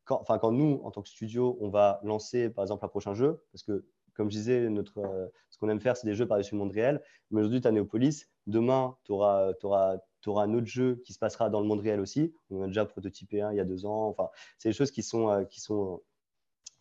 [0.03, 3.15] quand, enfin, quand nous, en tant que studio, on va lancer, par exemple, un prochain
[3.15, 6.53] jeu, parce que, comme je disais, notre, ce qu'on aime faire, c'est des jeux par-dessus
[6.53, 7.01] le monde réel.
[7.31, 8.27] Mais aujourd'hui, tu as Néopolis.
[8.45, 9.97] Demain, tu auras, auras,
[10.27, 12.33] auras, un autre jeu qui se passera dans le monde réel aussi.
[12.51, 14.07] On a déjà prototypé un il y a deux ans.
[14.07, 16.01] Enfin, c'est des choses qui sont, qui sont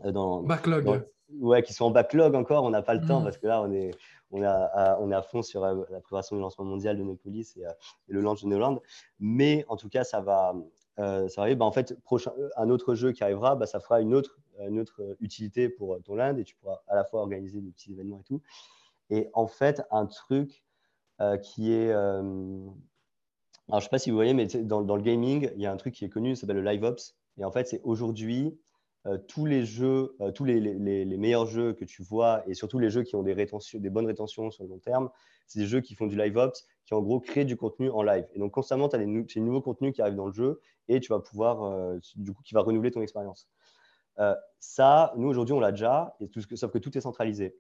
[0.05, 0.43] dans.
[0.43, 1.09] Backlog.
[1.31, 2.65] Ouais, qui sont en backlog encore.
[2.65, 3.25] On n'a pas le temps mmh.
[3.25, 3.93] parce que là, on est,
[4.31, 7.03] on est à, on est à fond sur euh, la préparation du lancement mondial de
[7.03, 7.71] et, euh,
[8.09, 8.81] et le launch de Neoland.
[9.21, 10.55] Mais en tout cas, ça va,
[10.99, 11.59] euh, ça arrive.
[11.59, 14.81] Bah, en fait, prochain, un autre jeu qui arrivera, bah, ça fera une autre, une
[14.81, 18.21] autre utilité pour ton land et tu pourras à la fois organiser des petits événements
[18.21, 18.43] et tout.
[19.11, 20.65] Et en fait, un truc
[21.43, 22.73] qui est Alors,
[23.69, 25.73] je ne sais pas si vous voyez, mais dans, dans, le gaming, il y a
[25.73, 27.17] un truc qui est connu, ça s'appelle le Live Ops.
[27.39, 28.57] Et en fait, c'est aujourd'hui,
[29.07, 32.91] euh, tous les jeux, euh, tous les, meilleurs jeux que tu vois, et surtout les
[32.91, 33.35] jeux qui ont des,
[33.91, 35.11] bonnes rétentions sur le long terme,
[35.47, 38.03] c'est des jeux qui font du live ops, qui en gros créent du contenu en
[38.03, 38.27] live.
[38.35, 41.01] Et donc constamment, tu as des, des, nouveaux contenus qui arrivent dans le jeu, et
[41.01, 43.49] tu vas pouvoir, du coup, qui va renouveler ton expérience.
[44.59, 46.15] ça, nous aujourd'hui, on l'a déjà,
[46.55, 47.57] sauf que tout est centralisé.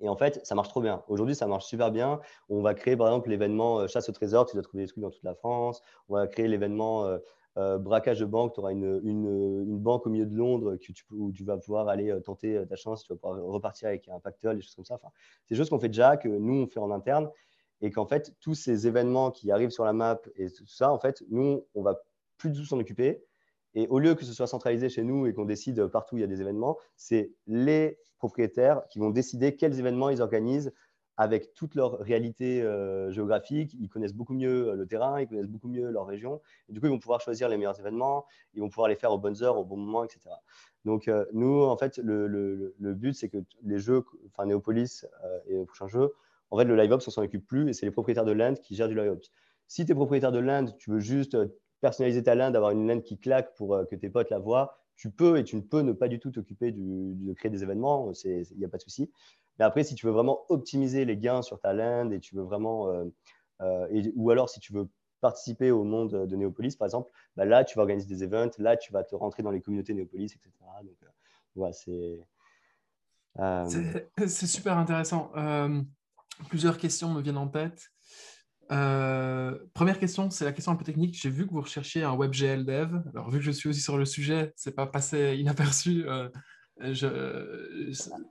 [0.00, 1.02] Et en fait, ça marche trop bien.
[1.08, 2.20] Aujourd'hui, ça marche super bien.
[2.48, 4.46] On va créer, par exemple, l'événement euh, chasse au trésor.
[4.46, 5.82] Tu dois trouver des trucs dans toute la France.
[6.08, 7.18] On va créer l'événement
[7.58, 8.54] euh, euh, braquage de banque.
[8.54, 11.88] Tu auras une, une, banque au milieu de Londres que tu, où tu vas pouvoir
[11.88, 13.04] aller tenter ta chance.
[13.04, 14.98] Tu vas pouvoir repartir avec un pactole, des choses comme ça.
[15.46, 17.28] C'est des choses qu'on fait déjà, que nous, on fait en interne.
[17.80, 20.98] Et qu'en fait, tous ces événements qui arrivent sur la map et tout ça, en
[20.98, 22.00] fait, nous, on va
[22.36, 23.22] plus du tout s'en occuper.
[23.74, 26.22] Et au lieu que ce soit centralisé chez nous et qu'on décide partout où il
[26.22, 30.72] y a des événements, c'est les propriétaires qui vont décider quels événements ils organisent
[31.18, 33.76] avec toute leur réalité euh, géographique.
[33.78, 36.40] Ils connaissent beaucoup mieux euh, le terrain, ils connaissent beaucoup mieux leur région.
[36.68, 39.12] Et du coup, ils vont pouvoir choisir les meilleurs événements, ils vont pouvoir les faire
[39.12, 40.30] aux bonnes heures, au bon moment, etc.
[40.84, 45.04] Donc, euh, nous, en fait, le, but, c'est que les jeux, enfin Néopolis
[45.48, 46.14] et le prochain jeu,
[46.50, 48.60] en fait, le live ops, on s'en occupe plus et c'est les propriétaires de l'Inde
[48.60, 49.30] qui gèrent du live ops.
[49.66, 51.36] Si tu es propriétaire de l'Inde, tu veux juste
[51.80, 54.78] personnaliser ta land, avoir une land qui claque pour euh, que tes potes la voient,
[54.96, 58.10] tu peux et tu ne peux ne pas du tout t'occuper de créer des événements,
[58.24, 59.12] il n'y a pas de souci.
[59.58, 62.42] Mais après, si tu veux vraiment optimiser les gains sur ta land et tu veux
[62.42, 63.04] vraiment, euh,
[63.60, 64.88] euh, ou alors si tu veux
[65.20, 68.76] participer au monde de Néopolis, par exemple, bah là, tu vas organiser des events, là,
[68.76, 70.50] tu vas te rentrer dans les communautés Néopolis, etc.
[70.84, 70.96] Donc,
[71.54, 72.20] voilà, c'est.
[74.26, 75.30] C'est super intéressant.
[76.48, 77.90] plusieurs questions me viennent en tête.
[78.70, 81.18] Euh, première question, c'est la question un peu technique.
[81.20, 83.00] J'ai vu que vous recherchiez un WebGL dev.
[83.14, 86.04] Alors, vu que je suis aussi sur le sujet, c'est pas passé inaperçu.
[86.06, 86.28] Euh,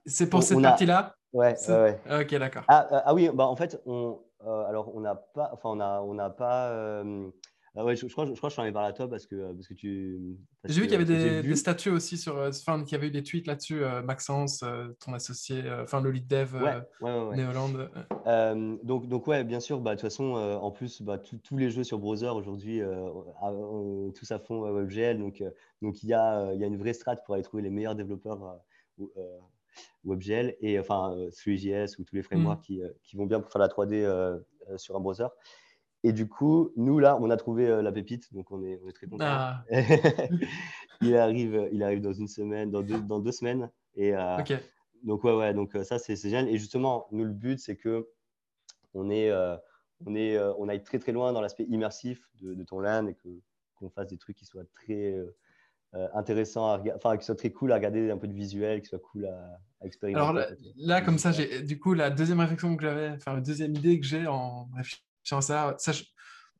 [0.06, 1.16] c'est pour cette partie-là?
[1.34, 2.64] Ouais, ouais, Ok, d'accord.
[2.68, 6.02] Ah, ah, oui, bah, en fait, on, euh, alors on n'a pas, enfin, on a,
[6.02, 7.04] on n'a pas
[7.80, 9.54] ah ouais, je, crois, je, crois que je suis arrivé par toi parce que, euh,
[9.54, 10.20] parce que tu.
[10.66, 12.36] J'ai vu qu'il y avait des, statuts aussi sur.
[12.36, 13.84] Euh, enfin, qu'il y avait eu des tweets là-dessus.
[13.84, 14.64] Euh, Maxence,
[15.00, 17.92] ton associé, enfin, le lead dev ouais, Néolande.
[18.84, 19.80] donc, donc, ouais, bien sûr.
[19.80, 22.82] Bah, de toute façon, en plus, bah, tous les jeux sur browser aujourd'hui,
[24.16, 25.20] tous à fond WebGL.
[25.20, 25.44] Donc,
[25.84, 27.96] donc il, y a, il y a une vraie strat pour aller trouver les meilleurs
[27.96, 28.60] développeurs.
[30.04, 32.64] WebGL et enfin 3JS ou tous les frameworks mmh.
[32.64, 34.42] qui, qui, vont bien pour faire la 3D
[34.78, 35.28] sur un browser.
[36.08, 38.88] Et du coup, nous, là, on a trouvé euh, la pépite, donc on est, on
[38.88, 39.26] est très contents.
[39.28, 39.66] Ah.
[41.01, 43.70] il, arrive, il arrive dans une semaine, dans deux, dans deux semaines.
[43.95, 44.38] Et, euh,
[45.03, 46.47] Donc, ouais, ouais, donc euh, ça, c'est génial.
[46.47, 48.08] Et justement, nous, le but, c'est que
[48.93, 49.34] on, est,
[50.05, 53.18] on, est, on aille très, très loin dans l'aspect immersif de, de, ton LAN et
[53.76, 55.14] qu'on fasse des trucs qui soient très
[56.14, 58.99] intéressants, à, enfin, qui soient très cool à regarder, un peu de visuel, qui soient
[59.12, 60.22] cool à, expérimenter.
[60.22, 60.47] Alors là,
[60.78, 63.99] là comme ça, j'ai du coup, la deuxième réflexion que j'avais, enfin, la deuxième idée
[63.99, 64.70] que j'ai en
[65.42, 65.76] ça,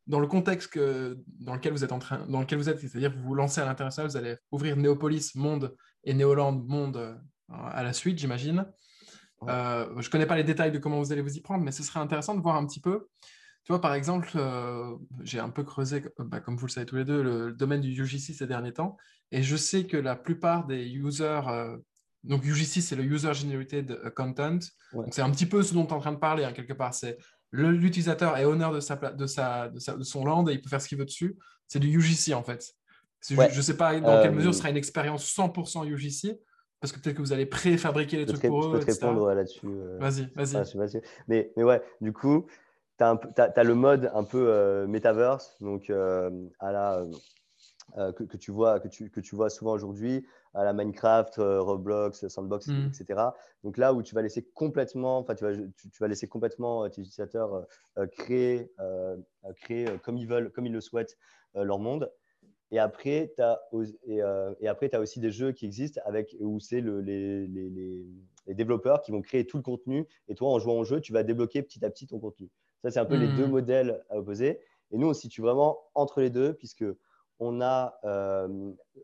[0.08, 3.12] dans le contexte que, dans lequel vous êtes en train, dans lequel vous êtes, c'est-à-dire
[3.12, 7.16] que vous vous lancez à l'international, vous allez ouvrir Néopolis Monde et Néoland Monde euh,
[7.50, 8.66] à la suite, j'imagine.
[9.44, 11.72] Euh, je ne connais pas les détails de comment vous allez vous y prendre, mais
[11.72, 13.08] ce serait intéressant de voir un petit peu.
[13.64, 16.96] Tu vois, par exemple, euh, j'ai un peu creusé, bah, comme vous le savez tous
[16.96, 18.96] les deux, le, domaine du UGC ces derniers temps,
[19.32, 21.42] et je sais que la plupart des users,
[22.24, 24.60] donc UGC c'est le User Generated Content,
[24.94, 26.72] donc c'est un petit peu ce dont tu es en train de parler, hein, quelque
[26.72, 27.18] part, c'est
[27.52, 30.88] l'utilisateur est honneur de, sa, de, sa, de, son land et il peut faire ce
[30.88, 31.38] qu'il veut dessus.
[31.68, 32.74] C'est du UGC en fait.
[33.22, 36.40] Je ne sais pas dans quelle mesure ce euh, sera une expérience 100% UGC,
[36.80, 38.80] parce que peut-être que vous allez préfabriquer les trucs pour eux.
[38.80, 39.68] Je peux te répondre là-dessus.
[39.68, 41.02] Euh, vas-y, vas-y.
[41.28, 42.46] mais, mais ouais, du coup,
[42.98, 47.06] tu as, as, le mode un peu euh, metaverse, donc à la,
[47.96, 51.62] que, que, tu vois, que, tu, que tu vois souvent aujourd'hui, à la Minecraft, euh,
[51.62, 52.88] Roblox, Sandbox, mm.
[52.88, 53.22] etc.
[53.64, 56.90] Donc là où tu vas laisser complètement, enfin tu vas, tu, vas laisser complètement euh,
[56.90, 57.66] tes utilisateurs
[57.98, 58.72] euh, créer,
[59.56, 61.18] créer comme ils veulent, comme ils le souhaitent
[61.54, 62.12] leur monde.
[62.70, 63.62] Et après, tu as,
[64.08, 64.20] et,
[64.60, 67.70] et après, as aussi des jeux qui existent avec, où c'est le, les, les,
[68.46, 70.06] les, développeurs qui vont créer tout le contenu.
[70.28, 72.50] Et toi, en jouant au jeu, tu vas débloquer petit à petit ton contenu.
[72.82, 73.52] Ça, c'est un peu les deux mm.
[73.52, 74.60] modèles à opposer.
[74.92, 76.86] Et nous, on se situe vraiment entre les deux, puisque
[77.40, 78.00] on a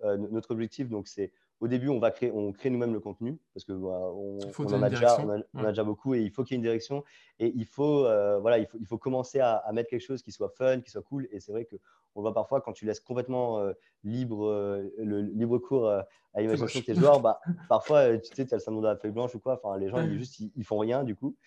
[0.04, 1.32] notre objectif, donc c'est
[1.64, 4.84] au début, on va créer, on crée nous-mêmes le contenu parce que bah, on, en
[4.84, 5.18] a déjà,
[5.54, 7.06] on, a, déjà, beaucoup et il faut qu'il y ait une direction
[7.40, 10.34] et il faut, euh, voilà, il faut, il faut commencer à, mettre quelque chose qui
[10.34, 11.26] soit fun, qui soit cool.
[11.32, 11.78] Et c'est vrai que
[12.16, 13.72] on voit parfois quand tu laisses complètement euh,
[14.04, 16.06] libre euh, le libre cours à
[16.36, 19.12] l'imagination de tes joueurs, bah, parfois tu sais, tu as le syndrome de la feuille
[19.12, 19.58] blanche ou quoi.
[19.64, 21.38] Enfin, les gens ils, juste ils, font rien du coup.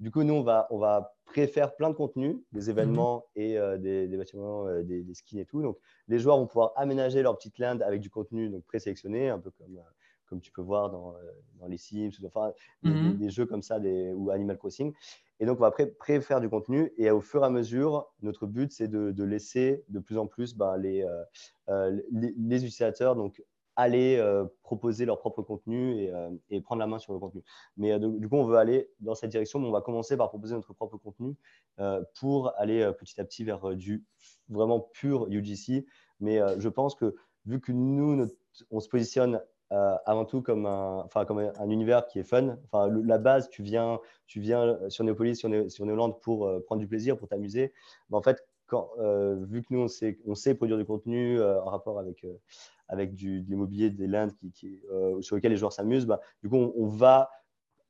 [0.00, 2.70] Du coup, nous on va on va préfère plein de contenus, des mhm.
[2.70, 5.60] événements et des, bâtiments, des, des, skins et tout.
[5.60, 5.78] Donc,
[6.08, 9.50] les joueurs vont pouvoir aménager leur petite land avec du contenu donc présélectionné, un peu
[9.50, 9.78] comme,
[10.26, 11.14] comme tu peux voir dans,
[11.60, 13.18] dans les Sims, enfin, mhm.
[13.18, 14.94] des, jeux comme ça, des, ou Animal Crossing.
[15.38, 16.92] Et donc, on va pré, faire du contenu.
[16.96, 20.56] Et au fur et à mesure, notre but, c'est de, laisser de plus en plus
[20.56, 21.06] ben, les,
[22.10, 23.42] les, les, utilisateurs donc,
[23.78, 27.44] aller euh, proposer leur propre contenu et, euh, et, prendre la main sur le contenu.
[27.76, 30.30] Mais euh, du coup, on veut aller dans cette direction, mais on va commencer par
[30.30, 31.36] proposer notre propre contenu
[32.18, 34.04] pour aller petit à petit vers du
[34.48, 35.86] vraiment pur UGC.
[36.18, 37.14] Mais je pense que
[37.46, 38.26] vu que nous,
[38.72, 42.58] on se positionne avant tout comme un, comme un, univers qui est fun.
[42.64, 46.88] Enfin, la base, tu viens, tu viens sur Neopolis, sur, sur Neoland pour prendre du
[46.88, 47.72] plaisir, pour t'amuser.
[48.10, 52.00] Mais en fait, vu que nous, on sait, on sait produire du contenu en rapport
[52.00, 52.26] avec,
[52.88, 56.48] avec du, de l'immobilier, des lands qui, euh, sur lesquels les joueurs s'amusent, bah, du
[56.48, 57.30] coup, on, va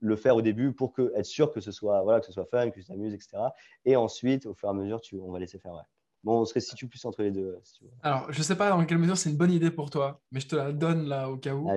[0.01, 2.46] le faire au début pour que, être sûr que ce soit, voilà, que ce soit
[2.46, 3.38] fun, que tu t'amuses, etc.
[3.84, 5.72] Et ensuite, au fur et à mesure, tu, on va laisser faire.
[5.72, 5.82] Ouais.
[6.24, 7.59] Bon, on se situe plus entre les deux.
[8.03, 10.40] Alors, je ne sais pas dans quelle mesure c'est une bonne idée pour toi, mais
[10.40, 11.70] je te la donne là au cas où.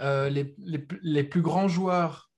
[0.00, 2.30] Euh, les, les, les, plus grands joueurs,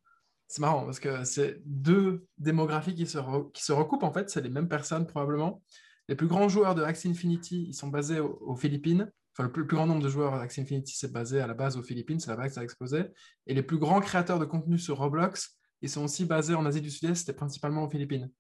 [0.47, 3.19] c'est marrant parce que c'est deux démographies qui se,
[3.51, 5.61] qui se recoupent en fait, c'est les mêmes personnes probablement.
[6.09, 9.13] Les plus grands joueurs de Axie Infinity, ils sont basés aux Philippines
[9.43, 12.21] le plus, grand nombre de joueurs Axie Infinity s'est basé à la base aux Philippines,
[12.21, 13.05] c'est là-bas que ça a explosé.
[13.47, 16.81] Et les plus grands créateurs de contenu sur Roblox, ils sont aussi basés en Asie
[16.81, 18.31] du Sud-Est et principalement aux Philippines.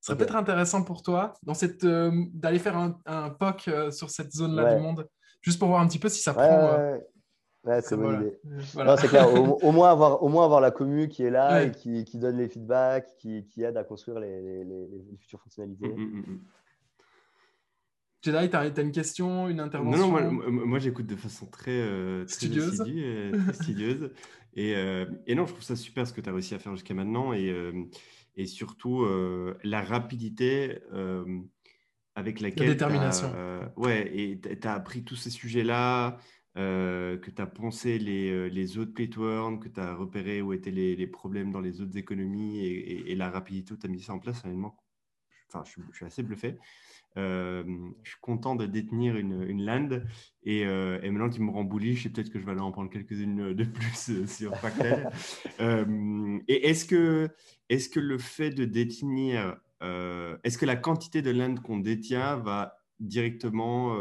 [0.00, 3.90] Ce serait peut-être intéressant pour toi dans cette, euh, d'aller faire un, un POC euh,
[3.90, 5.08] sur cette zone-là du monde,
[5.40, 6.42] juste pour voir un petit peu si ça prend.
[6.44, 6.98] Euh,
[7.64, 8.38] ouais, c'est bonne idée.
[9.00, 9.32] c'est clair.
[9.34, 12.38] Au, moins avoir, au moins avoir la commu qui est là et qui, qui, donne
[12.38, 15.88] les feedbacks, qui, qui aide à construire les, les, futures fonctionnalités.
[15.88, 16.40] Mm, mm, mm,
[18.22, 22.26] Jedi, tu as, une question, une intervention Non, non moi, j'écoute de façon très, euh,
[22.26, 22.82] studieuse.
[22.86, 24.10] et, très studieuse.
[24.56, 26.92] Euh, et, non, je trouve ça super ce que tu as réussi à faire jusqu'à
[26.92, 27.84] maintenant et, euh,
[28.34, 29.06] et surtout
[29.62, 30.80] la rapidité
[32.16, 32.66] avec laquelle.
[32.66, 33.32] La détermination.
[33.76, 36.18] ouais, et tu as appris tous ces sujets-là,
[36.56, 40.96] que tu as pensé les, les autres play que tu as repéré où étaient les,
[40.96, 44.18] les, problèmes dans les autres économies et, la rapidité où tu as mis ça en
[44.18, 44.76] place, honnêtement,
[45.48, 46.58] enfin, je, je suis assez bluffé.
[47.16, 47.64] Euh,
[48.02, 49.88] je suis content de détenir une, une land
[50.44, 52.70] et, euh, et, maintenant qu'il me rend bullish, et peut-être que je vais aller en
[52.70, 55.10] prendre quelques-unes de plus euh, sur Pactel.
[56.48, 57.28] et est-ce que,
[57.68, 62.76] est que le fait de détenir, est-ce que la quantité de land qu'on détient va
[63.00, 63.96] directement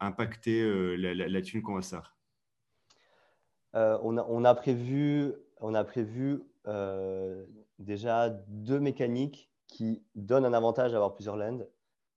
[0.00, 2.16] impacter la, la, thune qu'on va faire?
[3.72, 6.40] On, a, on, a, prévu, on a prévu
[7.78, 11.66] déjà deux mécaniques qui donne un avantage à avoir plusieurs lands.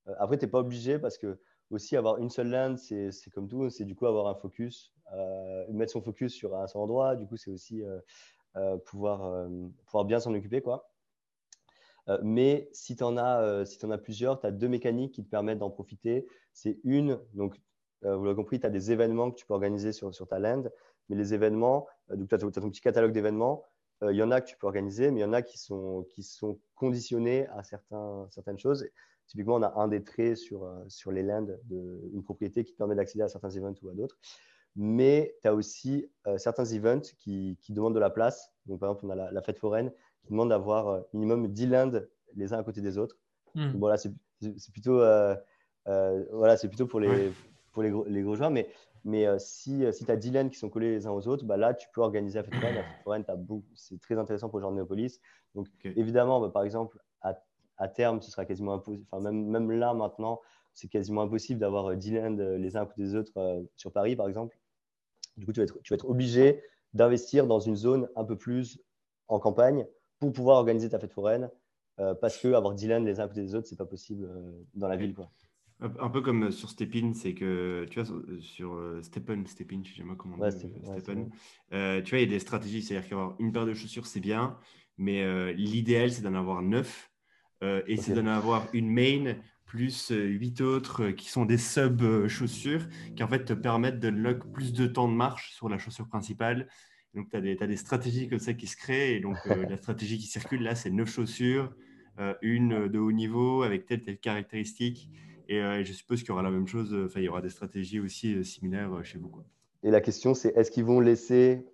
[0.07, 1.39] Euh, après, tu n'es pas obligé parce que
[1.69, 5.65] aussi avoir une seule land, c'est comme tout, c'est du coup avoir un focus, euh,
[5.69, 7.15] mettre son focus sur un seul endroit.
[7.15, 9.49] Du coup, c'est aussi euh, pouvoir,
[9.85, 10.61] pouvoir bien s'en occuper.
[10.61, 10.89] quoi.
[12.23, 15.59] mais si tu en, as, si as plusieurs, tu as deux mécaniques qui te permettent
[15.59, 16.25] d'en profiter.
[16.53, 17.59] C'est une, donc
[18.01, 20.63] vous l'avez compris, tu as des événements que tu peux organiser sur, sur ta land,
[21.09, 23.63] mais les événements, donc tu as, ton petit catalogue d'événements,
[24.03, 26.05] il y en a que tu peux organiser, mais il y en a qui sont,
[26.09, 28.85] qui sont conditionnés à certains, certaines choses.
[29.27, 32.77] Typiquement, on a un des traits sur, euh, sur les lands d'une propriété qui te
[32.77, 34.17] permet d'accéder à certains events ou à d'autres.
[34.75, 38.53] Mais tu as aussi euh, certains events qui, qui, demandent de la place.
[38.67, 39.91] Donc, par exemple, on a la, fête foraine
[40.23, 41.91] qui demande d'avoir euh, minimum 10 lands
[42.35, 43.17] les uns à côté des autres.
[43.55, 43.71] Hmm.
[43.77, 44.13] voilà, c'est
[44.71, 47.31] plutôt, voilà, plutôt pour les,
[47.71, 48.51] pour les gros, les gros joueurs.
[48.51, 48.69] Mais
[49.07, 51.29] mais euh, si, euh, si tu as 10 lanes qui sont collés les uns aux
[51.29, 52.75] autres, bah là, tu peux organiser la fête foraine.
[52.75, 53.25] La fête foraine,
[53.73, 55.21] c'est très intéressant pour le genre de Néopolis.
[55.55, 57.41] Donc, évidemment, bah, par exemple, à,
[57.77, 59.05] à, terme, ce sera quasiment impossible.
[59.09, 60.41] Enfin, même, même là, maintenant,
[60.73, 63.31] c'est quasiment impossible d'avoir 10 euh, lands les uns à côté des autres
[63.77, 64.59] sur Paris, par exemple.
[65.37, 66.61] Du coup, tu vas être, tu vas être obligé
[66.93, 68.77] d'investir dans une zone un peu plus
[69.29, 69.87] en campagne
[70.19, 71.49] pour pouvoir organiser ta fête foraine.
[71.95, 74.29] parce que avoir 10 lands les uns à côté des autres, c'est pas possible
[74.73, 75.13] dans la ville.
[75.13, 75.31] Quoi.
[75.80, 79.95] Un peu comme sur Stepin, c'est que tu vois, sur euh, Stepin, Stepin, je sais
[79.97, 80.67] jamais comment on dit,
[81.71, 84.19] euh, tu vois, il y a des stratégies, c'est-à-dire qu'avoir une paire de chaussures, c'est
[84.19, 84.57] bien,
[84.97, 87.11] mais euh, l'idéal, c'est d'en avoir neuf,
[87.61, 93.28] et c'est d'en avoir une main plus huit autres qui sont des sub-chaussures qui en
[93.28, 96.67] fait te permettent de lock plus de temps de marche sur la chaussure principale.
[97.15, 100.17] Donc, tu as, as, des stratégies comme ça qui se créent, et donc la stratégie
[100.17, 101.71] qui circule là, c'est neuf chaussures,
[102.41, 105.11] une de haut niveau avec telle, telle caractéristique.
[105.51, 107.49] Euh, et je suppose qu'il y aura la même chose, enfin, il y aura des
[107.49, 109.29] stratégies aussi euh, similaires euh, chez vous.
[109.29, 109.43] Quoi.
[109.83, 111.65] Et la question, c'est est-ce qu'ils vont laisser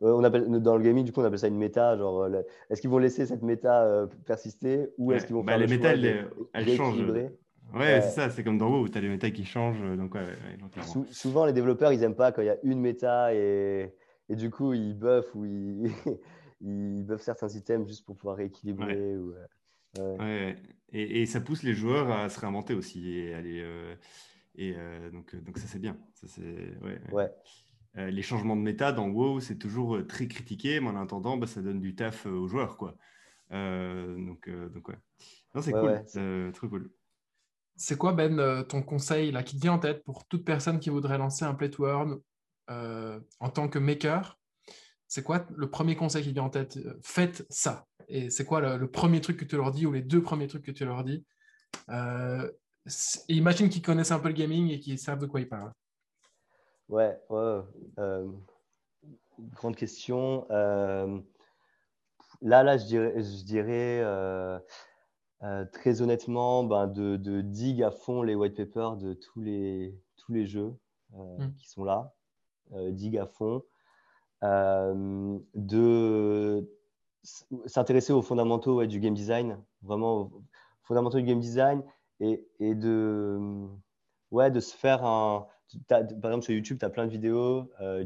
[0.00, 1.96] on appelle, dans le gaming, du coup, on appelle ça une méta.
[1.96, 2.26] Genre,
[2.68, 5.92] est-ce qu'ils vont laisser cette méta persister ou est-ce qu'ils vont bah, faire les méta,
[5.92, 7.00] elles, changent.
[7.72, 9.80] Ouais, c'est ça, c'est comme dans WoW où tu as les méta qui changent.
[9.96, 10.16] Donc,
[11.10, 13.94] souvent, les développeurs, ils n'aiment pas quand il y a une méta et,
[14.28, 15.92] et du coup, ils buffent ou ils,
[16.60, 19.16] ils buffent certains items juste pour pouvoir rééquilibrer.
[19.16, 19.34] Ou,
[19.98, 20.56] Ouais.
[20.92, 23.60] Et, et, ça pousse les joueurs à se réinventer aussi et aller.
[23.60, 23.94] Euh,
[24.54, 25.96] et euh, donc, donc ça c'est bien.
[26.14, 27.30] Ça, c'est, ouais.
[27.94, 31.62] les changements de méta dans WoW, c'est toujours très critiqué, mais en attendant, bah, ça
[31.62, 32.76] donne du taf aux joueurs.
[32.76, 32.96] Quoi.
[33.50, 34.98] donc, donc, ouais.
[35.60, 36.90] c'est cool, c'est très cool.
[37.74, 40.90] C'est quoi, Ben, ton conseil là, qui te vient en tête pour toute personne qui
[40.90, 42.20] voudrait lancer un play to earn
[42.68, 44.38] en tant que maker?
[45.08, 46.78] C'est quoi le premier conseil qui vient en tête?
[47.02, 47.86] Faites ça.
[48.08, 50.64] Et c'est quoi le, premier truc que tu leur dis ou les deux premiers trucs
[50.64, 51.24] que tu leur dis?
[51.88, 52.50] Euh,
[53.28, 55.72] Imagine qu'ils connaissent un peu le gaming et qu'ils savent de quoi ils parlent.
[56.88, 57.60] Ouais, ouais.
[57.98, 58.28] Euh,
[59.54, 60.46] grande question.
[60.50, 61.20] Euh,
[62.40, 64.04] là, là, je dirais, je dirais
[65.72, 70.32] très honnêtement ben, de, de, dig à fond les white papers de tous les, tous
[70.32, 70.74] les jeux
[71.10, 71.52] hmm.
[71.58, 72.12] qui sont là.
[72.72, 73.62] dig à fond.
[74.42, 76.68] De
[77.66, 80.42] s'intéresser aux fondamentaux du game design, vraiment aux
[80.82, 81.82] fondamentaux du game design
[82.20, 83.38] et, et de,
[84.30, 85.46] ouais, de se faire un.
[85.88, 88.04] Par exemple, sur YouTube, tu as plein de vidéos euh,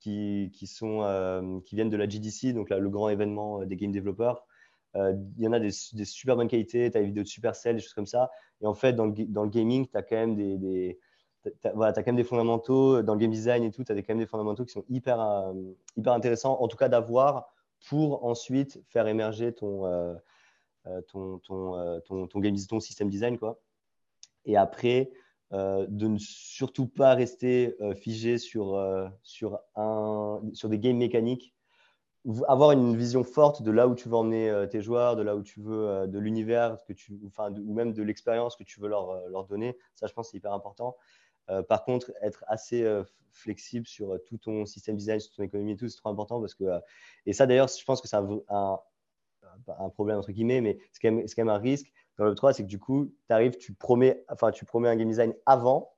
[0.00, 3.92] qui, qui, sont, euh, qui viennent de la GDC, donc le grand événement des game
[3.92, 4.46] développeurs.
[4.94, 7.76] Il y en a des, des super bonnes qualités, tu as des vidéos de Supercell,
[7.76, 8.30] des choses comme ça.
[8.62, 10.98] Et en fait, dans le, dans le gaming, tu as quand même des, des
[11.42, 13.94] tu as, voilà, quand même des fondamentaux dans le game design et tout, tu as
[13.96, 15.52] quand même des fondamentaux qui sont hyper, euh,
[15.96, 17.52] hyper intéressants, en tout cas d'avoir
[17.88, 20.14] pour ensuite faire émerger ton, euh,
[20.86, 23.38] euh, ton, ton, ton, ton, ton système design.
[23.38, 23.60] Quoi.
[24.44, 25.10] Et après,
[25.52, 28.80] de ne surtout pas rester figé sur,
[29.22, 31.54] sur, un, sur des games mécaniques
[32.48, 35.44] avoir une vision forte de là où tu veux emmener tes joueurs, de là où
[35.44, 39.28] tu veux, de l'univers que tu, enfin, ou même de l'expérience que tu veux leur,
[39.28, 39.78] leur donner.
[39.94, 40.96] Ça, je pense, c'est hyper important.
[41.50, 45.42] Euh, par contre, être assez euh, flexible sur euh, tout ton système design, sur ton
[45.42, 46.64] économie et tout, c'est trop important parce que,
[47.24, 51.16] et ça d'ailleurs, je pense que c'est un, un, problème entre guillemets, mais c'est quand,
[51.16, 54.24] quand, même un risque dans le 3, c'est que du coup, tu arrives, tu promets,
[54.28, 55.94] enfin, tu promets un game design avant,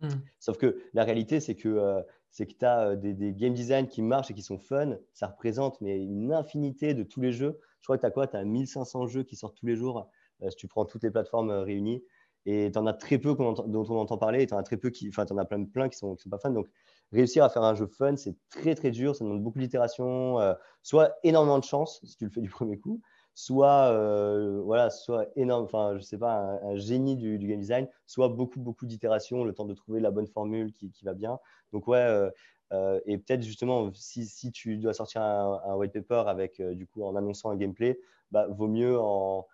[0.00, 0.08] hmm.
[0.38, 4.02] sauf que la réalité, c'est que c'est que tu as des, des, game design qui
[4.02, 4.98] marchent et qui sont fun.
[5.14, 7.58] Ça représente mais une infinité de tous les jeux.
[7.80, 10.10] Je crois que tu as quoi Tu as 1500 jeux qui sortent tous les jours
[10.48, 12.04] si tu prends toutes les plateformes réunies.
[12.50, 14.78] Et tu en as très peu dont on entend parler, et tu en as très
[14.78, 16.50] peu qui, enfin, tu as plein, plein qui sont, qui sont pas fans.
[16.50, 16.66] Donc,
[17.12, 20.54] réussir à faire un jeu fun, c'est très très dur, ça demande beaucoup d'itérations, euh,
[20.82, 23.02] soit énormément de chance si tu le fais du premier coup,
[23.34, 28.30] soit euh, voilà, soit énorme, enfin je sais pas, un, génie du, game design, soit
[28.30, 31.38] beaucoup beaucoup d'itérations, le temps de trouver la bonne formule qui, qui va bien.
[31.74, 32.30] Donc ouais,
[32.72, 36.86] euh, et peut-être justement si, si, tu dois sortir un, un white paper avec du
[36.86, 39.46] coup en annonçant un gameplay, bah, vaut mieux en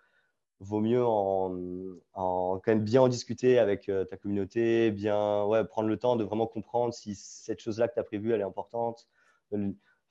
[0.65, 1.55] vaut mieux en,
[2.13, 6.23] quand même bien en discuter avec euh, ta communauté, bien ouais, prendre le temps de
[6.23, 9.07] vraiment comprendre si cette chose-là que tu as prévue, elle est importante.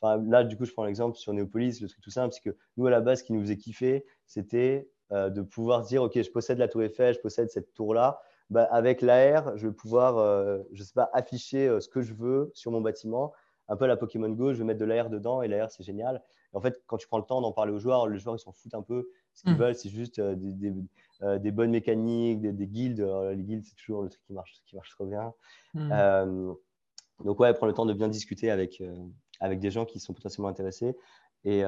[0.00, 2.56] Enfin, là, du coup, je prends l'exemple sur Néopolis, le truc tout simple, c'est que
[2.76, 6.20] nous, à la base, ce qui nous faisait kiffer, c'était euh, de pouvoir dire, OK,
[6.20, 8.20] je possède la tour Eiffel, je possède cette tour-là.
[8.50, 12.50] Bah, avec l'AR, je vais pouvoir, euh, je sais pas, afficher ce que je veux
[12.54, 13.32] sur mon bâtiment.
[13.68, 16.22] Un peu la Pokémon Go, je vais mettre de l'AR dedans et l'AR, c'est génial.
[16.52, 18.52] En fait, quand tu prends le temps d'en parler aux joueurs, les joueurs, ils s'en
[18.52, 19.08] foutent un peu.
[19.34, 19.58] Ce qu'ils hmm.
[19.58, 20.36] veulent, c'est juste euh,
[21.22, 23.00] euh, des, bonnes mécaniques, des, guildes.
[23.00, 25.32] les guildes, c'est toujours le truc qui marche, qui marche trop bien.
[25.74, 25.90] Hmm.
[25.92, 26.52] Euh,
[27.24, 28.82] donc, ouais, prendre le temps de bien discuter avec,
[29.40, 30.96] avec des gens qui sont potentiellement intéressés.
[31.44, 31.60] Et,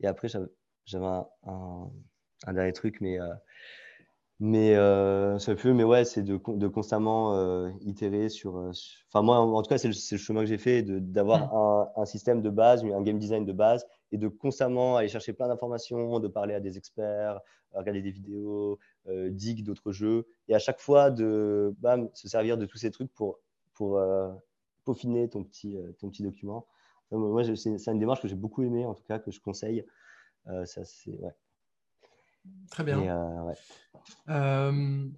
[0.00, 0.28] et après,
[0.86, 1.90] j'avais un,
[2.52, 3.18] dernier truc, mais
[4.40, 8.56] mais euh, ça peut, mais ouais, c'est de, de, constamment euh, itérer sur.
[8.56, 8.70] Euh,
[9.08, 11.56] enfin, moi, en, tout cas, c'est le, le, chemin que j'ai fait, d'avoir mm.
[11.96, 15.32] un, un, système de base, un game design de base, et de constamment aller chercher
[15.32, 17.40] plein d'informations, de parler à des experts,
[17.72, 18.78] regarder des vidéos,
[19.08, 22.90] euh, dig d'autres jeux, et à chaque fois de bam, se servir de tous ces
[22.90, 23.38] trucs pour,
[23.74, 24.00] pour
[24.84, 26.66] peaufiner ton petit, ton petit document.
[27.10, 29.84] moi, c'est une démarche que j'ai beaucoup aimée, en tout cas, que je conseille.
[30.64, 31.34] ça, c'est ouais.
[32.70, 33.00] Très bien.
[33.00, 33.54] Euh,
[34.28, 35.08] euh,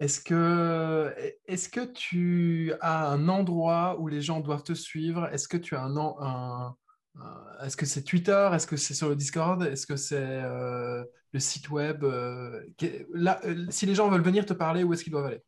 [0.00, 1.14] est-ce que,
[1.46, 5.28] est que tu as un endroit où les gens doivent te suivre?
[5.32, 6.74] Est-ce que tu as un, un,
[7.62, 8.50] est-ce que c'est Twitter?
[8.52, 9.62] Est-ce que c'est sur le Discord?
[9.62, 12.04] Est-ce que c'est euh, le site web
[13.12, 15.42] Là, Si les gens veulent venir te parler, où est-ce qu'ils doivent aller?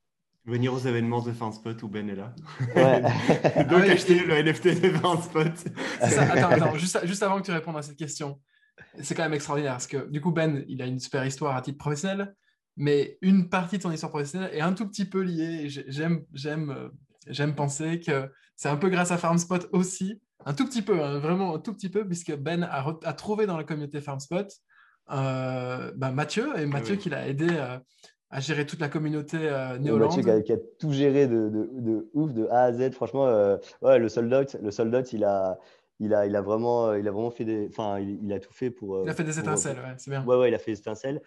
[0.44, 2.34] Venir aux événements de Fanspot où Ben est là.
[3.70, 5.53] Donc ah acheter le NFT de Fanspot.
[6.00, 8.38] Attends, attends juste, juste, avant que tu répondes à cette question
[9.00, 11.62] c'est quand même extraordinaire parce que du coup, Ben, il a une super histoire à
[11.62, 12.34] titre professionnel,
[12.76, 15.68] mais une partie de son histoire professionnelle est un tout petit peu liée.
[15.68, 16.88] J'aime, j'aime, euh,
[17.26, 21.18] j'aime penser que c'est un peu grâce à FarmSpot aussi, un tout petit peu, hein,
[21.18, 24.46] vraiment un tout petit peu, puisque Ben a, trouvé dans la communauté FarmSpot
[25.10, 27.78] euh, bah, Mathieu, et Mathieu qui l'a aidé euh,
[28.30, 32.46] à gérer toute la communauté euh, Mathieu qui a, tout géré de, de, ouf, de
[32.46, 32.92] A à Z.
[32.92, 33.26] Franchement,
[33.82, 35.58] ouais, le soldat, le soldat, il a,
[35.98, 38.70] il a, il a vraiment, il a vraiment fait des, enfin, il, a tout fait
[38.70, 39.02] pour.
[39.04, 40.24] Il a fait des étincelles, ouais, c'est bien.
[40.24, 41.20] Ouais, ouais, il a fait des étincelles.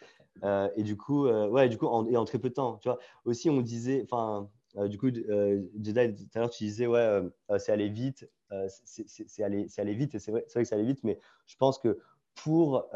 [0.43, 2.77] Euh, et du coup, euh, ouais, du coup, en, et en très peu de temps,
[2.77, 2.99] tu vois.
[3.25, 4.49] Aussi, on disait, enfin,
[4.87, 7.21] du coup, Jedi, tout à l'heure, tu disais, ouais,
[7.57, 8.29] c'est aller vite.
[8.85, 11.79] c'est aller, aller, vite, et c'est vrai, vrai, que c'est aller vite, mais je pense
[11.79, 11.99] que
[12.35, 12.89] pour,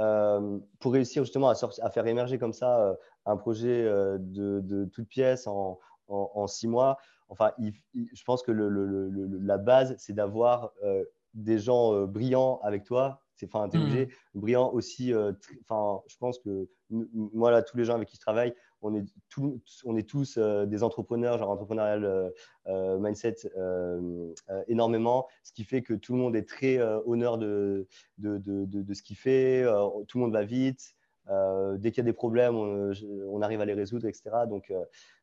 [0.80, 5.80] pour réussir justement à, faire émerger comme ça un projet de, de toute pièce en,
[6.48, 6.98] six mois,
[7.30, 7.52] enfin,
[7.94, 10.74] je pense que la base, c'est d'avoir
[11.34, 14.40] des gens brillants avec toi c'est enfin intelligent, mmh.
[14.40, 15.14] brillant aussi.
[15.14, 15.32] Euh,
[15.62, 19.06] enfin, je pense que moi là, tous les gens avec qui je travaille, on est,
[19.86, 22.32] on est tous euh, des entrepreneurs, genre entrepreneurial
[22.68, 23.36] euh, mindset
[24.68, 27.88] énormément, ce qui fait que tout le monde est très honneur de
[28.18, 29.64] de, de, de, ce qu'il fait,
[30.08, 30.96] tout le monde va vite.
[31.78, 32.92] dès qu'il y a des problèmes, on,
[33.28, 34.32] on, arrive à les résoudre, etc.
[34.50, 34.72] Donc,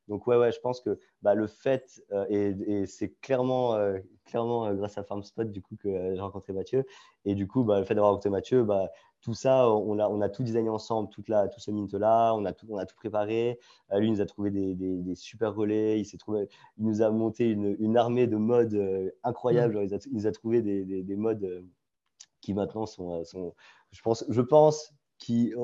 [0.08, 4.66] donc ouais, ouais, je pense que bah, le fait, euh, et, c'est clairement, euh, clairement
[4.66, 6.84] euh, grâce à FarmSpot du coup que j'ai rencontré Mathieu,
[7.24, 8.90] et du coup bah, le fait d'avoir rencontré Mathieu, bah,
[9.20, 12.44] tout ça, on a, on a tout designé ensemble, toute la, tout ce mint-là, on,
[12.44, 13.58] a tout, on a tout préparé.
[13.92, 16.48] lui, il nous a trouvé des, des, super relais, il, trouvé,
[16.78, 19.98] il nous a monté une, une armée de modes incroyables, mmh.
[20.06, 21.64] il, nous a trouvé des, des modes
[22.40, 23.54] qui maintenant sont, sont,
[23.90, 25.54] je, pense, je pense qui,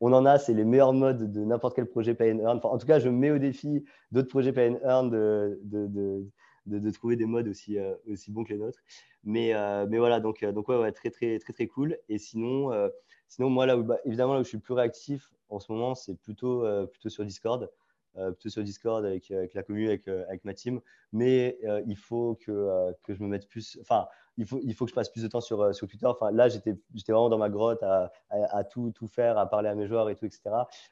[0.00, 2.60] on en a, c'est les meilleurs modes de n'importe quel projet pay and earn.
[2.62, 6.24] en tout cas, je mets au défi d'autres projets pay and earn de, de,
[6.66, 8.80] de, trouver des modes aussi, euh, aussi bons que les nôtres.
[9.24, 11.98] Mais, euh, mais voilà, donc, euh, donc ouais, ouais, très, très, très, très cool.
[12.08, 12.70] Et sinon,
[13.28, 15.94] sinon moi, là où, bah, évidemment, là où je suis plus réactif en ce moment,
[15.94, 17.70] c'est plutôt, plutôt sur Discord.
[18.14, 20.80] plutôt sur Discord avec, avec la commune, avec, avec ma team.
[21.12, 23.78] Mais il faut que, que je me mette plus.
[23.80, 24.06] Enfin,
[24.36, 26.06] il faut, il faut que je passe plus de temps sur, euh, sur Twitter.
[26.06, 26.74] Enfin, là, j'étais
[27.08, 30.16] vraiment dans ma grotte à, à, tout, tout, faire, à parler à mes joueurs et
[30.16, 30.42] tout, etc.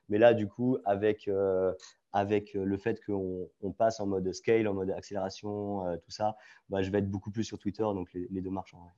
[0.09, 1.73] Mais là, du coup, avec, euh,
[2.13, 6.37] avec le fait qu'on on passe en mode scale, en mode accélération, euh, tout ça,
[6.69, 7.83] bah, je vais être beaucoup plus sur Twitter.
[7.83, 8.93] Donc, les, deux marchent en vrai.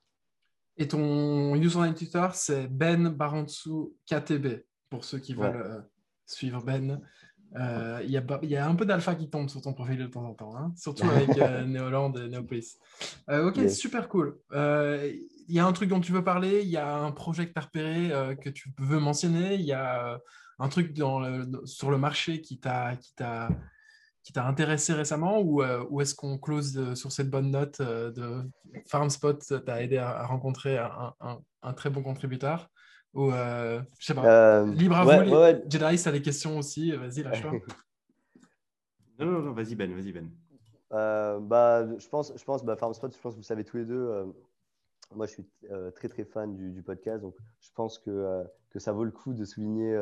[0.77, 5.85] Et ton username Twitter, c'est Ben Barantsou KTB, pour ceux qui veulent
[6.27, 7.01] suivre Ben.
[7.57, 10.25] Euh, il y, y, a un peu d'alpha qui tombe sur ton profil de temps
[10.25, 12.79] en temps, hein, surtout avec euh, Néoland et Neopolis.
[13.31, 14.39] Euh, ok, super cool.
[14.53, 17.53] Il y a un truc dont tu veux parler, il y a un projet que
[17.53, 20.19] tu as repéré que tu veux mentionner, il y a
[20.59, 21.23] un truc dans
[21.67, 22.97] sur le marché qui t'a
[24.37, 28.51] intéressé récemment ou, ou est-ce qu'on close sur cette bonne note de
[28.87, 32.71] FarmSpot t'a aidé à, rencontrer un, un, un, très bon contributeur?
[33.15, 34.27] Ou, euh, je sais pas.
[34.27, 35.33] Euh, Libre à vous.
[35.33, 36.91] Ouais, Jedi, ça des questions aussi.
[36.93, 37.53] Vas-y, lâche-toi.
[39.19, 40.31] non, non, non, vas-y, Ben, vas-y, Ben.
[40.93, 43.85] Euh, bah, je pense, je pense, bah, Farmspot, je pense que vous savez tous les
[43.85, 44.35] deux.
[45.15, 45.47] moi, je suis
[45.95, 47.23] très, très fan du, du, podcast.
[47.23, 49.97] Donc, je pense que, que ça vaut le coup de souligner,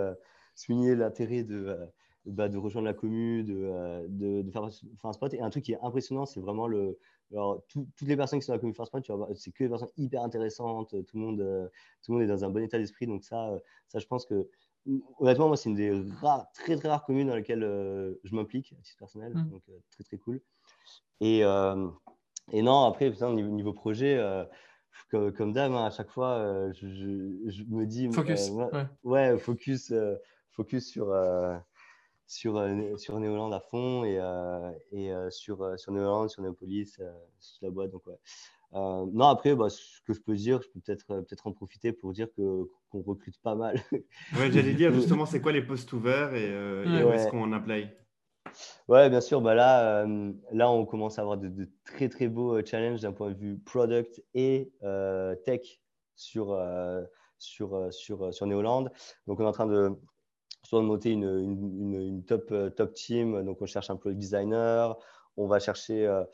[0.54, 1.76] souligner l'intérêt de,
[2.24, 5.34] bah, de rejoindre la commune, de, de, de faire, faire, un spot.
[5.34, 6.98] Et un truc qui est impressionnant, c'est vraiment le,
[7.33, 9.91] alors, toutes les personnes qui sont dans la communauté First Point, c'est que des personnes
[9.97, 10.91] hyper intéressantes.
[10.91, 11.66] Tout le monde, euh,
[12.03, 13.07] tout le monde est dans un bon état d'esprit.
[13.07, 13.59] Donc ça, euh,
[13.89, 14.49] ça, je pense que
[15.18, 18.74] honnêtement, moi, c'est une des rares, très très rares communes dans lesquelles euh, je m'implique
[18.78, 19.33] à titre personnel.
[19.35, 19.51] Mm.
[19.51, 20.41] Donc très très cool.
[21.20, 21.41] Et,
[22.51, 24.20] et non, après, putain, niveau, niveau projet.
[25.11, 26.87] Comme, dame, hein, à chaque fois, je,
[27.47, 28.11] je, me dis.
[28.11, 28.51] Focus.
[28.51, 28.87] ouais.
[29.05, 29.39] ouais.
[29.39, 29.93] focus,
[30.51, 31.14] focus sur,
[32.33, 36.99] sur, euh, sur Néoland à fond et, euh, et euh, sur, sur Néoland, sur Néopolis,
[37.41, 37.91] sur la boîte.
[37.91, 38.16] Donc, ouais.
[38.72, 42.12] non, après, bah, ce que je peux dire, je peux peut-être peut-être en profiter pour
[42.12, 43.76] dire que qu'on recrute pas mal.
[44.39, 46.49] ouais, j'allais dire justement, c'est quoi les postes ouverts et,
[47.05, 47.89] où est-ce qu'on apply?
[48.89, 49.43] Ouais, bien sûr.
[49.43, 50.07] Bah là,
[50.53, 54.22] là, on commence à avoir de, très très beaux challenges d'un point de vue product
[54.33, 54.72] et
[55.45, 55.80] tech
[56.16, 56.59] sur
[57.39, 58.87] sur sur sur Néoland.
[59.26, 59.99] Donc, on est en train de
[60.80, 63.44] de monter une, euh, top team.
[63.44, 64.96] Donc, on cherche un product designer.
[65.36, 66.24] On va chercher, euh,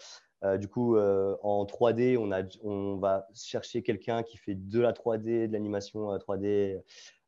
[0.44, 2.16] euh, du coup, en 3D,
[2.62, 6.80] on, va chercher quelqu'un qui fait de la 3D, de l'animation 3D,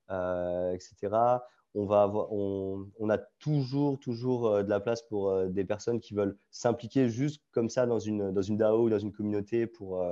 [0.08, 1.40] etc.
[1.74, 7.68] On, a toujours, toujours de la place pour des personnes qui veulent s'impliquer juste comme
[7.68, 10.04] ça dans une, DAO ou dans une communauté pour,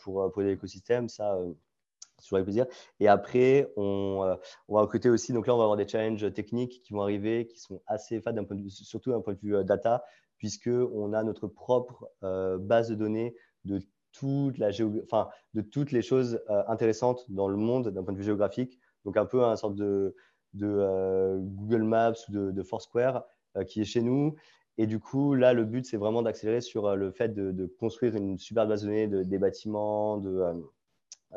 [0.00, 1.08] pour, pour l'écosystème.
[1.08, 1.38] Ça,
[2.22, 2.66] toujours avec plaisir.
[3.00, 4.34] Et après, on, euh,
[4.68, 5.32] on, va recruter aussi.
[5.32, 8.40] Donc là, on va avoir des challenges techniques qui vont arriver, qui sont assez fades,
[8.68, 10.04] surtout d'un point de vue euh, data,
[10.36, 13.34] puisqu'on a notre propre euh, base de données
[13.64, 13.80] de,
[14.12, 14.58] toutes
[15.92, 18.78] les choses intéressantes dans le monde d'un point de vue géographique.
[19.04, 20.16] Donc un peu un sorte de,
[20.54, 23.24] Google Maps ou de, de Foursquare
[23.68, 24.34] qui est chez nous.
[24.76, 28.16] Et du coup, là, le but, c'est vraiment d'accélérer sur le fait de, de, construire
[28.16, 30.52] une super base de données de, des bâtiments, de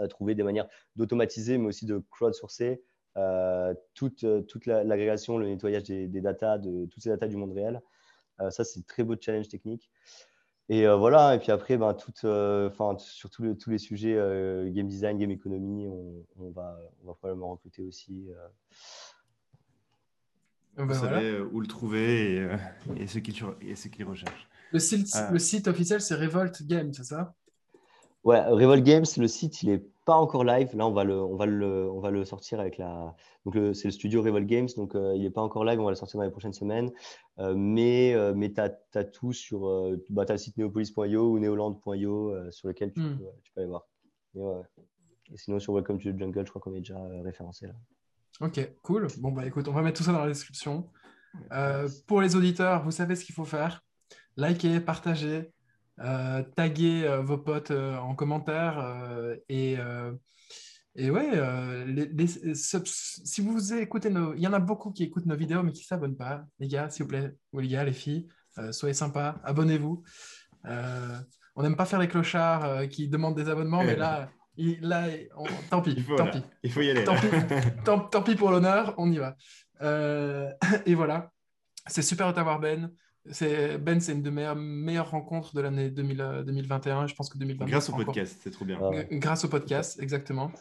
[0.09, 2.81] trouver des manières d'automatiser, mais aussi de crowdsourcer
[3.17, 7.51] euh, toute, toute l'agrégation, le nettoyage des, des datas, de toutes ces datas du monde
[7.51, 7.81] réel.
[8.39, 9.89] Euh, ça, c'est très beau challenge technique.
[10.69, 14.15] Et euh, voilà, et puis après, ben, tout, enfin, sur tous les sujets
[14.71, 18.29] game design, game economy, on, on, va, on va probablement recruter aussi.
[20.77, 22.37] Vous savez où le trouver
[22.95, 24.47] et, et ce qu'il qu recherche.
[24.71, 27.35] Le site, le site officiel, c'est Revolt Games, c'est ça?
[28.23, 30.75] Ouais, Revolt Games, le site, il n'est pas encore live.
[30.75, 33.15] Là, on va le, on va le, on va le sortir avec la.
[33.45, 35.79] Donc, c'est le studio Revolt Games, donc il n'est pas encore live.
[35.79, 36.91] On va le sortir dans les prochaines semaines.
[37.39, 39.61] mais mais tu as, tout sur.
[40.09, 43.17] bah, tu as le site neopolis.io ou neoland.io sur lequel tu, hmm.
[43.17, 43.87] peux, tu, peux, aller voir.
[44.35, 47.73] Et, sinon, sur Welcome to the Jungle, je crois qu'on est déjà référencé là.
[48.39, 49.07] Ok, cool.
[49.19, 50.89] Bon, bah écoute, on va mettre tout ça dans la description.
[52.05, 53.83] pour les auditeurs, vous savez ce qu'il faut faire.
[54.37, 55.51] Likez, partagez,
[55.99, 58.83] euh, taguer euh, vos potes euh, en commentaire
[59.49, 59.77] et,
[60.95, 61.31] et ouais,
[62.25, 64.33] si vous écoutez nos...
[64.33, 66.45] Il y en a beaucoup qui écoutent nos vidéos mais qui ne s'abonnent pas.
[66.59, 68.27] Les gars, s'il vous plaît, ou les gars, les filles,
[68.71, 70.03] soyez sympas, abonnez-vous.
[70.65, 75.07] on n'aime pas faire les clochards qui demandent des abonnements, mais là, là
[75.69, 76.43] tant pis, il tant pis.
[76.63, 77.03] Il faut y aller.
[77.03, 77.27] Tant, pis,
[78.11, 79.35] tant, pis pour l'honneur, on y va.
[80.85, 81.31] et voilà,
[81.87, 82.91] c'est super de t'avoir, Ben.
[83.25, 87.07] Ben, c'est une de mes meilleures rencontres de l'année 2021.
[87.07, 87.69] Je pense que 2022.
[87.69, 88.79] Grâce au podcast, c'est trop bien.
[89.11, 90.51] Grâce au podcast, exactement.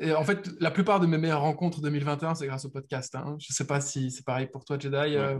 [0.00, 3.14] Et en fait, la plupart de mes meilleures rencontres 2021, c'est grâce au podcast.
[3.14, 3.36] Hein.
[3.38, 4.96] Je ne sais pas si c'est pareil pour toi, Jedi.
[4.96, 5.38] Euh,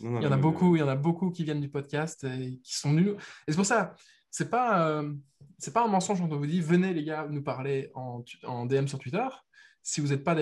[0.00, 2.58] il y en a beaucoup, il y en a beaucoup qui viennent du podcast et
[2.62, 3.16] qui sont nuls.
[3.46, 3.94] Et c'est pour ça,
[4.30, 5.12] c'est pas, euh,
[5.58, 8.66] c'est pas un mensonge quand on vous dit venez les gars nous parler en, en
[8.66, 9.26] DM sur Twitter
[9.86, 10.34] si vous êtes pas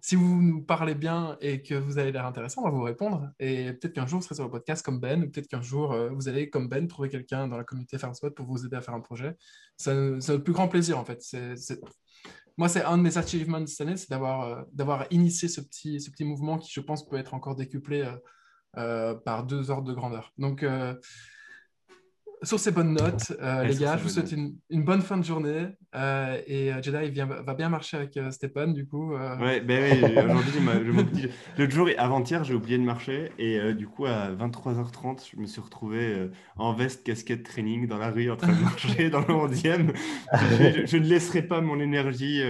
[0.00, 3.28] si vous nous parlez bien et que vous avez l'air intéressant, on va vous répondre.
[3.40, 5.92] Et peut-être qu'un jour, vous serez sur le podcast comme Ben, ou peut-être qu'un jour,
[5.92, 8.80] euh, vous allez, comme Ben, trouver quelqu'un dans la communauté Farmspot pour vous aider à
[8.80, 9.34] faire un projet.
[9.76, 11.20] C'est notre plus grand plaisir, en fait.
[12.56, 16.00] Moi, c'est un de mes achievements cette année, c'est d'avoir euh, d'avoir initié ce petit,
[16.00, 18.08] ce petit mouvement qui, je pense, peut être encore décuplé
[18.76, 20.32] euh, par deux ordres de grandeur.
[20.38, 20.64] Donc,
[22.42, 25.24] sur ces bonnes notes, euh, les gars, je vous souhaite une, une, bonne fin de
[25.24, 25.66] journée.
[25.94, 29.14] Euh, et euh, Jedi vient, va bien marcher avec euh, Stéphane, du coup.
[29.14, 31.28] Ouais, ben oui, aujourd'hui,
[31.58, 33.32] l'autre jour, avant-hier, j'ai oublié de marcher.
[33.38, 38.10] Et du coup, à 23h30, je me suis retrouvé en veste, casquette, training dans la
[38.10, 39.94] rue en train de marcher dans le 11e.
[40.86, 42.42] Je, ne laisserai pas mon énergie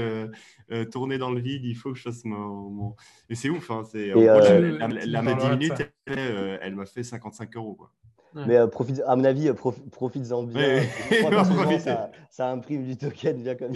[0.91, 1.65] tourner dans le vide.
[1.65, 2.95] Il faut que je fasse mon.
[3.31, 7.75] Et c'est ouf, hein, c'est, la, la, 10 minutes, elle, elle m'a fait 55 euros.
[7.75, 7.93] Quoi.
[8.35, 10.83] Mais euh, profite, à mon avis, euh, profites-en bien.
[11.81, 13.73] ça, ça, imprime du token bien comme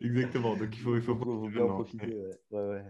[0.00, 2.06] il Exactement, donc il faut, il faut, bien profiter.
[2.50, 2.60] Ouais.
[2.60, 2.84] Ouais,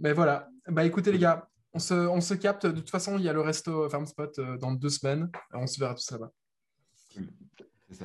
[0.00, 2.66] Mais voilà, bah écoutez les gars, on se, on se capte.
[2.66, 5.30] De toute façon, il y a le resto Farmspot euh, dans deux semaines.
[5.52, 6.32] On se verra tous là-bas.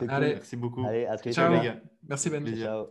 [0.07, 0.33] Allez.
[0.33, 0.85] Merci beaucoup.
[0.85, 1.81] Allez, à très Ciao les gars.
[2.07, 2.45] Merci Ben.
[2.55, 2.87] Ciao.